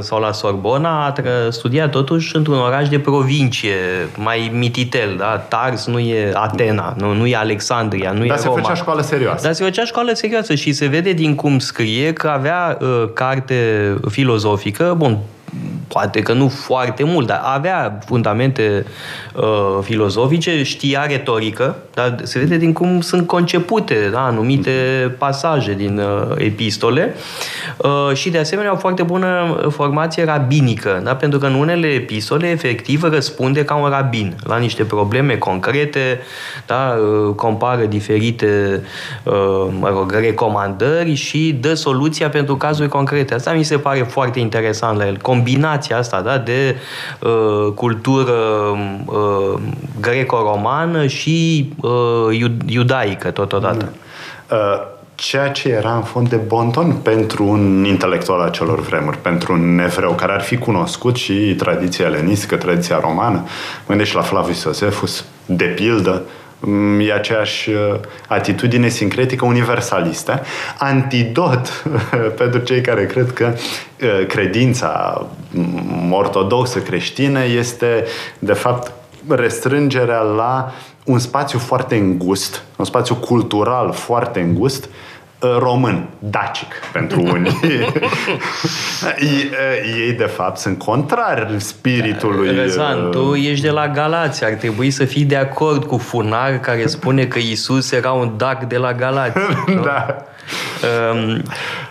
sau 0.00 0.20
la 0.20 0.32
Sorbona 0.44 1.04
a 1.06 1.12
studiat 1.50 1.90
totuși 1.90 2.36
într-un 2.36 2.58
oraș 2.58 2.88
de 2.88 2.98
provincie, 2.98 3.74
mai 4.16 4.50
mititel, 4.54 5.16
da? 5.18 5.36
Tars 5.36 5.86
nu 5.86 5.98
e 5.98 6.30
Atena, 6.34 6.94
nu, 6.98 7.12
nu 7.12 7.26
e 7.26 7.36
Alexandria, 7.36 8.10
nu 8.12 8.26
Dar 8.26 8.36
e 8.36 8.40
se 8.40 8.46
Roma. 8.46 8.60
făcea 8.60 8.74
școală 8.74 9.02
serioasă. 9.02 9.44
Dar 9.44 9.52
se 9.52 9.64
făcea 9.64 9.84
școală 9.84 10.12
serioasă 10.12 10.54
și 10.54 10.72
se 10.72 10.86
vede 10.86 11.12
din 11.12 11.34
cum 11.34 11.58
scrie 11.58 12.12
că 12.12 12.28
avea 12.28 12.78
uh, 12.80 13.04
carte 13.14 13.54
filozofică, 14.10 14.94
bun, 14.96 15.18
poate 15.88 16.20
că 16.20 16.32
nu 16.32 16.48
foarte 16.48 17.04
mult, 17.04 17.26
dar 17.26 17.40
avea 17.44 17.98
fundamente 18.06 18.84
uh, 19.34 19.78
filozofice, 19.82 20.62
știa 20.62 21.06
retorică, 21.06 21.76
dar 21.94 22.16
se 22.22 22.38
vede 22.38 22.56
din 22.56 22.72
cum 22.72 23.00
sunt 23.00 23.26
concepute 23.26 24.08
da, 24.12 24.24
anumite 24.24 24.70
pasaje 25.18 25.74
din 25.74 25.98
uh, 25.98 26.36
epistole 26.36 27.14
uh, 27.76 28.16
și 28.16 28.30
de 28.30 28.38
asemenea 28.38 28.72
o 28.72 28.76
foarte 28.76 29.02
bună 29.02 29.56
formație 29.70 30.24
rabinică, 30.24 31.00
da, 31.04 31.14
pentru 31.14 31.38
că 31.38 31.46
în 31.46 31.54
unele 31.54 31.86
epistole 31.86 32.46
efectiv 32.46 33.02
răspunde 33.02 33.64
ca 33.64 33.74
un 33.74 33.88
rabin 33.88 34.34
la 34.44 34.56
niște 34.56 34.82
probleme 34.84 35.36
concrete, 35.36 36.20
da, 36.66 36.96
uh, 36.98 37.34
compară 37.34 37.84
diferite 37.84 38.82
uh, 39.22 39.32
mă 39.78 39.88
rog, 39.88 40.12
recomandări 40.12 41.14
și 41.14 41.58
dă 41.60 41.74
soluția 41.74 42.28
pentru 42.28 42.56
cazuri 42.56 42.88
concrete. 42.88 43.34
Asta 43.34 43.52
mi 43.52 43.62
se 43.62 43.78
pare 43.78 44.02
foarte 44.02 44.40
interesant 44.40 44.98
la 44.98 45.06
el. 45.06 45.16
Combinația 45.44 45.96
asta 45.96 46.20
da, 46.20 46.38
de 46.38 46.76
uh, 47.20 47.72
cultură 47.74 48.32
uh, 49.04 49.60
greco-romană 50.00 51.06
și 51.06 51.68
uh, 51.80 52.50
iudaică 52.66 53.30
totodată. 53.30 53.92
Uh, 54.50 54.56
ceea 55.14 55.50
ce 55.50 55.68
era 55.68 55.94
în 55.94 56.02
fond 56.02 56.28
de 56.28 56.36
bonton 56.36 56.92
pentru 56.92 57.44
un 57.44 57.84
intelectual 57.84 58.40
a 58.40 58.48
celor 58.48 58.80
vremuri, 58.80 59.18
pentru 59.18 59.52
un 59.52 59.78
evreu 59.78 60.12
care 60.12 60.32
ar 60.32 60.40
fi 60.40 60.56
cunoscut 60.56 61.16
și 61.16 61.54
tradiția 61.58 62.06
elenistică, 62.06 62.56
tradiția 62.56 63.00
romană. 63.00 63.44
Gândești 63.86 64.14
la 64.14 64.22
Flavius 64.22 64.62
Iosefus, 64.62 65.24
de 65.46 65.64
pildă, 65.64 66.22
mm, 66.22 66.43
e 67.00 67.12
aceeași 67.12 67.70
uh, 67.70 68.00
atitudine 68.28 68.88
sincretică 68.88 69.44
universalistă, 69.44 70.42
antidot 70.78 71.84
pentru 72.40 72.60
cei 72.60 72.80
care 72.80 73.06
cred 73.06 73.32
că 73.32 73.52
uh, 73.54 74.26
credința 74.26 75.22
mm, 75.50 76.12
ortodoxă 76.12 76.78
creștină 76.78 77.44
este, 77.44 78.04
de 78.38 78.52
fapt, 78.52 78.92
restrângerea 79.28 80.20
la 80.20 80.72
un 81.04 81.18
spațiu 81.18 81.58
foarte 81.58 81.96
îngust, 81.96 82.62
un 82.76 82.84
spațiu 82.84 83.14
cultural 83.14 83.92
foarte 83.92 84.40
îngust, 84.40 84.84
uh, 84.84 84.90
român, 85.58 86.08
dacic 86.18 86.74
pentru 86.92 87.22
unii. 87.32 87.52
Ei, 90.06 90.12
de 90.12 90.24
fapt, 90.24 90.58
sunt 90.58 90.78
contrari 90.78 91.54
spiritului. 91.58 92.54
Rezan, 92.54 93.10
tu 93.10 93.34
ești 93.34 93.64
de 93.64 93.70
la 93.70 93.88
Galați, 93.88 94.44
ar 94.44 94.52
trebui 94.52 94.90
să 94.90 95.04
fii 95.04 95.24
de 95.24 95.36
acord 95.36 95.84
cu 95.84 95.96
Funar 95.96 96.58
care 96.60 96.86
spune 96.86 97.26
că 97.26 97.38
Isus 97.38 97.92
era 97.92 98.12
un 98.12 98.32
dac 98.36 98.64
de 98.64 98.76
la 98.76 98.92
Galați. 98.92 99.38
da. 99.84 100.16
Um, 101.12 101.42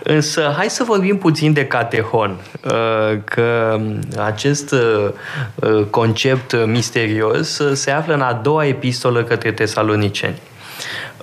însă, 0.03 0.53
hai 0.57 0.69
să 0.69 0.83
vorbim 0.83 1.17
puțin 1.17 1.53
de 1.53 1.65
catehon, 1.65 2.35
uh, 2.63 3.17
că 3.23 3.79
acest 4.25 4.71
uh, 4.71 5.85
concept 5.89 6.65
misterios 6.65 7.61
se 7.73 7.91
află 7.91 8.13
în 8.13 8.21
a 8.21 8.33
doua 8.33 8.65
epistolă 8.65 9.23
către 9.23 9.51
tesaloniceni 9.51 10.39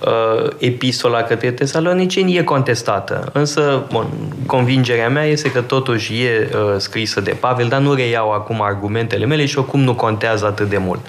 uh, 0.01 0.51
epistola 0.59 1.23
către 1.23 1.51
tesaloniceni 1.51 2.37
e 2.37 2.43
contestată. 2.43 3.31
Însă, 3.33 3.83
bun, 3.93 4.07
convingerea 4.47 5.09
mea 5.09 5.25
este 5.25 5.51
că 5.51 5.61
totuși 5.61 6.23
e 6.23 6.51
uh, 6.53 6.75
scrisă 6.77 7.21
de 7.21 7.37
Pavel, 7.41 7.69
dar 7.69 7.81
nu 7.81 7.95
reiau 7.95 8.33
acum 8.33 8.63
argumentele 8.63 9.27
mele 9.27 9.47
și 9.47 9.59
oricum 9.59 9.81
nu 9.81 9.95
contează 9.95 10.47
atât 10.47 10.69
de 10.69 10.79
mult. 10.79 11.01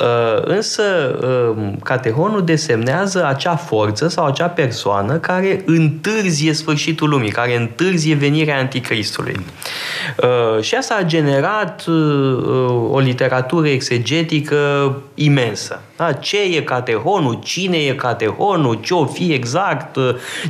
Uh, 0.00 0.42
însă, 0.44 0.82
uh, 1.56 1.72
catehonul 1.84 2.44
desemnează 2.44 3.26
acea 3.26 3.56
forță 3.56 4.08
sau 4.08 4.26
acea 4.26 4.48
persoană 4.48 5.16
care 5.16 5.62
întârzie 5.66 6.52
sfârșitul 6.52 7.08
lumii, 7.08 7.30
care 7.30 7.56
întârzie 7.56 8.14
venirea 8.14 8.58
anticristului. 8.58 9.40
Uh, 10.22 10.62
și 10.62 10.74
asta 10.74 10.94
a 11.00 11.02
generat 11.02 11.84
uh, 11.86 12.90
o 12.90 12.98
literatură 12.98 13.68
exegetică 13.68 14.96
imensă. 15.24 15.80
Da? 15.96 16.12
Ce 16.12 16.36
e 16.56 16.60
catehonul? 16.60 17.38
Cine 17.42 17.76
e 17.76 17.94
catehonul? 17.94 18.78
Ce 18.82 18.94
o 18.94 19.06
fi 19.06 19.32
exact? 19.32 19.96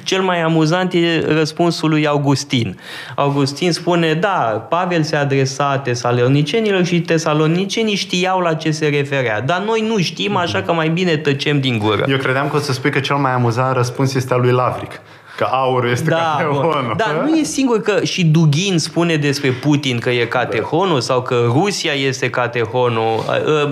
Cel 0.02 0.22
mai 0.22 0.40
amuzant 0.40 0.92
e 0.92 1.24
răspunsul 1.26 1.88
lui 1.88 2.06
Augustin. 2.06 2.78
Augustin 3.16 3.72
spune, 3.72 4.14
da, 4.14 4.66
Pavel 4.68 5.02
se 5.02 5.16
adresa 5.16 5.78
tesalonicenilor 5.78 6.84
și 6.84 7.00
tesalonicenii 7.00 7.94
știau 7.94 8.40
la 8.40 8.54
ce 8.54 8.70
se 8.70 8.86
referea. 8.86 9.40
Dar 9.40 9.62
noi 9.66 9.84
nu 9.88 9.98
știm, 9.98 10.36
așa 10.36 10.62
că 10.62 10.72
mai 10.72 10.88
bine 10.88 11.16
tăcem 11.16 11.60
din 11.60 11.78
gură. 11.78 12.04
Eu 12.08 12.16
credeam 12.16 12.48
că 12.48 12.56
o 12.56 12.58
să 12.58 12.72
spui 12.72 12.90
că 12.90 13.00
cel 13.00 13.16
mai 13.16 13.32
amuzant 13.32 13.76
răspuns 13.76 14.14
este 14.14 14.34
al 14.34 14.40
lui 14.40 14.52
Lavric. 14.52 15.00
Că 15.42 15.48
aurul 15.50 15.90
este 15.90 16.10
da, 16.10 16.34
catehonul. 16.36 16.94
Da, 16.96 17.24
nu 17.26 17.36
e 17.36 17.42
singur 17.42 17.80
că 17.80 18.04
și 18.04 18.24
Dugin 18.24 18.78
spune 18.78 19.16
despre 19.16 19.50
Putin 19.50 19.98
că 19.98 20.10
e 20.10 20.24
catehonul 20.24 21.00
sau 21.00 21.22
că 21.22 21.44
Rusia 21.46 21.92
este 21.92 22.30
catehonul. 22.30 23.24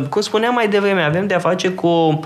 Cum 0.09 0.21
spuneam 0.21 0.55
mai 0.55 0.69
devreme, 0.69 1.03
avem 1.03 1.27
de-a 1.27 1.39
face 1.39 1.69
cu 1.69 1.87
o 1.87 2.19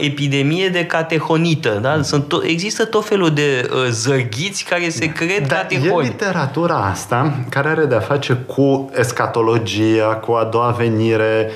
epidemie 0.00 0.68
de 0.68 0.86
catehonită. 0.86 1.78
Da? 1.82 2.02
Sunt 2.02 2.24
to- 2.24 2.48
există 2.48 2.84
tot 2.84 3.06
felul 3.06 3.30
de 3.30 3.70
zărghiți 3.90 4.64
care 4.64 4.88
se 4.88 5.06
cred 5.06 5.46
da, 5.46 5.54
catehoni. 5.54 6.06
E 6.06 6.08
literatura 6.08 6.88
asta 6.90 7.34
care 7.48 7.68
are 7.68 7.84
de-a 7.84 8.00
face 8.00 8.32
cu 8.46 8.90
escatologia, 8.98 10.04
cu 10.04 10.32
a 10.32 10.44
doua 10.44 10.74
venire, 10.78 11.50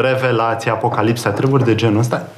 revelația, 0.00 0.72
apocalipsa, 0.72 1.30
treburi 1.30 1.64
de 1.64 1.74
genul 1.74 1.98
ăsta. 1.98 2.28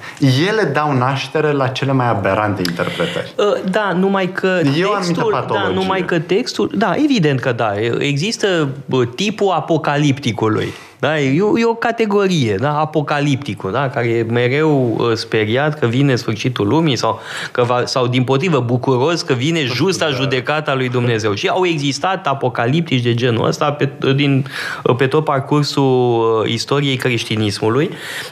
Ele 0.48 0.70
dau 0.72 0.92
naștere 0.92 1.52
la 1.52 1.68
cele 1.68 1.92
mai 1.92 2.08
aberante 2.08 2.62
interpretări. 2.68 3.34
Da, 3.70 3.92
numai 3.92 4.32
că 4.32 4.60
Eu 4.78 4.94
textul, 4.96 5.44
da, 5.52 5.68
numai 5.74 6.04
că 6.04 6.18
textul, 6.18 6.70
da, 6.74 6.94
evident 6.96 7.40
că 7.40 7.52
da, 7.52 7.72
există 7.98 8.68
tipul 9.14 9.50
apocalipticului. 9.50 10.72
Da? 11.02 11.18
E, 11.18 11.42
o, 11.42 11.58
e 11.58 11.64
o 11.64 11.74
categorie, 11.74 12.54
da? 12.54 12.78
apocalipticul, 12.78 13.72
da? 13.72 13.88
care 13.88 14.08
e 14.08 14.22
mereu 14.22 14.96
uh, 14.98 15.12
speriat 15.14 15.78
că 15.78 15.86
vine 15.86 16.16
sfârșitul 16.16 16.66
lumii 16.66 16.96
sau, 16.96 17.20
că 17.52 17.62
va, 17.62 17.82
sau 17.84 18.06
din 18.06 18.24
potrivă 18.24 18.60
bucuros 18.60 19.22
că 19.22 19.32
vine 19.32 19.64
justa 19.64 20.08
judecata 20.08 20.74
lui 20.74 20.88
Dumnezeu. 20.88 21.34
Și 21.34 21.48
au 21.48 21.66
existat 21.66 22.26
apocaliptici 22.26 23.02
de 23.02 23.14
genul 23.14 23.46
ăsta 23.46 23.72
pe, 23.72 23.90
din, 24.14 24.46
uh, 24.84 24.96
pe 24.96 25.06
tot 25.06 25.24
parcursul 25.24 26.40
uh, 26.42 26.50
istoriei 26.50 26.96
creștinismului. 26.96 27.90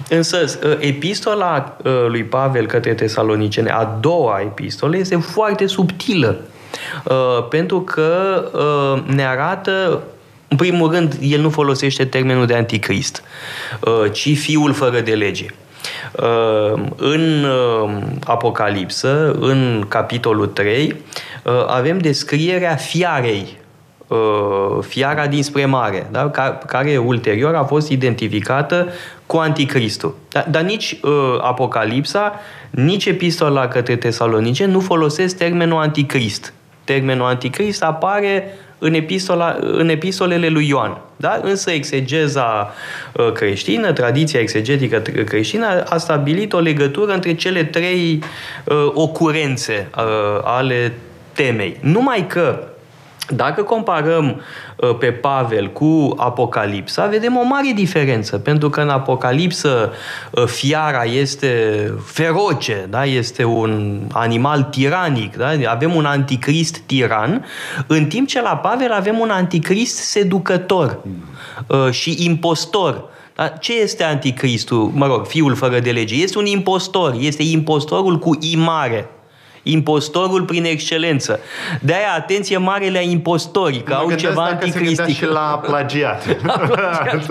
Însă 0.08 0.44
epistola 0.78 1.76
lui 2.08 2.24
Pavel 2.24 2.66
către 2.66 2.94
tesalonicene, 2.94 3.70
a 3.70 3.84
doua 4.00 4.40
epistolă, 4.40 4.96
este 4.96 5.16
foarte 5.16 5.66
subtilă. 5.66 6.36
pentru 7.48 7.80
că 7.80 8.42
ne 9.06 9.26
arată 9.26 10.02
în 10.50 10.56
primul 10.56 10.90
rând, 10.90 11.16
el 11.20 11.40
nu 11.40 11.50
folosește 11.50 12.04
termenul 12.04 12.46
de 12.46 12.54
anticrist, 12.54 13.22
uh, 13.80 14.12
ci 14.12 14.38
fiul 14.38 14.72
fără 14.72 15.00
de 15.00 15.12
lege. 15.12 15.46
Uh, 16.12 16.82
în 16.96 17.44
uh, 17.44 18.02
Apocalipsă, 18.24 19.36
în 19.40 19.84
capitolul 19.88 20.46
3, 20.46 20.96
uh, 21.44 21.52
avem 21.66 21.98
descrierea 21.98 22.74
fiarei 22.74 23.58
fiara 24.80 25.26
dinspre 25.26 25.64
mare, 25.64 26.08
da? 26.10 26.30
care 26.66 26.96
ulterior 26.96 27.54
a 27.54 27.64
fost 27.64 27.90
identificată 27.90 28.88
cu 29.26 29.36
Anticristul. 29.36 30.16
Dar, 30.28 30.46
dar 30.50 30.62
nici 30.62 30.98
uh, 31.02 31.10
Apocalipsa, 31.40 32.40
nici 32.70 33.06
epistola 33.06 33.68
către 33.68 33.96
Tesalonice 33.96 34.64
nu 34.64 34.80
folosesc 34.80 35.36
termenul 35.36 35.80
Anticrist. 35.80 36.52
Termenul 36.84 37.26
Anticrist 37.26 37.82
apare 37.82 38.44
în, 38.80 38.94
epistola, 38.94 39.56
în 39.60 39.88
epistolele 39.88 40.48
lui 40.48 40.68
Ioan. 40.68 40.98
Da? 41.16 41.40
Însă 41.42 41.70
exegeza 41.70 42.74
uh, 43.12 43.32
creștină, 43.32 43.92
tradiția 43.92 44.40
exegetică 44.40 44.98
creștină 45.24 45.82
a 45.82 45.96
stabilit 45.96 46.52
o 46.52 46.58
legătură 46.58 47.12
între 47.12 47.34
cele 47.34 47.64
trei 47.64 48.22
uh, 48.64 48.90
ocurențe 48.94 49.88
uh, 49.96 50.04
ale 50.44 50.92
temei. 51.32 51.76
Numai 51.80 52.26
că 52.26 52.69
dacă 53.32 53.62
comparăm 53.62 54.40
uh, 54.76 54.96
pe 54.98 55.06
Pavel 55.06 55.68
cu 55.68 56.14
Apocalipsa, 56.16 57.06
vedem 57.06 57.36
o 57.36 57.42
mare 57.42 57.72
diferență, 57.74 58.38
pentru 58.38 58.70
că 58.70 58.80
în 58.80 58.88
Apocalipsă 58.88 59.92
uh, 60.30 60.44
fiara 60.44 61.02
este 61.02 61.48
feroce, 62.04 62.86
da? 62.90 63.04
este 63.04 63.44
un 63.44 64.00
animal 64.12 64.62
tiranic, 64.62 65.36
da? 65.36 65.50
avem 65.66 65.94
un 65.94 66.04
anticrist 66.04 66.78
tiran, 66.78 67.44
în 67.86 68.06
timp 68.06 68.28
ce 68.28 68.40
la 68.40 68.56
Pavel 68.56 68.92
avem 68.92 69.18
un 69.18 69.30
anticrist 69.30 69.96
seducător 69.96 70.98
uh, 71.66 71.90
și 71.90 72.16
impostor. 72.18 73.04
Da? 73.34 73.48
Ce 73.48 73.80
este 73.80 74.04
anticristul? 74.04 74.90
Mă 74.94 75.06
rog, 75.06 75.26
fiul 75.26 75.54
fără 75.54 75.80
de 75.80 75.90
lege. 75.90 76.14
Este 76.14 76.38
un 76.38 76.46
impostor. 76.46 77.14
Este 77.18 77.42
impostorul 77.42 78.18
cu 78.18 78.38
I 78.40 78.56
mare 78.56 79.08
impostorul 79.62 80.42
prin 80.42 80.64
excelență. 80.64 81.40
De-aia, 81.80 82.12
atenție 82.16 82.56
mare 82.56 82.90
la 82.90 82.98
impostori, 82.98 83.82
că 83.82 83.92
mă 83.92 83.98
au 83.98 84.12
ceva 84.12 84.44
anticristic. 84.44 85.16
și 85.16 85.26
la 85.26 85.60
plagiat. 85.66 86.26
la 86.46 86.52
plagiat. 86.52 87.26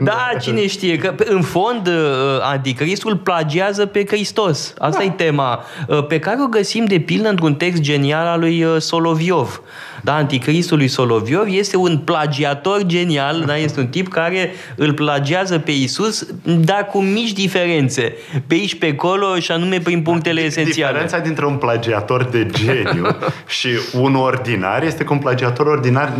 da, 0.00 0.28
cine 0.40 0.66
știe, 0.66 0.96
că 0.98 1.14
în 1.24 1.42
fond 1.42 1.86
uh, 1.86 1.94
anticristul 2.40 3.16
plagiază 3.16 3.86
pe 3.86 4.04
Hristos. 4.06 4.74
Asta 4.78 4.98
da. 4.98 5.04
e 5.04 5.10
tema 5.10 5.64
uh, 5.86 6.06
pe 6.06 6.18
care 6.18 6.36
o 6.42 6.46
găsim 6.46 6.84
de 6.84 6.98
pildă 6.98 7.28
într-un 7.28 7.54
text 7.54 7.82
genial 7.82 8.26
al 8.26 8.40
lui 8.40 8.62
uh, 8.62 8.80
Soloviov. 8.80 9.60
Da, 10.02 10.14
anticristul 10.14 10.76
lui 10.76 10.88
Soloviov 10.88 11.46
este 11.48 11.76
un 11.76 11.98
plagiator 11.98 12.82
genial, 12.82 13.42
da, 13.46 13.56
este 13.56 13.80
un 13.80 13.86
tip 13.86 14.08
care 14.08 14.52
îl 14.76 14.92
plagiază 14.92 15.58
pe 15.58 15.70
Isus, 15.70 16.26
dar 16.42 16.86
cu 16.86 17.00
mici 17.00 17.32
diferențe. 17.32 18.12
Pe 18.46 18.54
aici, 18.54 18.78
pe 18.78 18.94
acolo, 18.98 19.38
și 19.38 19.52
anume 19.52 19.78
prin 19.78 20.02
punctele 20.02 20.40
esențiale. 20.40 20.92
Diferența 20.92 21.18
dintre 21.18 21.46
un 21.46 21.56
plagiator 21.56 22.24
de 22.24 22.46
geniu 22.52 23.16
și 23.58 23.68
un 23.92 24.14
ordinar 24.14 24.82
este 24.82 25.04
că 25.04 25.12
un 25.12 25.18
plagiator 25.18 25.66
ordinar 25.66 26.12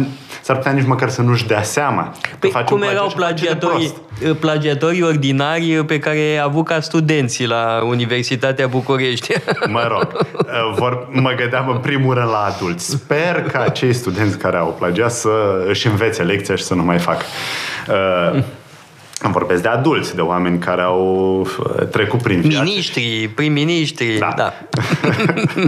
s-ar 0.42 0.56
putea 0.56 0.72
nici 0.72 0.86
măcar 0.86 1.08
să 1.08 1.22
nu-și 1.22 1.46
dea 1.46 1.62
seama. 1.62 2.12
Păi 2.38 2.52
cum 2.64 2.82
erau 2.82 3.12
plagiatorii, 3.14 3.94
plagiatorii 4.40 5.02
ordinari 5.02 5.84
pe 5.86 5.98
care 5.98 6.18
ai 6.18 6.40
avut 6.40 6.64
ca 6.64 6.80
studenții 6.80 7.46
la 7.46 7.80
Universitatea 7.84 8.66
București? 8.66 9.32
Mă 9.68 9.86
rog, 9.88 10.26
vor, 10.78 11.08
mă 11.10 11.32
gândeam 11.36 11.68
în 11.68 11.78
primul 11.78 12.14
rând 12.14 12.28
la 12.30 12.54
adulți. 12.54 12.90
Sper 12.90 13.42
că 13.42 13.58
acei 13.70 13.92
studenți 13.92 14.38
care 14.38 14.56
au 14.56 14.74
plagiat 14.78 15.12
să 15.12 15.28
își 15.66 15.86
învețe 15.86 16.22
lecția 16.22 16.56
și 16.56 16.62
să 16.62 16.74
nu 16.74 16.82
mai 16.82 16.98
facă. 16.98 17.24
Uh, 18.34 18.42
Vorbesc 19.22 19.62
de 19.62 19.68
adulți, 19.68 20.14
de 20.14 20.20
oameni 20.20 20.58
care 20.58 20.82
au 20.82 21.40
uh, 21.40 21.86
trecut 21.90 22.22
prin 22.22 22.40
viață. 22.40 22.64
Ministri, 22.64 23.30
prim-ministri, 23.34 24.18
da. 24.18 24.32
da. 24.36 24.52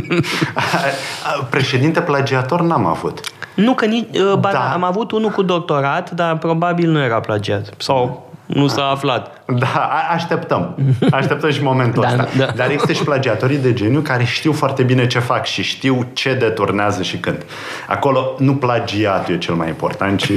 Președinte 1.51 2.01
plagiator 2.01 2.61
n-am 2.61 2.87
avut. 2.87 3.21
Nu, 3.55 3.75
că 3.75 3.85
nici, 3.85 4.19
uh, 4.19 4.35
ba, 4.39 4.51
da. 4.53 4.73
am 4.73 4.85
avut 4.85 5.11
unul 5.11 5.31
cu 5.31 5.43
doctorat, 5.43 6.11
dar 6.11 6.39
probabil 6.39 6.91
nu 6.91 7.03
era 7.03 7.21
plagiat. 7.21 7.75
Sau 7.77 8.32
nu 8.53 8.67
s-a 8.67 8.91
aflat. 8.91 9.43
Da, 9.59 9.91
așteptăm. 10.11 10.77
Așteptăm 11.11 11.51
și 11.51 11.63
momentul 11.63 12.03
da, 12.03 12.09
ăsta. 12.09 12.29
Da. 12.37 12.53
Dar 12.57 12.71
există 12.71 12.93
și 12.93 13.03
plagiatorii 13.03 13.57
de 13.57 13.73
geniu 13.73 14.01
care 14.01 14.25
știu 14.25 14.53
foarte 14.53 14.83
bine 14.83 15.07
ce 15.07 15.19
fac 15.19 15.47
și 15.47 15.63
știu 15.63 16.09
ce 16.13 16.35
deturnează 16.35 17.03
și 17.03 17.17
când. 17.17 17.47
Acolo 17.87 18.35
nu 18.39 18.55
plagiatul 18.55 19.35
e 19.35 19.39
cel 19.39 19.55
mai 19.55 19.69
important, 19.69 20.19
ci... 20.19 20.33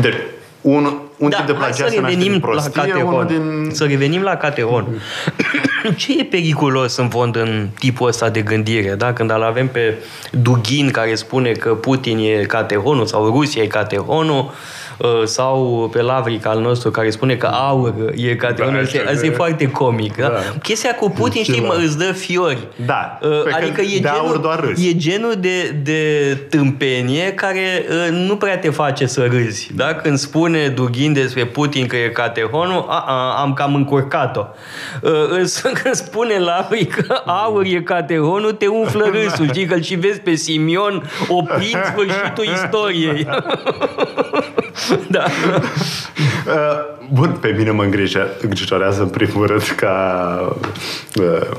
Deci, 0.00 0.16
un, 0.60 0.92
un 1.16 1.28
da, 1.28 1.36
tip 1.36 1.46
de 1.46 1.52
plagiat 1.52 1.88
să 1.88 1.94
revenim 1.94 2.40
prostie, 2.40 2.70
la 2.74 2.82
Cateon. 2.82 3.26
Din... 3.26 3.70
Să 3.72 3.84
revenim 3.84 4.22
la 4.22 4.36
Cateon. 4.36 4.86
Ce 5.96 6.18
e 6.18 6.24
periculos 6.24 6.96
în 6.96 7.08
fond 7.08 7.36
în 7.36 7.68
tipul 7.78 8.08
ăsta 8.08 8.28
de 8.28 8.40
gândire? 8.40 8.94
Da? 8.94 9.12
Când 9.12 9.30
îl 9.30 9.42
avem 9.42 9.68
pe 9.68 9.94
Dugin 10.30 10.90
care 10.90 11.14
spune 11.14 11.52
că 11.52 11.74
Putin 11.74 12.18
e 12.18 12.44
Cateonul 12.44 13.06
sau 13.06 13.26
Rusia 13.26 13.62
e 13.62 13.66
Cateonul, 13.66 14.40
Uh, 14.40 14.52
sau 15.24 15.88
pe 15.92 16.02
Lavric 16.02 16.46
al 16.46 16.60
nostru 16.60 16.90
care 16.90 17.10
spune 17.10 17.34
că 17.34 17.46
aur 17.46 17.94
e 18.14 18.34
categoric. 18.34 19.04
Da, 19.04 19.10
asta 19.10 19.26
e 19.26 19.30
foarte 19.30 19.70
comic. 19.70 20.16
Da? 20.16 20.28
da? 20.28 20.38
Chestia 20.62 20.94
cu 20.94 21.10
Putin, 21.10 21.42
știi, 21.42 21.60
mă, 21.60 21.76
îți 21.84 21.98
dă 21.98 22.12
fiori. 22.12 22.68
Da. 22.86 23.18
Uh, 23.22 23.30
adică 23.52 23.80
e 23.80 24.00
genul, 24.00 24.38
doar 24.42 24.72
e 24.76 24.96
genul 24.96 25.34
de, 25.38 25.68
de 25.82 26.34
tâmpenie 26.50 27.32
care 27.32 27.84
uh, 27.88 28.08
nu 28.10 28.36
prea 28.36 28.58
te 28.58 28.70
face 28.70 29.06
să 29.06 29.26
râzi. 29.30 29.70
Da? 29.74 29.94
Când 29.94 30.18
spune 30.18 30.68
Dughin 30.68 31.12
despre 31.12 31.44
Putin 31.44 31.86
că 31.86 31.96
e 31.96 32.08
catehonul, 32.08 32.84
a, 32.88 33.04
a, 33.06 33.40
am 33.40 33.52
cam 33.52 33.74
încurcat-o. 33.74 34.46
Când 35.82 35.94
spune 35.94 36.38
Lavric 36.38 36.94
că 36.94 37.22
aur 37.26 37.64
e 37.64 37.80
catehonul, 37.82 38.52
te 38.52 38.66
umflă 38.66 39.10
râsul. 39.14 39.46
Știi 39.46 39.66
că 39.66 39.80
și 39.80 39.94
vezi 39.94 40.20
pe 40.20 40.34
Simion 40.34 41.10
oprind 41.28 41.84
sfârșitul 41.84 42.44
istoriei. 42.54 43.26
da. 45.16 45.24
Uh, 46.46 47.06
bun, 47.12 47.36
pe 47.40 47.54
mine 47.56 47.70
mă 47.70 47.82
îngrijorează 48.42 49.02
în 49.02 49.08
primul 49.08 49.46
rând 49.46 49.74
ca 49.76 50.56
uh, 51.20 51.56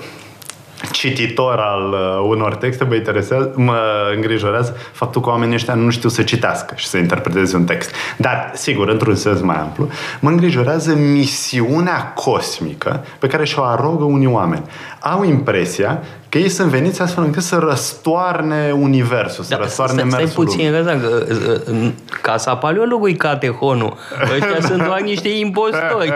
cititor 0.91 1.59
al 1.59 1.91
uh, 1.91 2.27
unor 2.29 2.55
texte, 2.55 2.83
mă, 2.83 2.95
interesează, 2.95 3.51
mă 3.55 3.79
îngrijorează 4.15 4.75
faptul 4.91 5.21
că 5.21 5.29
oamenii 5.29 5.55
ăștia 5.55 5.73
nu 5.73 5.89
știu 5.89 6.09
să 6.09 6.23
citească 6.23 6.73
și 6.77 6.87
să 6.87 6.97
interpreteze 6.97 7.55
un 7.55 7.63
text. 7.63 7.95
Dar, 8.17 8.51
sigur, 8.53 8.89
într-un 8.89 9.15
sens 9.15 9.41
mai 9.41 9.55
amplu, 9.55 9.89
mă 10.19 10.29
îngrijorează 10.29 10.95
misiunea 10.95 12.13
cosmică 12.13 13.05
pe 13.19 13.27
care 13.27 13.45
și-o 13.45 13.63
arogă 13.63 14.03
unii 14.03 14.27
oameni. 14.27 14.65
Au 14.99 15.23
impresia 15.23 16.01
că 16.35 16.41
ei 16.41 16.49
sunt 16.49 16.69
veniți 16.69 17.01
astfel 17.01 17.23
încât 17.23 17.43
să 17.43 17.55
răstoarne 17.55 18.71
universul, 18.71 19.43
să 19.43 19.55
da, 19.55 19.61
răstoarne 19.61 20.03
stai, 20.07 20.09
mersul 20.09 20.27
stai 20.27 20.43
puțin, 20.43 20.71
răzan, 20.71 21.01
că, 21.01 21.25
casa 22.21 22.55
paleologului 22.55 23.15
Catehonul. 23.15 23.97
Ăștia 24.33 24.67
sunt 24.67 24.83
doar 24.83 25.01
niște 25.01 25.29
impostori. 25.29 26.13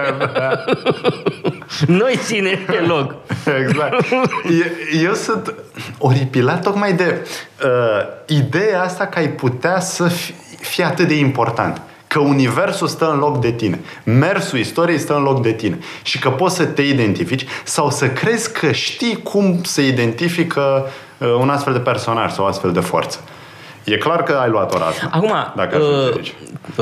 Noi 2.02 2.20
ținem 2.24 2.60
pe 2.66 2.84
loc. 2.88 3.16
Exact. 3.60 4.06
Eu 5.04 5.14
sunt 5.14 5.54
oripilat 5.98 6.62
tocmai 6.62 6.94
de 6.94 7.28
uh, 7.64 8.38
ideea 8.38 8.82
asta 8.82 9.06
că 9.06 9.20
ai 9.20 9.30
putea 9.30 9.80
să 9.80 10.08
fii 10.08 10.36
fi 10.60 10.84
atât 10.84 11.08
de 11.08 11.18
important 11.18 11.82
că 12.10 12.20
universul 12.20 12.88
stă 12.88 13.12
în 13.12 13.20
loc 13.20 13.40
de 13.40 13.52
tine, 13.52 13.80
mersul 14.04 14.60
istoriei 14.60 14.98
stă 14.98 15.16
în 15.16 15.24
loc 15.24 15.42
de 15.42 15.52
tine 15.52 15.80
și 16.02 16.20
că 16.20 16.30
poți 16.30 16.56
să 16.56 16.66
te 16.66 16.82
identifici 16.82 17.46
sau 17.64 17.90
să 17.90 18.10
crezi 18.10 18.52
că 18.54 18.72
știi 18.72 19.22
cum 19.24 19.64
se 19.64 19.88
identifică 19.88 20.88
uh, 21.18 21.34
un 21.40 21.50
astfel 21.50 21.74
de 21.74 21.80
personaj 21.80 22.32
sau 22.32 22.46
o 22.46 22.48
astfel 22.48 22.72
de 22.72 22.80
forță. 22.80 23.20
E 23.84 23.98
clar 23.98 24.24
că 24.24 24.34
ai 24.34 24.50
luat 24.50 24.74
o 24.74 24.78
rază. 24.78 25.10
Acum, 25.12 25.34
dacă 25.56 25.78
uh, 25.78 26.32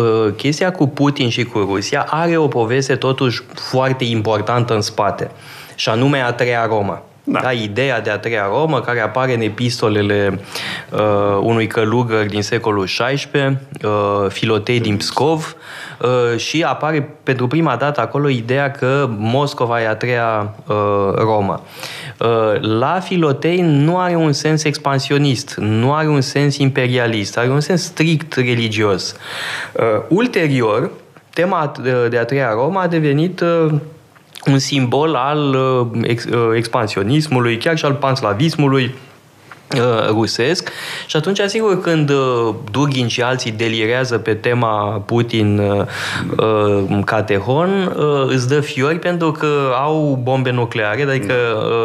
uh, 0.03 0.33
chestia 0.35 0.71
cu 0.71 0.87
Putin 0.87 1.29
și 1.29 1.43
cu 1.43 1.59
Rusia 1.59 2.05
are 2.09 2.37
o 2.37 2.47
poveste 2.47 2.95
totuși 2.95 3.43
foarte 3.53 4.03
importantă 4.03 4.73
în 4.73 4.81
spate, 4.81 5.31
și 5.75 5.89
anume 5.89 6.21
a 6.21 6.31
treia 6.33 6.65
Roma. 6.65 7.01
Da. 7.29 7.39
da. 7.39 7.51
Ideea 7.51 8.01
de 8.01 8.09
a 8.09 8.17
treia 8.17 8.45
Romă, 8.45 8.81
care 8.81 8.99
apare 8.99 9.33
în 9.33 9.41
epistolele 9.41 10.39
uh, 10.91 11.39
unui 11.41 11.67
călugăr 11.67 12.25
din 12.25 12.41
secolul 12.41 12.85
XVI, 12.85 13.29
uh, 13.33 14.29
Filotei 14.29 14.79
din 14.79 14.97
Pscov, 14.97 15.55
uh, 16.01 16.39
și 16.39 16.63
apare 16.63 17.09
pentru 17.23 17.47
prima 17.47 17.75
dată 17.75 18.01
acolo 18.01 18.29
ideea 18.29 18.71
că 18.71 19.09
Moscova 19.17 19.81
e 19.81 19.87
a 19.87 19.95
treia 19.95 20.55
uh, 20.67 20.75
Romă. 21.15 21.63
Uh, 22.19 22.61
la 22.61 22.99
Filotei 22.99 23.61
nu 23.61 23.97
are 23.99 24.15
un 24.15 24.31
sens 24.31 24.63
expansionist, 24.63 25.55
nu 25.59 25.93
are 25.93 26.07
un 26.07 26.21
sens 26.21 26.57
imperialist, 26.57 27.37
are 27.37 27.49
un 27.49 27.59
sens 27.59 27.83
strict 27.83 28.33
religios. 28.33 29.15
Uh, 29.73 29.83
ulterior, 30.07 30.89
tema 31.33 31.71
de 32.09 32.17
a 32.17 32.25
treia 32.25 32.51
Roma 32.51 32.81
a 32.81 32.87
devenit 32.87 33.39
uh, 33.39 33.73
un 34.47 34.59
simbol 34.59 35.15
al 35.15 35.55
uh, 35.55 35.87
ex, 36.03 36.23
uh, 36.23 36.55
expansionismului, 36.55 37.57
chiar 37.57 37.77
și 37.77 37.85
al 37.85 37.93
panslavismului, 37.93 38.83
Uh, 38.83 39.06
rusesc 40.07 40.69
și 41.05 41.15
atunci, 41.15 41.39
asigur, 41.39 41.81
când 41.81 42.09
uh, 42.09 42.55
Dugin 42.71 43.07
și 43.07 43.21
alții 43.21 43.51
delirează 43.51 44.17
pe 44.17 44.33
tema 44.33 45.03
Putin 45.05 45.59
uh, 45.59 45.85
uh, 46.37 46.99
Catehon, 47.05 47.95
uh, 47.97 48.25
îți 48.27 48.47
dă 48.47 48.59
fiori 48.59 48.99
pentru 48.99 49.31
că 49.31 49.73
au 49.81 50.19
bombe 50.23 50.51
nucleare, 50.51 51.01
adică 51.01 51.33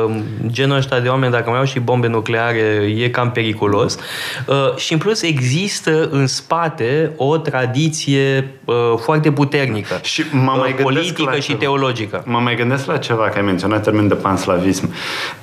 uh, 0.07 0.15
genul 0.47 0.77
ăsta 0.77 1.01
de 1.01 1.09
oameni, 1.09 1.33
dacă 1.33 1.51
mai 1.51 1.59
au 1.59 1.65
și 1.65 1.79
bombe 1.79 2.07
nucleare, 2.07 2.95
e 2.99 3.09
cam 3.09 3.31
periculos. 3.31 3.99
Uh, 4.47 4.77
și 4.77 4.93
în 4.93 4.99
plus 4.99 5.23
există 5.23 6.09
în 6.11 6.27
spate 6.27 7.13
o 7.17 7.37
tradiție 7.37 8.51
uh, 8.65 8.75
foarte 8.97 9.33
puternică. 9.33 10.01
Și 10.03 10.23
mă 10.33 10.55
mai 10.59 10.71
uh, 10.71 10.83
politică 10.83 11.35
și 11.35 11.41
ceva. 11.41 11.59
teologică. 11.59 12.23
Mă 12.27 12.39
mai 12.39 12.57
gândesc 12.57 12.87
la 12.87 12.97
ceva, 12.97 13.29
că 13.29 13.39
ai 13.39 13.45
menționat 13.45 13.83
termenul 13.83 14.09
de 14.09 14.15
panslavism. 14.15 14.95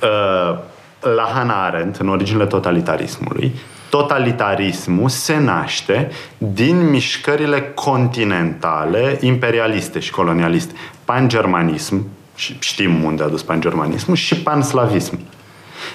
Uh, 0.02 0.58
la 1.00 1.30
Hannah 1.34 1.56
Arendt, 1.56 1.96
în 1.96 2.08
originile 2.08 2.46
totalitarismului, 2.46 3.54
totalitarismul 3.90 5.08
se 5.08 5.38
naște 5.38 6.10
din 6.38 6.90
mișcările 6.90 7.62
continentale 7.62 9.18
imperialiste 9.20 9.98
și 9.98 10.10
colonialiste. 10.10 10.74
Pangermanism, 11.04 12.06
și 12.34 12.56
știm 12.58 13.02
unde 13.02 13.22
a 13.22 13.28
dus 13.28 13.42
pangermanismul, 13.42 14.16
și 14.16 14.36
panslavism. 14.36 15.18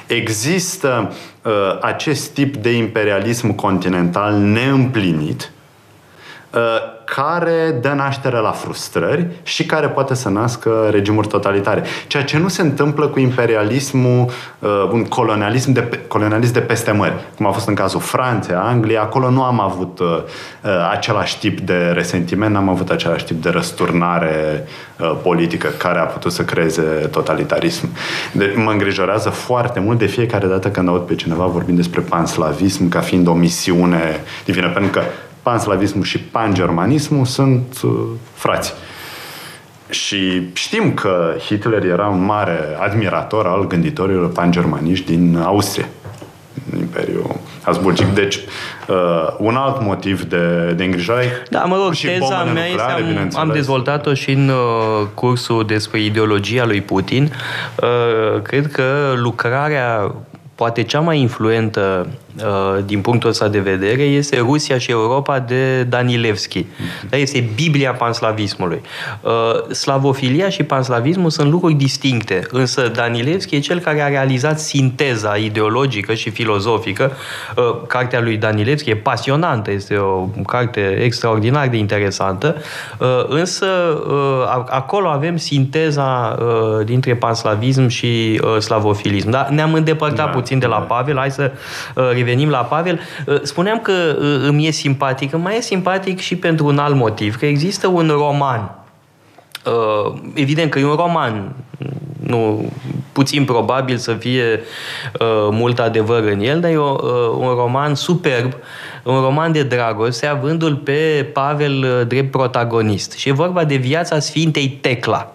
Există 0.08 1.14
uh, 1.42 1.52
acest 1.82 2.34
tip 2.34 2.56
de 2.56 2.72
imperialism 2.72 3.56
continental 3.56 4.34
neîmplinit, 4.34 5.52
uh, 6.54 6.95
care 7.06 7.78
dă 7.82 7.94
naștere 7.96 8.38
la 8.38 8.52
frustrări 8.52 9.28
și 9.44 9.66
care 9.66 9.88
poate 9.88 10.14
să 10.14 10.30
nască 10.30 10.88
regimuri 10.92 11.28
totalitare. 11.28 11.84
Ceea 12.08 12.24
ce 12.24 12.38
nu 12.38 12.48
se 12.48 12.62
întâmplă 12.62 13.08
cu 13.08 13.20
imperialismul, 13.20 14.30
uh, 14.60 14.90
un 14.92 15.04
colonialism 15.04 15.72
de, 15.72 16.00
colonialism 16.08 16.54
de 16.54 16.60
peste 16.60 16.92
mări, 16.92 17.14
cum 17.36 17.48
a 17.48 17.52
fost 17.52 17.68
în 17.68 17.74
cazul 17.74 18.00
Franței, 18.00 18.56
Anglia. 18.56 19.02
Acolo 19.02 19.30
nu 19.30 19.44
am 19.44 19.60
avut 19.60 20.00
uh, 20.00 20.08
uh, 20.08 20.72
același 20.92 21.40
tip 21.40 21.60
de 21.60 21.92
resentiment, 21.94 22.54
n-am 22.54 22.70
avut 22.70 22.90
același 22.90 23.26
tip 23.26 23.42
de 23.42 23.50
răsturnare 23.50 24.68
politică 25.24 25.68
care 25.78 26.00
a 26.00 26.04
putut 26.04 26.32
să 26.32 26.44
creeze 26.44 26.82
totalitarism. 27.12 27.90
De, 28.32 28.54
mă 28.56 28.72
îngrijorează 28.72 29.30
foarte 29.30 29.80
mult 29.80 29.98
de 29.98 30.06
fiecare 30.06 30.48
dată 30.48 30.70
când 30.70 30.88
aud 30.88 31.02
pe 31.02 31.16
cineva 31.16 31.46
vorbind 31.46 31.78
despre 31.78 32.02
panslavism 32.02 32.90
ca 32.90 33.00
fiind 33.00 33.28
o 33.28 33.34
misiune 33.34 34.20
divină, 34.46 34.70
pentru 34.70 34.92
că 34.92 35.02
panslavismul 35.46 36.04
și 36.04 36.20
pangermanismul 36.20 37.26
sunt 37.26 37.82
uh, 37.84 37.92
frați. 38.34 38.74
Și 39.90 40.42
știm 40.54 40.94
că 40.94 41.34
Hitler 41.46 41.84
era 41.84 42.08
un 42.08 42.26
mare 42.26 42.60
admirator 42.80 43.48
al 43.48 43.68
gânditorilor 43.68 44.32
pangermaniști 44.32 45.16
din 45.16 45.38
Austria, 45.38 45.86
din 46.70 46.80
Imperiul 46.80 47.36
Habsburgic. 47.62 48.06
Deci, 48.06 48.36
uh, 48.36 48.96
un 49.38 49.56
alt 49.56 49.82
motiv 49.82 50.24
de, 50.24 50.74
de 50.76 50.84
îngrijorare. 50.84 51.44
Da, 51.50 51.64
mă 51.64 51.76
rog, 51.84 51.94
și 51.94 52.06
teza 52.06 52.44
mea 52.44 52.68
nucleare, 52.68 53.02
este, 53.02 53.38
am, 53.38 53.50
am 53.50 53.52
dezvoltat-o 53.54 54.14
și 54.14 54.32
în 54.32 54.50
uh, 54.50 55.08
cursul 55.14 55.66
despre 55.66 56.00
ideologia 56.00 56.66
lui 56.66 56.82
Putin. 56.82 57.32
Uh, 57.82 58.42
cred 58.42 58.72
că 58.72 59.14
lucrarea 59.16 60.16
poate 60.56 60.84
cea 60.84 61.00
mai 61.00 61.20
influentă 61.20 62.08
Uh, 62.08 62.25
din 62.86 63.02
punctul 63.02 63.30
ăsta 63.30 63.48
de 63.48 63.60
vedere 63.60 64.02
este 64.02 64.38
Rusia 64.38 64.78
și 64.78 64.92
Europa 64.92 65.40
de 65.40 65.84
Danilevski. 65.84 66.64
Mm-hmm. 66.64 67.10
Da, 67.10 67.18
este 67.18 67.50
Biblia 67.56 67.94
panslavismului. 67.94 68.82
Uh, 69.22 69.72
slavofilia 69.72 70.50
și 70.50 70.64
panslavismul 70.64 71.30
sunt 71.30 71.52
lucruri 71.52 71.74
distincte, 71.74 72.48
însă 72.52 72.88
Danilevski 72.88 73.56
e 73.56 73.60
cel 73.60 73.80
care 73.80 74.02
a 74.02 74.08
realizat 74.08 74.60
sinteza 74.60 75.36
ideologică 75.36 76.14
și 76.14 76.30
filozofică. 76.30 77.12
Uh, 77.56 77.64
cartea 77.88 78.22
lui 78.22 78.38
Danilevski 78.38 78.90
e 78.90 78.96
pasionantă, 78.96 79.72
este 79.72 79.96
o 79.96 80.28
carte 80.48 81.00
extraordinar 81.04 81.68
de 81.68 81.78
interesantă, 81.78 82.56
însă 83.28 83.66
acolo 84.70 85.08
avem 85.08 85.38
sinteza 85.38 86.38
dintre 86.86 87.16
panslavism 87.16 87.88
și 87.88 88.42
slavofilism. 88.60 89.30
Da? 89.30 89.48
Ne-am 89.50 89.74
îndepărtat 89.74 90.26
da, 90.26 90.32
puțin 90.32 90.60
de 90.60 90.66
la 90.66 90.78
da. 90.78 90.96
Pavel, 90.96 91.18
hai 91.18 91.32
să 91.32 91.52
revenim 92.26 92.50
la 92.50 92.58
Pavel, 92.58 93.00
uh, 93.26 93.40
spuneam 93.42 93.80
că 93.80 93.92
uh, 93.92 94.48
îmi 94.48 94.68
e 94.68 94.72
simpatic, 94.72 95.36
mai 95.36 95.58
e 95.58 95.62
simpatic 95.62 96.20
și 96.20 96.36
pentru 96.36 96.66
un 96.66 96.78
alt 96.78 96.96
motiv, 96.96 97.36
că 97.36 97.46
există 97.46 97.88
un 97.88 98.08
roman 98.08 98.86
Uh, 99.66 100.14
evident 100.34 100.72
că 100.72 100.80
e 100.80 100.86
un 100.86 100.96
roman, 100.96 101.56
nu 102.26 102.72
puțin 103.12 103.46
probabil 103.46 103.98
să 103.98 104.14
fie 104.14 104.60
uh, 105.20 105.48
mult 105.52 105.80
adevăr 105.80 106.24
în 106.24 106.40
el, 106.40 106.60
dar 106.60 106.72
e 106.72 106.78
o, 106.78 106.96
uh, 107.02 107.48
un 107.48 107.54
roman 107.54 107.96
superb, 107.96 108.54
un 109.04 109.20
roman 109.20 109.52
de 109.52 109.64
dragoste, 109.64 110.26
avându-l 110.26 110.76
pe 110.76 111.30
Pavel 111.34 111.84
uh, 111.84 112.08
drept 112.08 112.32
protagonist. 112.32 113.12
Și 113.12 113.30
e 113.30 113.32
vorba 113.32 113.64
de 113.64 113.76
viața 113.76 114.20
Sfintei 114.20 114.70
Tecla. 114.70 115.34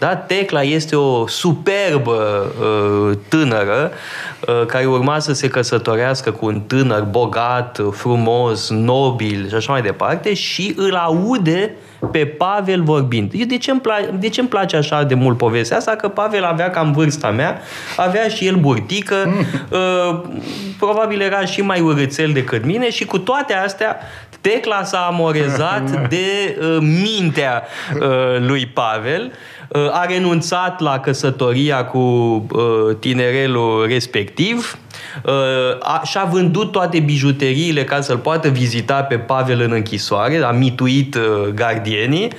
Da? 0.00 0.16
Tecla 0.16 0.62
este 0.62 0.96
o 0.96 1.26
superbă 1.26 2.46
uh, 2.60 3.16
tânără 3.28 3.92
uh, 4.40 4.66
care 4.66 4.84
urma 4.86 5.18
să 5.18 5.32
se 5.32 5.48
căsătorească 5.48 6.30
cu 6.30 6.46
un 6.46 6.60
tânăr 6.60 7.02
bogat, 7.02 7.80
frumos, 7.90 8.70
nobil 8.70 9.48
și 9.48 9.54
așa 9.54 9.72
mai 9.72 9.82
departe 9.82 10.34
și 10.34 10.74
îl 10.76 10.94
aude 10.94 11.74
pe 12.12 12.26
Pavel 12.26 12.82
vorbind. 12.82 13.32
de 13.32 13.58
ce, 13.58 13.70
îmi 13.70 13.80
place, 13.80 14.10
de 14.18 14.28
ce 14.28 14.40
îmi 14.40 14.48
place 14.48 14.76
așa 14.76 15.02
de 15.02 15.14
mult 15.14 15.36
povestea 15.36 15.76
asta? 15.76 15.96
Că 15.96 16.08
Pavel 16.08 16.44
avea 16.44 16.70
cam 16.70 16.92
vârsta 16.92 17.30
mea, 17.30 17.60
avea 17.96 18.28
și 18.28 18.46
el 18.46 18.56
burtică, 18.56 19.14
uh, 19.70 20.20
probabil 20.78 21.20
era 21.20 21.44
și 21.44 21.60
mai 21.60 21.80
urățel 21.80 22.32
decât 22.32 22.64
mine 22.64 22.90
și 22.90 23.04
cu 23.04 23.18
toate 23.18 23.54
astea 23.54 23.96
Tecla 24.40 24.84
s-a 24.84 25.06
amorezat 25.10 25.90
de 26.14 26.58
uh, 26.60 26.78
mintea 26.80 27.62
uh, 27.94 28.46
lui 28.46 28.66
Pavel 28.66 29.32
Uh, 29.70 29.89
a 29.92 30.04
renunțat 30.04 30.80
la 30.80 30.98
căsătoria 31.00 31.84
cu 31.84 31.98
uh, 31.98 32.96
tinerelul 32.98 33.86
respectiv, 33.86 34.58
uh, 34.58 34.89
a, 35.80 36.02
și-a 36.04 36.28
vândut 36.30 36.72
toate 36.72 36.98
bijuteriile 36.98 37.84
ca 37.84 38.00
să-l 38.00 38.16
poată 38.16 38.48
vizita 38.48 38.94
pe 38.94 39.18
Pavel 39.18 39.60
în 39.60 39.72
închisoare, 39.72 40.42
a 40.44 40.50
mituit 40.50 41.18
gardienii 41.54 42.32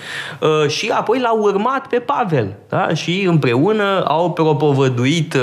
și 0.67 0.91
apoi 0.95 1.19
l-a 1.19 1.33
urmat 1.33 1.87
pe 1.87 1.97
Pavel. 1.97 2.53
Da? 2.69 2.93
Și 2.93 3.23
împreună 3.27 4.03
au 4.07 4.31
propovăduit 4.31 5.37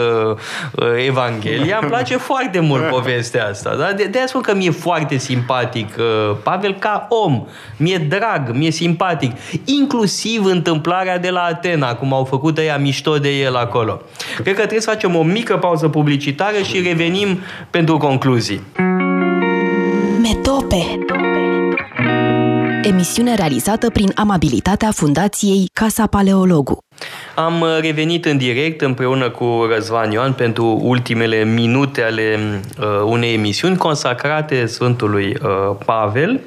Evanghelia. 1.06 1.78
Îmi 1.80 1.90
place 1.90 2.16
foarte 2.30 2.60
mult 2.60 2.88
povestea 2.88 3.46
asta. 3.46 3.74
Da? 3.78 3.92
De, 3.92 4.04
de 4.04 4.24
spun 4.26 4.40
că 4.40 4.54
mi-e 4.54 4.70
foarte 4.70 5.16
simpatic 5.16 5.94
Pavel 6.42 6.74
ca 6.74 7.06
om. 7.08 7.46
Mi-e 7.76 7.98
drag, 7.98 8.50
mi-e 8.52 8.70
simpatic. 8.70 9.32
Inclusiv 9.64 10.44
întâmplarea 10.44 11.18
de 11.18 11.30
la 11.30 11.40
Atena 11.40 11.78
Elena, 11.78 11.94
cum 11.94 12.12
au 12.12 12.24
făcut 12.24 12.58
ăia 12.58 12.78
mișto 12.78 13.18
de 13.18 13.28
el 13.28 13.56
acolo. 13.56 14.00
Cred 14.34 14.54
că 14.54 14.60
trebuie 14.60 14.80
să 14.80 14.90
facem 14.90 15.16
o 15.16 15.22
mică 15.22 15.56
pauză 15.56 15.88
publicitară 15.88 16.56
și 16.62 16.82
revenim 16.82 17.07
pentru 17.70 17.96
concluzii. 17.96 18.60
Metope 20.20 20.98
Emisiune 22.82 23.34
realizată 23.34 23.90
prin 23.90 24.12
amabilitatea 24.14 24.90
Fundației 24.90 25.70
Casa 25.72 26.06
Paleologu. 26.06 26.78
Am 27.34 27.64
revenit 27.80 28.24
în 28.24 28.36
direct 28.36 28.80
împreună 28.80 29.30
cu 29.30 29.66
Răzvan 29.74 30.10
Ioan 30.10 30.32
pentru 30.32 30.80
ultimele 30.82 31.44
minute 31.44 32.02
ale 32.02 32.38
uh, 32.80 32.86
unei 33.04 33.34
emisiuni 33.34 33.76
consacrate 33.76 34.66
Sfântului 34.66 35.36
uh, 35.42 35.76
Pavel 35.84 36.40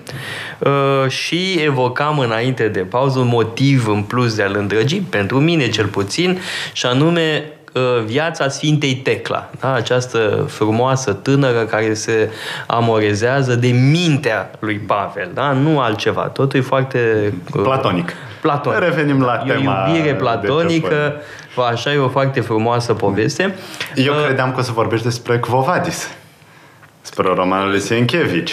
uh, 0.60 1.10
și 1.10 1.60
evocam 1.66 2.20
înainte 2.20 2.68
de 2.68 2.80
pauză 2.80 3.20
un 3.20 3.28
motiv 3.28 3.88
în 3.88 4.02
plus 4.04 4.36
de 4.36 4.44
a-l 4.44 4.56
îndrăgi, 4.58 5.02
pentru 5.02 5.40
mine 5.40 5.70
cel 5.70 5.86
puțin, 5.88 6.40
și 6.74 6.86
anume 6.86 7.44
uh, 7.46 7.61
viața 8.06 8.50
Sfintei 8.50 8.96
Tecla, 8.96 9.50
da? 9.60 9.74
această 9.74 10.46
frumoasă 10.48 11.14
tânără 11.14 11.60
care 11.60 11.94
se 11.94 12.30
amorezează 12.68 13.56
de 13.56 13.68
mintea 13.68 14.52
lui 14.60 14.78
Pavel, 14.78 15.32
da? 15.34 15.52
nu 15.52 15.80
altceva, 15.80 16.22
totul 16.22 16.60
e 16.60 16.64
foarte... 16.64 17.34
Uh, 17.54 17.62
platonic 17.62 18.14
platonic. 18.42 18.80
Revenim 18.80 19.22
la 19.22 19.44
e 19.46 19.52
tema. 19.52 19.86
o 19.86 19.88
iubire 19.88 20.16
platonică, 20.16 21.22
așa 21.72 21.94
e 21.94 21.98
o 21.98 22.10
foarte 22.10 22.42
frumoasă 22.42 22.94
poveste. 22.94 23.56
Eu 23.96 24.14
uh, 24.14 24.24
credeam 24.26 24.52
că 24.52 24.60
o 24.60 24.64
să 24.64 24.72
vorbești 24.72 25.06
despre 25.06 25.40
Kvovadis, 25.40 26.10
despre 27.02 27.34
romanul 27.36 27.70
lui 27.70 27.80
Sienkiewicz. 27.80 28.52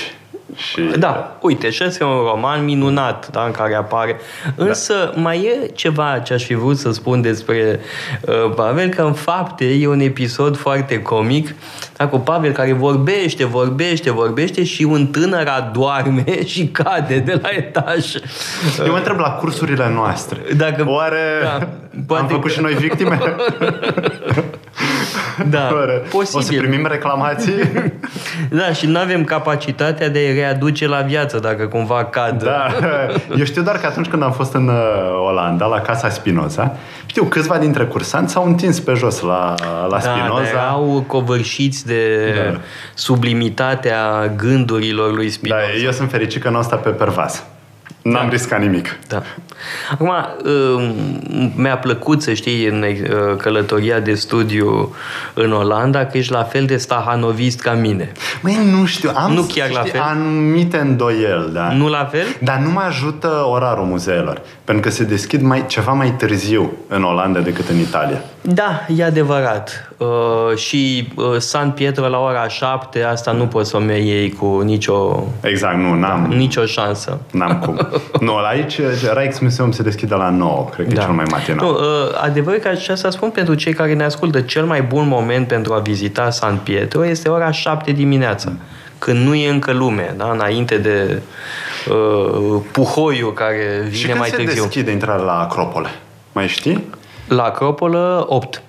Și... 0.57 0.80
Da, 0.99 1.36
uite, 1.40 1.70
și 1.70 1.84
este 1.84 2.05
un 2.05 2.20
roman 2.30 2.64
minunat 2.64 3.28
da, 3.30 3.44
în 3.44 3.51
care 3.51 3.74
apare. 3.74 4.16
Însă 4.55 5.12
da. 5.14 5.20
mai 5.20 5.38
e 5.38 5.66
ceva 5.66 6.18
ce 6.18 6.32
aș 6.32 6.44
fi 6.44 6.55
vrut 6.55 6.76
să 6.76 6.92
spun 6.92 7.20
despre 7.20 7.80
uh, 8.20 8.53
Pavel, 8.55 8.88
că 8.88 9.03
în 9.03 9.12
fapte 9.12 9.64
e 9.64 9.86
un 9.86 10.01
episod 10.01 10.57
foarte 10.57 11.03
comic 11.03 11.55
da, 11.96 12.09
cu 12.09 12.18
Pavel 12.18 12.53
care 12.53 12.72
vorbește, 12.72 13.44
vorbește, 13.44 14.11
vorbește 14.11 14.64
și 14.64 14.82
un 14.82 15.07
tânăr 15.07 15.46
adorme 15.46 16.24
și 16.53 16.66
cade 16.66 17.18
de 17.18 17.38
la 17.42 17.49
etaj. 17.49 18.14
Eu 18.84 18.90
mă 18.90 18.96
întreb 18.96 19.18
la 19.18 19.30
cursurile 19.30 19.90
noastre. 19.94 20.38
Dacă, 20.57 20.84
Oare 20.88 21.20
da, 21.42 21.68
poate 22.07 22.22
am 22.22 22.28
făcut 22.28 22.44
că... 22.44 22.49
și 22.49 22.61
noi 22.61 22.74
victime? 22.74 23.18
Da, 25.51 25.59
posibil. 26.11 26.39
O 26.39 26.41
să 26.41 26.53
primim 26.68 26.86
reclamații. 26.86 27.53
da, 28.59 28.72
și 28.72 28.86
nu 28.86 28.99
avem 28.99 29.24
capacitatea 29.24 30.09
de 30.09 30.28
a 30.30 30.34
readuce 30.34 30.86
la 30.86 31.01
viață 31.01 31.39
dacă 31.39 31.66
cumva 31.66 32.05
cad. 32.05 32.43
Da, 32.43 32.66
eu 33.39 33.45
știu 33.45 33.62
doar 33.62 33.76
că 33.76 33.86
atunci 33.86 34.07
când 34.07 34.22
am 34.22 34.32
fost 34.32 34.55
în 34.55 34.68
uh, 34.68 34.74
Olanda, 35.28 35.66
la 35.66 35.80
Casa 35.80 36.09
Spinoza, 36.09 36.76
știu, 37.07 37.24
câțiva 37.24 37.59
dintre 37.59 37.84
cursanți 37.84 38.32
s-au 38.32 38.45
întins 38.45 38.80
pe 38.80 38.93
jos 38.93 39.20
la, 39.20 39.55
la 39.89 39.99
da, 39.99 40.01
Spinoza. 40.01 40.43
Da, 40.43 40.49
erau 40.49 41.05
covârșiți 41.07 41.86
de 41.86 42.32
da. 42.53 42.61
sublimitatea 42.95 44.32
gândurilor 44.36 45.14
lui 45.14 45.30
Spinoza. 45.30 45.61
Da, 45.61 45.84
eu 45.84 45.91
sunt 45.91 46.11
fericit 46.11 46.43
că 46.43 46.51
nu 46.51 46.57
au 46.57 46.62
stat 46.62 46.82
pe 46.82 46.91
pervaz. 46.91 47.45
N-am 48.11 48.25
da. 48.25 48.31
riscat 48.31 48.61
nimic. 48.61 48.99
Da. 49.09 49.23
Acum, 49.93 50.11
um, 50.45 50.95
mi-a 51.57 51.79
plăcut 51.79 52.23
să 52.23 52.33
știi 52.33 52.67
în 52.67 52.83
uh, 52.83 53.37
călătoria 53.37 54.01
de 54.01 54.15
studiu 54.15 54.95
în 55.35 55.53
Olanda 55.53 56.07
că 56.07 56.19
ești 56.19 56.33
la 56.33 56.43
fel 56.43 56.67
de 56.67 56.77
stahanovist 56.77 57.61
ca 57.61 57.73
mine. 57.73 58.13
Măi, 58.41 58.59
nu 58.71 58.85
știu, 58.85 59.11
am 59.15 59.33
nu 59.33 59.43
chiar 59.43 59.67
știi, 59.67 59.77
la 59.77 59.83
fel? 59.83 60.01
anumite 60.01 60.77
îndoieli, 60.77 61.51
da. 61.53 61.73
Nu 61.73 61.89
la 61.89 62.09
fel? 62.11 62.27
Dar 62.41 62.59
nu 62.59 62.71
mă 62.71 62.81
ajută 62.81 63.29
orarul 63.29 63.85
muzeelor, 63.85 64.41
pentru 64.65 64.89
că 64.89 64.91
se 64.91 65.05
deschid 65.05 65.43
mai, 65.43 65.65
ceva 65.67 65.93
mai 65.93 66.11
târziu 66.11 66.73
în 66.89 67.03
Olanda 67.03 67.41
decât 67.41 67.69
în 67.69 67.79
Italia. 67.79 68.21
Da, 68.41 68.87
e 68.97 69.05
adevărat. 69.05 69.88
Uh, 69.99 70.57
și 70.57 71.09
uh, 71.14 71.36
San 71.38 71.70
Pietro 71.70 72.09
la 72.09 72.18
ora 72.18 72.49
7, 72.49 73.03
asta 73.03 73.32
nu 73.32 73.46
poți 73.46 73.70
să 73.70 73.76
o 73.76 73.80
iei 73.80 74.32
cu 74.32 74.61
nicio... 74.64 75.26
Exact, 75.40 75.76
nu, 75.76 75.94
n-am... 75.94 76.32
Nicio 76.36 76.64
șansă. 76.64 77.20
N-am 77.32 77.59
cum. 77.59 77.88
nu, 78.26 78.40
la 78.40 78.46
aici 78.46 78.80
Rijksmuseum 79.16 79.72
se 79.72 79.82
deschide 79.82 80.14
la 80.14 80.30
9, 80.30 80.68
cred 80.72 80.86
că 80.86 80.94
da. 80.94 81.01
e 81.01 81.05
cel 81.05 81.14
mai 81.14 81.24
matinal. 81.30 81.66
Nu, 81.66 81.70
uh, 81.70 81.78
adevărul 82.22 82.59
că 82.59 82.68
așa 82.68 82.94
să 82.94 83.09
spun 83.09 83.30
pentru 83.30 83.55
cei 83.55 83.72
care 83.72 83.94
ne 83.94 84.05
ascultă, 84.05 84.40
cel 84.40 84.64
mai 84.64 84.82
bun 84.82 85.09
moment 85.09 85.46
pentru 85.46 85.72
a 85.72 85.78
vizita 85.78 86.30
San 86.30 86.57
Pietro 86.57 87.07
este 87.07 87.28
ora 87.28 87.51
7 87.51 87.92
dimineața. 87.92 88.51
Mm 88.51 88.59
când 88.99 89.26
nu 89.26 89.34
e 89.34 89.51
încă 89.51 89.72
lume, 89.72 90.14
da? 90.16 90.30
înainte 90.30 90.78
de 90.78 91.22
uh, 91.88 92.61
puhoiul 92.72 93.32
care 93.32 93.80
vine 93.82 93.94
și 93.94 94.07
mai 94.07 94.16
târziu. 94.16 94.36
Și 94.36 94.36
când 94.36 94.49
se 94.49 94.55
deschide 94.55 94.90
intrarea 94.90 95.24
la 95.24 95.40
Acropole? 95.40 95.88
Mai 96.32 96.49
știi? 96.49 96.84
La 97.28 97.42
Acropolă 97.42 98.24
8. 98.28 98.62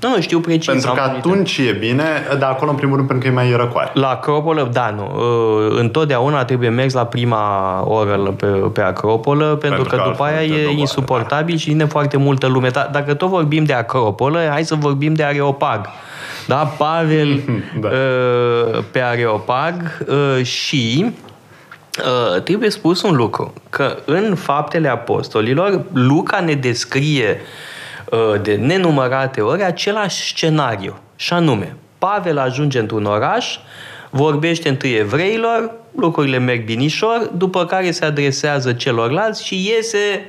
Nu, 0.00 0.20
știu 0.20 0.40
precis. 0.40 0.66
Pentru 0.66 0.92
că 0.92 1.00
atunci 1.00 1.58
e 1.58 1.72
bine, 1.72 2.04
dar 2.38 2.50
acolo 2.50 2.70
în 2.70 2.76
primul 2.76 2.96
rând 2.96 3.08
pentru 3.08 3.28
că 3.28 3.32
e 3.32 3.36
mai 3.36 3.56
răcoare. 3.56 3.90
La 3.94 4.08
Acropolă, 4.08 4.68
da, 4.72 4.94
nu. 4.96 5.12
Uh, 5.14 5.78
întotdeauna 5.78 6.44
trebuie 6.44 6.68
mers 6.68 6.92
la 6.92 7.06
prima 7.06 7.82
oră 7.88 8.16
pe, 8.16 8.46
pe 8.46 8.80
Acropolă, 8.80 9.44
pentru, 9.44 9.58
pentru 9.68 9.84
că, 9.84 9.96
că 9.96 10.08
după 10.10 10.22
aia 10.22 10.42
e 10.42 10.48
doboară, 10.48 10.78
insuportabil 10.78 11.54
da. 11.54 11.60
și 11.60 11.68
vine 11.68 11.84
foarte 11.84 12.16
multă 12.16 12.46
lume. 12.46 12.68
Dar 12.68 12.88
dacă 12.92 13.14
tot 13.14 13.28
vorbim 13.28 13.64
de 13.64 13.72
Acropolă, 13.72 14.38
hai 14.50 14.64
să 14.64 14.74
vorbim 14.74 15.14
de 15.14 15.22
Areopag. 15.22 15.86
Da, 16.46 16.56
Pavel 16.56 17.40
da. 17.80 17.88
Uh, 17.88 18.82
pe 18.90 19.00
Areopag 19.00 20.04
uh, 20.08 20.44
și 20.44 21.12
Uh, 21.98 22.42
trebuie 22.42 22.70
spus 22.70 23.02
un 23.02 23.14
lucru, 23.14 23.52
că 23.70 23.96
în 24.04 24.34
faptele 24.34 24.88
apostolilor, 24.88 25.82
Luca 25.92 26.40
ne 26.40 26.54
descrie 26.54 27.40
uh, 27.40 27.70
de 28.42 28.54
nenumărate 28.54 29.40
ori 29.40 29.64
același 29.64 30.22
scenariu, 30.22 30.98
și 31.16 31.32
anume, 31.32 31.76
Pavel 31.98 32.38
ajunge 32.38 32.78
într-un 32.78 33.04
oraș, 33.04 33.58
vorbește 34.10 34.68
întâi 34.68 34.94
evreilor, 34.94 35.70
lucrurile 35.96 36.38
merg 36.38 36.64
binișor, 36.64 37.30
după 37.36 37.66
care 37.66 37.90
se 37.90 38.04
adresează 38.04 38.72
celorlalți 38.72 39.46
și 39.46 39.66
iese 39.66 40.24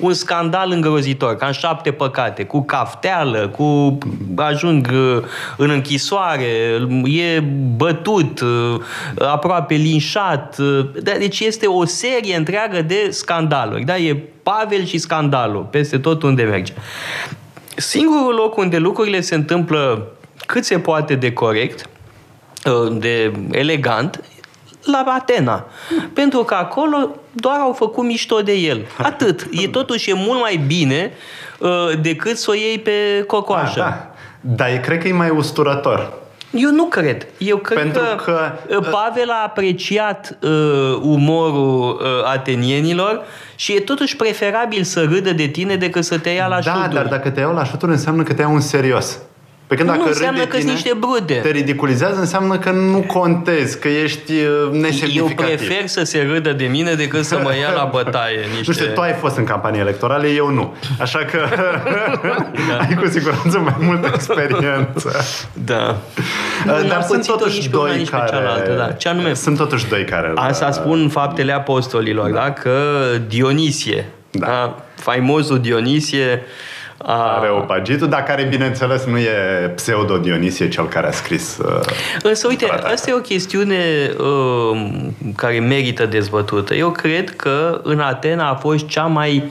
un 0.00 0.12
scandal 0.12 0.70
îngrozitor, 0.70 1.36
ca 1.36 1.46
în 1.46 1.52
șapte 1.52 1.92
păcate, 1.92 2.44
cu 2.44 2.62
cafteală, 2.62 3.48
cu 3.48 3.98
ajung 4.36 4.90
uh, 4.92 5.22
în 5.56 5.70
închisoare, 5.70 6.46
e 7.04 7.40
bătut, 7.76 8.40
uh, 8.40 8.80
aproape 9.18 9.74
linșat. 9.74 10.58
Uh, 10.58 10.86
da, 11.02 11.12
deci 11.18 11.40
este 11.40 11.66
o 11.66 11.84
serie 11.84 12.36
întreagă 12.36 12.82
de 12.82 13.08
scandaluri. 13.10 13.84
Da? 13.84 13.96
E 13.96 14.22
Pavel 14.42 14.84
și 14.84 14.98
scandalul 14.98 15.66
peste 15.70 15.98
tot 15.98 16.22
unde 16.22 16.42
merge. 16.42 16.72
Singurul 17.76 18.34
loc 18.34 18.56
unde 18.56 18.78
lucrurile 18.78 19.20
se 19.20 19.34
întâmplă 19.34 20.06
cât 20.46 20.64
se 20.64 20.78
poate 20.78 21.14
de 21.14 21.32
corect, 21.32 21.88
de 22.98 23.32
elegant, 23.50 24.20
la 24.84 25.04
Atena. 25.06 25.66
Pentru 26.12 26.38
că 26.38 26.54
acolo 26.54 27.10
doar 27.32 27.58
au 27.58 27.72
făcut 27.72 28.04
mișto 28.04 28.40
de 28.40 28.52
el. 28.52 28.86
Atât. 29.02 29.46
E 29.50 29.68
totuși 29.68 30.10
e 30.10 30.14
mult 30.14 30.40
mai 30.40 30.60
bine 30.66 31.12
uh, 31.58 31.70
decât 32.00 32.36
să 32.36 32.50
o 32.50 32.54
iei 32.54 32.78
pe 32.78 33.24
cocoașă. 33.26 33.82
A, 33.82 33.84
da. 33.84 34.14
Dar 34.40 34.68
e, 34.68 34.76
cred 34.76 34.98
că 34.98 35.08
e 35.08 35.12
mai 35.12 35.30
usturător. 35.30 36.12
Eu 36.50 36.70
nu 36.70 36.84
cred. 36.84 37.26
Eu 37.38 37.56
cred 37.56 37.78
Pentru 37.78 38.02
că, 38.02 38.22
că 38.24 38.52
uh, 38.68 38.76
uh, 38.76 38.88
Pavel 38.90 39.30
a 39.30 39.42
apreciat 39.44 40.38
uh, 40.42 40.50
umorul 41.02 42.00
uh, 42.00 42.30
atenienilor 42.32 43.22
și 43.54 43.72
e 43.72 43.80
totuși 43.80 44.16
preferabil 44.16 44.82
să 44.82 45.02
râdă 45.02 45.32
de 45.32 45.46
tine 45.46 45.76
decât 45.76 46.04
să 46.04 46.18
te 46.18 46.30
ia 46.30 46.46
la 46.46 46.54
da, 46.54 46.60
șuturi. 46.60 46.94
Da, 46.94 47.00
dar 47.00 47.06
dacă 47.06 47.30
te 47.30 47.40
iau 47.40 47.54
la 47.54 47.64
șuturi 47.64 47.92
înseamnă 47.92 48.22
că 48.22 48.34
te 48.34 48.40
iau 48.40 48.54
în 48.54 48.60
serios. 48.60 49.18
Pe 49.74 49.80
când 49.80 49.92
nu 49.92 49.96
dacă 49.96 50.08
înseamnă 50.08 50.46
că 50.46 50.56
niște 50.56 50.92
brude. 50.98 51.34
Te 51.34 51.50
ridiculizează, 51.50 52.20
înseamnă 52.20 52.58
că 52.58 52.70
nu 52.70 53.00
contezi, 53.00 53.78
că 53.78 53.88
ești 53.88 54.32
uh, 54.32 54.72
nesemnificativ. 54.72 55.38
Eu 55.38 55.56
prefer 55.56 55.86
să 55.86 56.02
se 56.04 56.28
râdă 56.32 56.52
de 56.52 56.64
mine 56.64 56.94
decât 56.94 57.24
să 57.24 57.40
mă 57.42 57.56
ia 57.56 57.72
la 57.74 57.88
bătaie. 57.92 58.38
Niște... 58.56 58.64
Nu 58.66 58.72
știu, 58.72 58.86
tu 58.94 59.00
ai 59.00 59.12
fost 59.12 59.36
în 59.36 59.44
campanie 59.44 59.80
electorale, 59.80 60.28
eu 60.28 60.50
nu. 60.50 60.74
Așa 61.00 61.18
că 61.18 61.38
da. 62.68 62.76
ai 62.88 62.94
cu 62.94 63.08
siguranță 63.08 63.58
mai 63.58 63.74
multă 63.78 64.10
experiență. 64.14 65.24
Da. 65.52 65.96
Uh, 66.66 66.88
dar 66.88 67.02
sunt 67.08 67.26
totuși 67.26 67.68
doi 67.68 67.96
nici 67.96 68.08
care... 68.08 68.28
Cealaltă, 68.30 68.72
da. 68.72 68.92
Ce 68.92 69.08
anume? 69.08 69.34
Sunt 69.34 69.56
totuși 69.56 69.88
doi 69.88 70.04
care... 70.04 70.32
Asta 70.34 70.70
spun 70.70 71.08
faptele 71.08 71.52
apostolilor, 71.52 72.30
da? 72.30 72.40
da? 72.40 72.52
Că 72.52 72.80
Dionisie, 73.28 74.08
da. 74.30 74.46
da? 74.46 74.82
faimosul 74.94 75.60
Dionisie, 75.60 76.42
a... 76.98 77.36
Areopagitul, 77.38 78.08
dar 78.08 78.22
care, 78.22 78.42
bineînțeles, 78.42 79.04
nu 79.04 79.18
e 79.18 79.72
pseudo-Dionisie 79.74 80.68
cel 80.68 80.88
care 80.88 81.06
a 81.06 81.10
scris 81.10 81.58
uh, 81.58 81.80
Însă, 82.22 82.46
uite, 82.46 82.64
tratatul. 82.64 82.92
asta 82.92 83.10
e 83.10 83.14
o 83.14 83.18
chestiune 83.18 84.10
uh, 84.18 85.06
care 85.36 85.58
merită 85.58 86.06
dezbătută. 86.06 86.74
Eu 86.74 86.90
cred 86.90 87.36
că 87.36 87.80
în 87.82 88.00
Atena 88.00 88.48
a 88.48 88.54
fost 88.54 88.86
cea 88.86 89.06
mai 89.06 89.50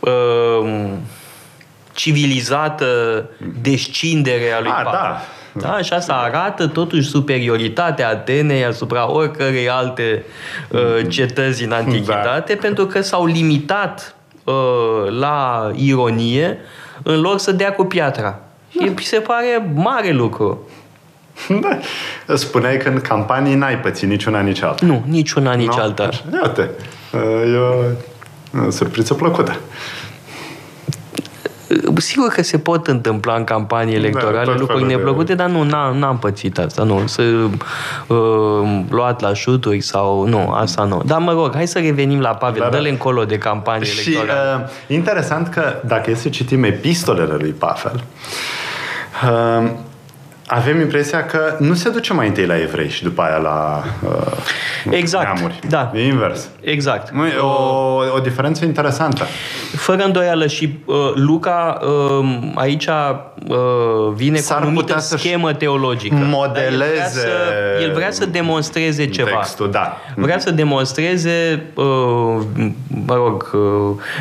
uh, 0.00 0.90
civilizată 1.92 2.86
descindere 3.62 4.52
a 4.56 4.60
lui 4.60 4.70
a, 4.70 4.82
Da. 4.82 5.20
Da, 5.58 5.78
și 5.82 5.92
asta 5.92 6.12
arată 6.12 6.66
totuși 6.66 7.08
superioritatea 7.08 8.08
Atenei 8.08 8.64
asupra 8.64 9.10
oricărei 9.10 9.68
alte 9.68 10.24
uh, 10.68 10.80
cetăți 11.08 11.64
în 11.64 11.72
antichitate, 11.72 12.54
da. 12.54 12.60
pentru 12.60 12.86
că 12.86 13.00
s-au 13.00 13.26
limitat 13.26 14.14
uh, 14.14 14.15
la 15.18 15.70
ironie 15.74 16.58
în 17.02 17.20
loc 17.20 17.40
să 17.40 17.52
dea 17.52 17.72
cu 17.72 17.84
piatra. 17.84 18.40
Și 18.70 18.78
mi 18.78 19.02
se 19.02 19.18
pare 19.18 19.70
mare 19.74 20.10
lucru. 20.10 20.68
Da. 21.60 21.78
Spuneai 22.34 22.76
că 22.76 22.88
în 22.88 23.00
campanii 23.00 23.54
n-ai 23.54 23.78
pățit 23.78 24.08
niciuna, 24.08 24.40
nici 24.40 24.62
alta. 24.62 24.86
Nu, 24.86 25.04
niciuna, 25.06 25.54
nici 25.54 25.66
no? 25.66 25.82
alta. 25.82 26.08
Iată, 26.32 26.70
e 27.52 27.56
o 27.56 28.70
surpriză 28.70 29.14
plăcută. 29.14 29.56
Sigur 31.96 32.28
că 32.28 32.42
se 32.42 32.58
pot 32.58 32.86
întâmpla 32.86 33.34
în 33.34 33.44
campanii 33.44 33.92
da, 33.92 33.98
electorale 33.98 34.52
da, 34.52 34.58
lucruri 34.58 34.86
neplăcute, 34.86 35.24
de... 35.24 35.34
dar 35.34 35.48
nu, 35.48 35.62
n-am, 35.62 35.96
n-am 35.96 36.18
pățit 36.18 36.58
asta, 36.58 36.82
nu. 36.82 37.06
Să 37.06 37.22
uh, 38.06 38.80
luat 38.90 39.20
la 39.20 39.34
șuturi 39.34 39.80
sau... 39.80 40.26
Nu, 40.26 40.50
asta 40.50 40.84
nu. 40.84 41.02
Dar 41.04 41.18
mă 41.18 41.32
rog, 41.32 41.54
hai 41.54 41.66
să 41.66 41.78
revenim 41.78 42.20
la 42.20 42.34
Pavel. 42.34 42.60
Da, 42.60 42.68
Dă-le 42.68 42.82
da. 42.82 42.88
încolo 42.88 43.24
de 43.24 43.38
campanii 43.38 43.86
și, 43.86 44.14
electorale. 44.14 44.64
Uh, 44.64 44.94
interesant 44.96 45.48
că 45.48 45.74
dacă 45.84 46.10
e 46.10 46.14
să 46.14 46.28
citim 46.28 46.64
epistolele 46.64 47.34
lui 47.38 47.50
Pavel, 47.50 48.04
uh, 49.24 49.70
avem 50.46 50.80
impresia 50.80 51.24
că 51.24 51.56
nu 51.58 51.74
se 51.74 51.88
duce 51.88 52.12
mai 52.12 52.26
întâi 52.26 52.46
la 52.46 52.60
evrei 52.60 52.88
și 52.88 53.02
după 53.02 53.22
aia 53.22 53.36
la 53.36 53.84
uh, 54.02 54.90
exact, 54.90 55.24
neamuri. 55.24 55.58
Da. 55.68 55.92
E 55.94 56.06
invers. 56.06 56.48
Exact. 56.60 57.10
Nu, 57.10 57.26
e 57.26 57.36
o, 57.36 58.14
o 58.14 58.18
diferență 58.22 58.64
interesantă. 58.64 59.26
Fără 59.76 60.02
îndoială 60.02 60.46
și 60.46 60.78
uh, 60.84 60.96
Luca 61.14 61.78
uh, 61.82 62.52
aici 62.54 62.86
uh, 62.86 63.56
vine 64.14 64.36
S-ar 64.36 64.56
cu 64.56 64.62
o 64.64 64.66
anumită 64.66 64.98
schemă 64.98 65.52
teologică. 65.52 66.14
Modeleze 66.14 66.80
el 66.80 66.92
vrea, 66.92 67.08
să, 67.08 67.28
el 67.82 67.92
vrea 67.92 68.10
să 68.10 68.26
demonstreze 68.26 69.06
ceva. 69.06 69.36
Textul, 69.36 69.70
da. 69.70 69.96
Vrea 70.14 70.38
să 70.38 70.50
demonstreze 70.50 71.62
uh, 71.74 71.84
mă 73.06 73.14
rog, 73.14 73.50
uh, 73.52 73.60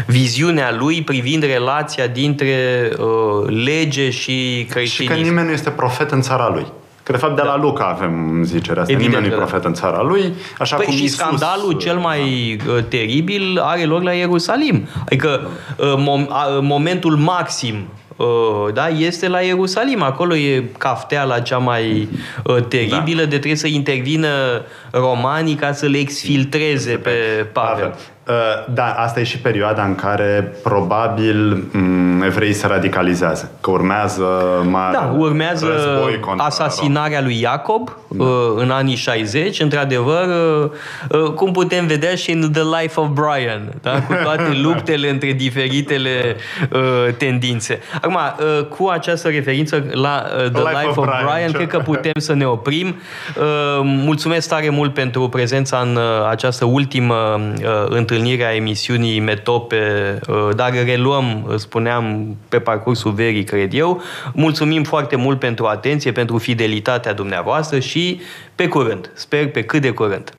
viziunea 0.08 0.76
lui 0.78 1.02
privind 1.02 1.44
relația 1.44 2.08
dintre 2.08 2.90
uh, 2.98 3.64
lege 3.64 4.10
și 4.10 4.68
creștinism. 4.70 5.14
Și 5.14 5.20
că 5.20 5.28
nimeni 5.28 5.48
nu 5.48 5.54
este 5.54 5.70
profet 5.70 6.12
în 6.16 6.22
țara 6.22 6.50
lui. 6.54 6.66
Că 7.04 7.12
de 7.12 7.18
fapt 7.18 7.36
de 7.36 7.42
da. 7.42 7.48
la 7.48 7.58
Luca 7.58 7.86
avem 7.86 8.44
zicerea 8.44 8.82
asta. 8.82 8.94
Evident, 8.94 9.16
Nimeni 9.16 9.30
nu 9.30 9.34
e 9.34 9.38
profet 9.38 9.62
da. 9.62 9.68
în 9.68 9.74
țara 9.74 10.02
lui. 10.02 10.34
Așa 10.60 10.76
păi 10.76 10.86
cum 10.86 10.94
și 10.94 11.02
Iisus... 11.02 11.18
scandalul 11.18 11.74
cel 11.74 11.98
mai 11.98 12.22
uh, 12.68 12.84
teribil 12.88 13.60
are 13.60 13.86
loc 13.86 14.04
la 14.04 14.12
Ierusalim. 14.12 14.88
Adică 15.06 15.48
uh, 15.78 15.94
mom- 15.98 16.28
uh, 16.28 16.60
momentul 16.62 17.16
maxim 17.16 17.88
Uh, 18.18 18.74
da, 18.74 18.88
este 18.88 19.28
la 19.28 19.40
Ierusalim. 19.40 20.02
Acolo 20.02 20.36
e 20.36 20.64
cafteala 20.78 21.40
cea 21.40 21.58
mai 21.58 22.10
uh, 22.44 22.64
teribilă 22.68 23.22
da. 23.22 23.30
de 23.30 23.38
trebuie 23.38 23.56
să 23.56 23.68
intervină 23.68 24.62
romanii 24.92 25.56
ca 25.56 25.74
să 25.74 25.86
le 25.86 25.98
exfiltreze 25.98 26.94
pe 26.94 27.12
Pavel. 27.52 27.88
Uh, 27.88 28.15
da, 28.74 28.94
asta 28.98 29.20
e 29.20 29.24
și 29.24 29.38
perioada 29.38 29.84
în 29.84 29.96
care 29.96 30.54
probabil 30.64 31.68
mm, 31.72 32.22
evreii 32.22 32.54
se 32.54 32.68
radicalizează. 32.68 33.52
Că 33.62 33.72
urmează 33.72 34.26
mare 34.70 34.98
Da, 34.98 35.16
urmează 35.18 35.68
asasinarea 36.38 37.22
lui 37.22 37.42
Iacob 37.42 37.98
da. 38.08 38.24
Uh, 38.24 38.30
în 38.56 38.70
anii 38.70 38.96
60, 38.96 39.60
într-adevăr, 39.60 40.28
uh, 41.10 41.24
cum 41.24 41.52
putem 41.52 41.88
vedea 41.88 42.16
și 42.16 42.32
în 42.32 42.52
The 42.52 42.62
Life 42.82 43.00
of 43.00 43.08
Brian, 43.08 43.74
da? 43.82 44.02
cu 44.02 44.14
toate 44.24 44.58
luptele 44.64 45.10
între 45.10 45.32
diferitele 45.32 46.36
tendințe. 47.18 47.80
Acum, 48.02 48.18
cu 48.70 48.88
această 48.88 49.28
referință 49.28 49.86
la 49.92 50.24
The, 50.38 50.50
The 50.50 50.62
Life, 50.62 50.86
Life 50.86 51.00
of 51.00 51.06
Brian, 51.06 51.26
Brian 51.26 51.52
cred 51.52 51.68
că 51.68 51.78
putem 51.78 52.12
să 52.18 52.34
ne 52.34 52.46
oprim. 52.46 52.96
Mulțumesc 53.84 54.50
tare 54.50 54.70
mult 54.70 54.94
pentru 54.94 55.30
prezența 55.30 55.78
în 55.78 56.00
această 56.30 56.66
ultimă 56.66 57.16
întâlnire 57.86 58.15
întâlnirea 58.16 58.56
emisiunii 58.56 59.20
Metope, 59.20 60.20
uh, 60.28 60.56
dar 60.56 60.74
reluăm, 60.86 61.46
uh, 61.48 61.56
spuneam, 61.58 62.36
pe 62.50 62.60
parcursul 62.60 63.12
verii, 63.12 63.44
cred 63.44 63.74
eu. 63.74 64.02
Mulțumim 64.34 64.84
foarte 64.84 65.16
mult 65.16 65.40
pentru 65.40 65.66
atenție, 65.66 66.12
pentru 66.12 66.38
fidelitatea 66.38 67.14
dumneavoastră 67.14 67.80
și 67.80 68.22
pe 68.56 68.68
curând. 68.68 69.12
Sper 69.14 69.52
pe 69.52 69.64
cât 69.64 69.82
de 69.82 69.90
curând. 69.90 70.34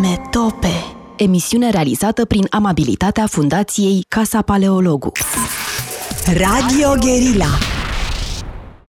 Metope 0.00 0.72
Emisiune 1.16 1.70
realizată 1.70 2.24
prin 2.24 2.46
amabilitatea 2.50 3.26
Fundației 3.26 4.04
Casa 4.08 4.42
Paleologu. 4.42 5.12
Radio 6.26 6.94
Guerilla 7.00 7.75